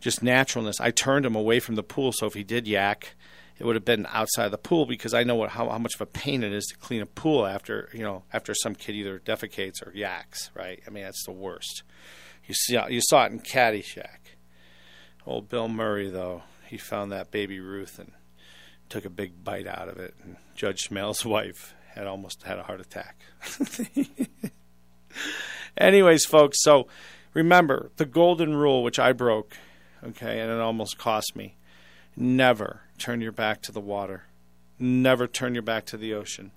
just 0.00 0.22
naturalness, 0.22 0.80
I 0.80 0.90
turned 0.90 1.26
him 1.26 1.34
away 1.34 1.60
from 1.60 1.74
the 1.74 1.82
pool. 1.82 2.12
So 2.12 2.26
if 2.26 2.34
he 2.34 2.44
did 2.44 2.66
yak, 2.66 3.14
it 3.58 3.64
would 3.64 3.76
have 3.76 3.84
been 3.84 4.06
outside 4.10 4.50
the 4.50 4.58
pool 4.58 4.86
because 4.86 5.14
I 5.14 5.24
know 5.24 5.34
what, 5.34 5.50
how, 5.50 5.68
how 5.68 5.78
much 5.78 5.94
of 5.94 6.00
a 6.00 6.06
pain 6.06 6.42
it 6.42 6.52
is 6.52 6.66
to 6.66 6.76
clean 6.76 7.00
a 7.00 7.06
pool 7.06 7.46
after 7.46 7.88
you 7.92 8.02
know 8.02 8.24
after 8.32 8.54
some 8.54 8.74
kid 8.74 8.94
either 8.94 9.18
defecates 9.18 9.86
or 9.86 9.92
yaks. 9.94 10.50
Right? 10.54 10.82
I 10.86 10.90
mean 10.90 11.04
that's 11.04 11.24
the 11.24 11.32
worst. 11.32 11.82
You 12.46 12.54
see, 12.54 12.78
you 12.88 13.00
saw 13.02 13.24
it 13.24 13.32
in 13.32 13.40
Caddyshack. 13.40 14.36
Old 15.26 15.48
Bill 15.48 15.68
Murray 15.68 16.10
though, 16.10 16.42
he 16.68 16.76
found 16.76 17.10
that 17.12 17.30
baby 17.30 17.58
Ruth 17.58 17.98
and 17.98 18.12
took 18.88 19.04
a 19.04 19.10
big 19.10 19.42
bite 19.42 19.66
out 19.66 19.88
of 19.88 19.98
it. 19.98 20.14
And 20.22 20.36
Judge 20.54 20.88
Smails' 20.88 21.24
wife 21.24 21.74
had 21.94 22.06
almost 22.06 22.42
had 22.42 22.58
a 22.58 22.62
heart 22.62 22.80
attack. 22.80 23.20
Anyways, 25.78 26.24
folks, 26.26 26.62
so 26.62 26.86
remember 27.36 27.90
the 27.98 28.06
golden 28.06 28.56
rule 28.56 28.82
which 28.82 28.98
I 28.98 29.12
broke, 29.12 29.58
okay, 30.02 30.40
and 30.40 30.50
it 30.50 30.58
almost 30.58 30.96
cost 30.96 31.36
me. 31.36 31.54
Never 32.16 32.80
turn 32.96 33.20
your 33.20 33.30
back 33.30 33.60
to 33.62 33.72
the 33.72 33.80
water. 33.80 34.24
Never 34.78 35.26
turn 35.26 35.54
your 35.54 35.62
back 35.62 35.84
to 35.86 35.98
the 35.98 36.14
ocean. 36.14 36.50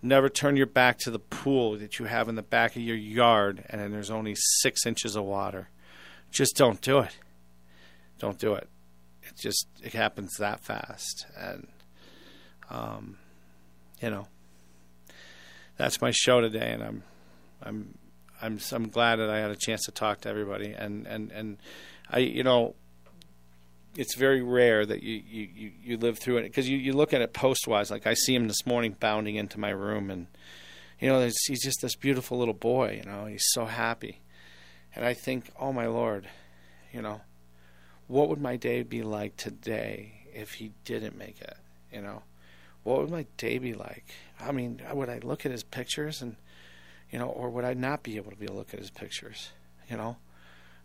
Never 0.00 0.28
turn 0.28 0.56
your 0.56 0.66
back 0.66 0.98
to 1.00 1.10
the 1.10 1.18
pool 1.18 1.76
that 1.76 1.98
you 1.98 2.04
have 2.06 2.28
in 2.28 2.36
the 2.36 2.42
back 2.42 2.76
of 2.76 2.82
your 2.82 2.96
yard 2.96 3.64
and 3.68 3.92
there's 3.92 4.10
only 4.10 4.36
six 4.36 4.86
inches 4.86 5.16
of 5.16 5.24
water. 5.24 5.68
Just 6.30 6.56
don't 6.56 6.80
do 6.80 7.00
it. 7.00 7.16
Don't 8.20 8.38
do 8.38 8.54
it. 8.54 8.68
It 9.24 9.36
just 9.36 9.66
it 9.82 9.92
happens 9.92 10.36
that 10.38 10.60
fast. 10.60 11.26
And 11.36 11.66
um, 12.70 13.18
you 14.00 14.10
know, 14.10 14.28
that's 15.76 16.00
my 16.00 16.12
show 16.12 16.40
today 16.40 16.70
and 16.72 16.82
I'm 16.82 17.02
I'm 17.60 17.98
I'm 18.42 18.58
I'm 18.72 18.88
glad 18.88 19.16
that 19.16 19.30
I 19.30 19.38
had 19.38 19.50
a 19.50 19.56
chance 19.56 19.84
to 19.84 19.92
talk 19.92 20.22
to 20.22 20.28
everybody 20.28 20.72
and 20.72 21.06
and 21.06 21.30
and 21.32 21.58
I 22.10 22.18
you 22.18 22.42
know 22.42 22.74
it's 23.96 24.14
very 24.14 24.42
rare 24.42 24.86
that 24.86 25.02
you, 25.02 25.22
you, 25.28 25.70
you, 25.82 25.96
live 25.98 26.18
through 26.18 26.38
it 26.38 26.44
because 26.44 26.68
you, 26.68 26.78
you 26.78 26.94
look 26.94 27.12
at 27.12 27.20
it 27.20 27.32
post 27.32 27.66
wise. 27.66 27.90
Like 27.90 28.06
I 28.06 28.14
see 28.14 28.34
him 28.34 28.48
this 28.48 28.64
morning 28.66 28.96
bounding 28.98 29.36
into 29.36 29.60
my 29.60 29.70
room, 29.70 30.10
and 30.10 30.26
you 30.98 31.08
know 31.08 31.20
he's 31.20 31.62
just 31.62 31.80
this 31.82 31.94
beautiful 31.94 32.38
little 32.38 32.54
boy. 32.54 33.00
You 33.04 33.10
know 33.10 33.26
he's 33.26 33.44
so 33.50 33.66
happy, 33.66 34.20
and 34.94 35.04
I 35.04 35.14
think, 35.14 35.50
oh 35.60 35.72
my 35.72 35.86
lord, 35.86 36.28
you 36.92 37.02
know, 37.02 37.20
what 38.06 38.28
would 38.28 38.40
my 38.40 38.56
day 38.56 38.82
be 38.82 39.02
like 39.02 39.36
today 39.36 40.26
if 40.32 40.54
he 40.54 40.72
didn't 40.84 41.16
make 41.16 41.40
it? 41.40 41.56
You 41.92 42.00
know, 42.00 42.22
what 42.84 43.00
would 43.00 43.10
my 43.10 43.26
day 43.36 43.58
be 43.58 43.74
like? 43.74 44.06
I 44.40 44.52
mean, 44.52 44.80
would 44.90 45.10
I 45.10 45.18
look 45.18 45.44
at 45.44 45.52
his 45.52 45.62
pictures 45.62 46.22
and 46.22 46.36
you 47.12 47.18
know, 47.18 47.26
or 47.26 47.50
would 47.50 47.64
I 47.64 47.74
not 47.74 48.02
be 48.02 48.16
able 48.16 48.30
to 48.30 48.36
be 48.36 48.46
able 48.46 48.54
to 48.54 48.58
look 48.58 48.74
at 48.74 48.80
his 48.80 48.90
pictures? 48.90 49.50
You 49.88 49.96
know. 49.96 50.16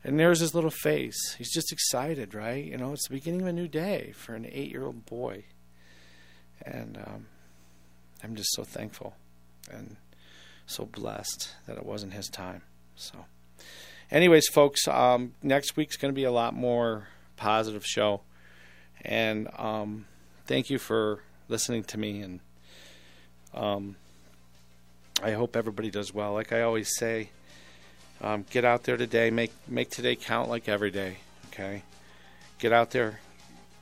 And 0.03 0.19
there's 0.19 0.39
his 0.39 0.53
little 0.53 0.69
face. 0.69 1.35
He's 1.37 1.51
just 1.51 1.71
excited, 1.71 2.35
right? 2.35 2.63
You 2.63 2.77
know, 2.77 2.93
it's 2.93 3.07
the 3.07 3.15
beginning 3.15 3.41
of 3.41 3.47
a 3.47 3.53
new 3.53 3.67
day 3.67 4.13
for 4.15 4.35
an 4.35 4.47
eight 4.51 4.69
year 4.69 4.85
old 4.85 5.05
boy. 5.05 5.45
And 6.61 6.97
um, 6.97 7.25
I'm 8.23 8.35
just 8.35 8.53
so 8.53 8.63
thankful 8.63 9.15
and 9.71 9.97
so 10.65 10.85
blessed 10.85 11.51
that 11.65 11.77
it 11.77 11.85
wasn't 11.85 12.13
his 12.13 12.27
time. 12.27 12.61
So, 12.95 13.25
anyways, 14.11 14.47
folks, 14.47 14.87
um, 14.87 15.33
next 15.41 15.75
week's 15.75 15.97
going 15.97 16.13
to 16.13 16.15
be 16.15 16.23
a 16.23 16.31
lot 16.31 16.53
more 16.53 17.07
positive 17.35 17.85
show. 17.85 18.21
And 19.03 19.49
um, 19.57 20.05
thank 20.45 20.69
you 20.69 20.77
for 20.79 21.21
listening 21.47 21.83
to 21.85 21.97
me. 21.97 22.21
And 22.21 22.39
um, 23.53 23.95
I 25.21 25.31
hope 25.31 25.55
everybody 25.55 25.89
does 25.89 26.13
well. 26.13 26.33
Like 26.33 26.53
I 26.53 26.61
always 26.61 26.95
say, 26.95 27.29
um, 28.21 28.45
get 28.49 28.65
out 28.65 28.83
there 28.83 28.97
today. 28.97 29.31
Make 29.31 29.51
make 29.67 29.89
today 29.89 30.15
count 30.15 30.49
like 30.49 30.69
every 30.69 30.91
day. 30.91 31.17
Okay, 31.47 31.83
get 32.59 32.71
out 32.71 32.91
there 32.91 33.19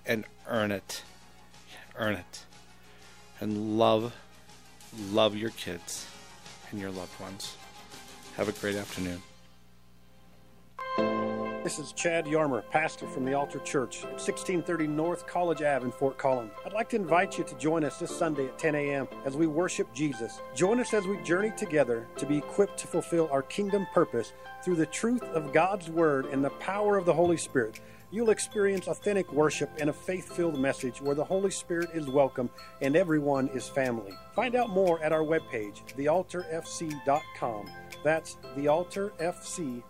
and 0.06 0.26
earn 0.48 0.72
it, 0.72 1.04
earn 1.98 2.16
it, 2.16 2.46
and 3.40 3.78
love, 3.78 4.14
love 5.12 5.36
your 5.36 5.52
kids 5.52 6.08
and 6.72 6.80
your 6.80 6.92
loved 6.92 7.20
ones. 7.20 7.56
Have 8.38 8.50
a 8.50 8.54
great 8.54 8.76
afternoon. 8.76 9.22
This 11.66 11.80
is 11.80 11.94
Chad 11.94 12.26
Yarmer, 12.26 12.64
pastor 12.70 13.08
from 13.08 13.26
the 13.26 13.34
Altar 13.34 13.58
Church 13.58 14.04
at 14.04 14.22
1630 14.22 14.86
North 14.86 15.26
College 15.26 15.64
Ave 15.64 15.84
in 15.84 15.92
Fort 15.92 16.16
Collins. 16.16 16.52
I'd 16.64 16.74
like 16.74 16.90
to 16.90 16.96
invite 16.96 17.40
you 17.40 17.44
to 17.44 17.56
join 17.56 17.84
us 17.84 17.98
this 17.98 18.16
Sunday 18.16 18.46
at 18.46 18.60
10 18.60 18.76
a.m. 18.76 19.08
as 19.26 19.36
we 19.36 19.48
worship 19.48 19.92
Jesus. 19.92 20.42
Join 20.54 20.80
us 20.80 20.94
as 20.94 21.08
we 21.08 21.18
journey 21.24 21.52
together 21.58 22.06
to 22.18 22.28
be 22.28 22.38
equipped 22.38 22.78
to 22.78 22.88
fulfill 22.88 23.28
our 23.32 23.42
kingdom 23.42 23.88
purpose 23.96 24.34
through 24.64 24.76
the 24.76 24.86
truth 24.86 25.24
of 25.24 25.54
God's 25.54 25.90
Word 25.90 26.28
and 26.28 26.46
the 26.46 26.52
power 26.52 26.98
of 26.98 27.06
the 27.06 27.14
Holy 27.14 27.36
Spirit. 27.36 27.80
You'll 28.12 28.30
experience 28.30 28.88
authentic 28.88 29.34
worship 29.34 29.72
and 29.80 29.90
a 29.90 29.94
faith 29.94 30.36
filled 30.36 30.60
message 30.60 31.02
where 31.02 31.16
the 31.16 31.24
Holy 31.24 31.50
Spirit 31.50 31.90
is 31.96 32.06
welcome 32.06 32.52
and 32.82 32.96
everyone 32.96 33.48
is 33.48 33.68
family. 33.68 34.14
Find 34.36 34.54
out 34.54 34.70
more 34.70 35.02
at 35.02 35.12
our 35.12 35.24
webpage, 35.24 35.82
thealtarfc.com. 35.98 37.72
That's 38.04 38.38
thealtarfc.com. 38.56 39.82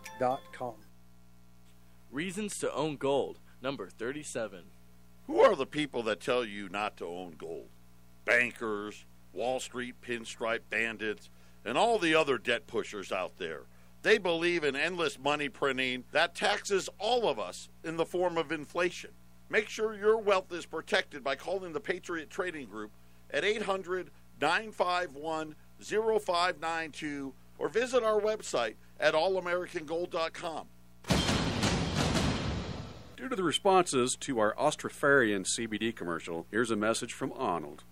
Reasons 2.16 2.57
to 2.59 2.74
own 2.74 2.95
gold, 2.95 3.39
number 3.61 3.89
37. 3.89 4.61
Who 5.28 5.41
are 5.41 5.53
the 5.53 5.66
people 5.66 6.01
that 6.03 6.22
tell 6.22 6.45
you 6.45 6.70
not 6.70 6.95
to 6.95 7.05
own 7.05 7.36
gold? 7.38 7.68
Bankers, 8.24 9.03
Wall 9.34 9.59
Street 9.59 9.95
pinstripe 10.01 10.61
bandits, 10.70 11.30
and 11.66 11.78
all 11.78 11.99
the 11.99 12.16
other 12.16 12.38
debt 12.38 12.68
pushers 12.68 13.11
out 13.11 13.38
there. 13.38 13.63
They 14.01 14.18
believe 14.18 14.63
in 14.63 14.78
endless 14.78 15.20
money 15.20 15.49
printing 15.49 16.05
that 16.13 16.36
taxes 16.36 16.88
all 16.99 17.28
of 17.28 17.38
us 17.38 17.68
in 17.84 17.97
the 17.97 18.05
form 18.05 18.38
of 18.38 18.49
inflation. 18.49 19.11
Make 19.49 19.68
sure 19.68 19.93
your 19.93 20.18
wealth 20.18 20.53
is 20.53 20.66
protected 20.66 21.22
by 21.22 21.36
calling 21.36 21.74
the 21.74 21.82
Patriot 21.82 22.30
Trading 22.30 22.68
Group 22.68 22.91
at 23.30 23.43
800 23.43 24.09
951 24.39 25.53
0592 25.82 27.34
or 27.57 27.68
visit 27.68 28.03
our 28.03 28.22
website 28.22 28.76
at 29.01 29.16
allamericangold.com. 29.16 30.68
Due 33.16 33.30
to 33.30 33.36
the 33.36 33.43
responses 33.43 34.18
to 34.18 34.39
our 34.39 34.53
Austrofarian 34.55 35.45
CBD 35.45 35.95
commercial, 35.95 36.47
here's 36.51 36.70
a 36.70 36.76
message 36.76 37.13
from 37.13 37.32
Arnold. 37.32 37.86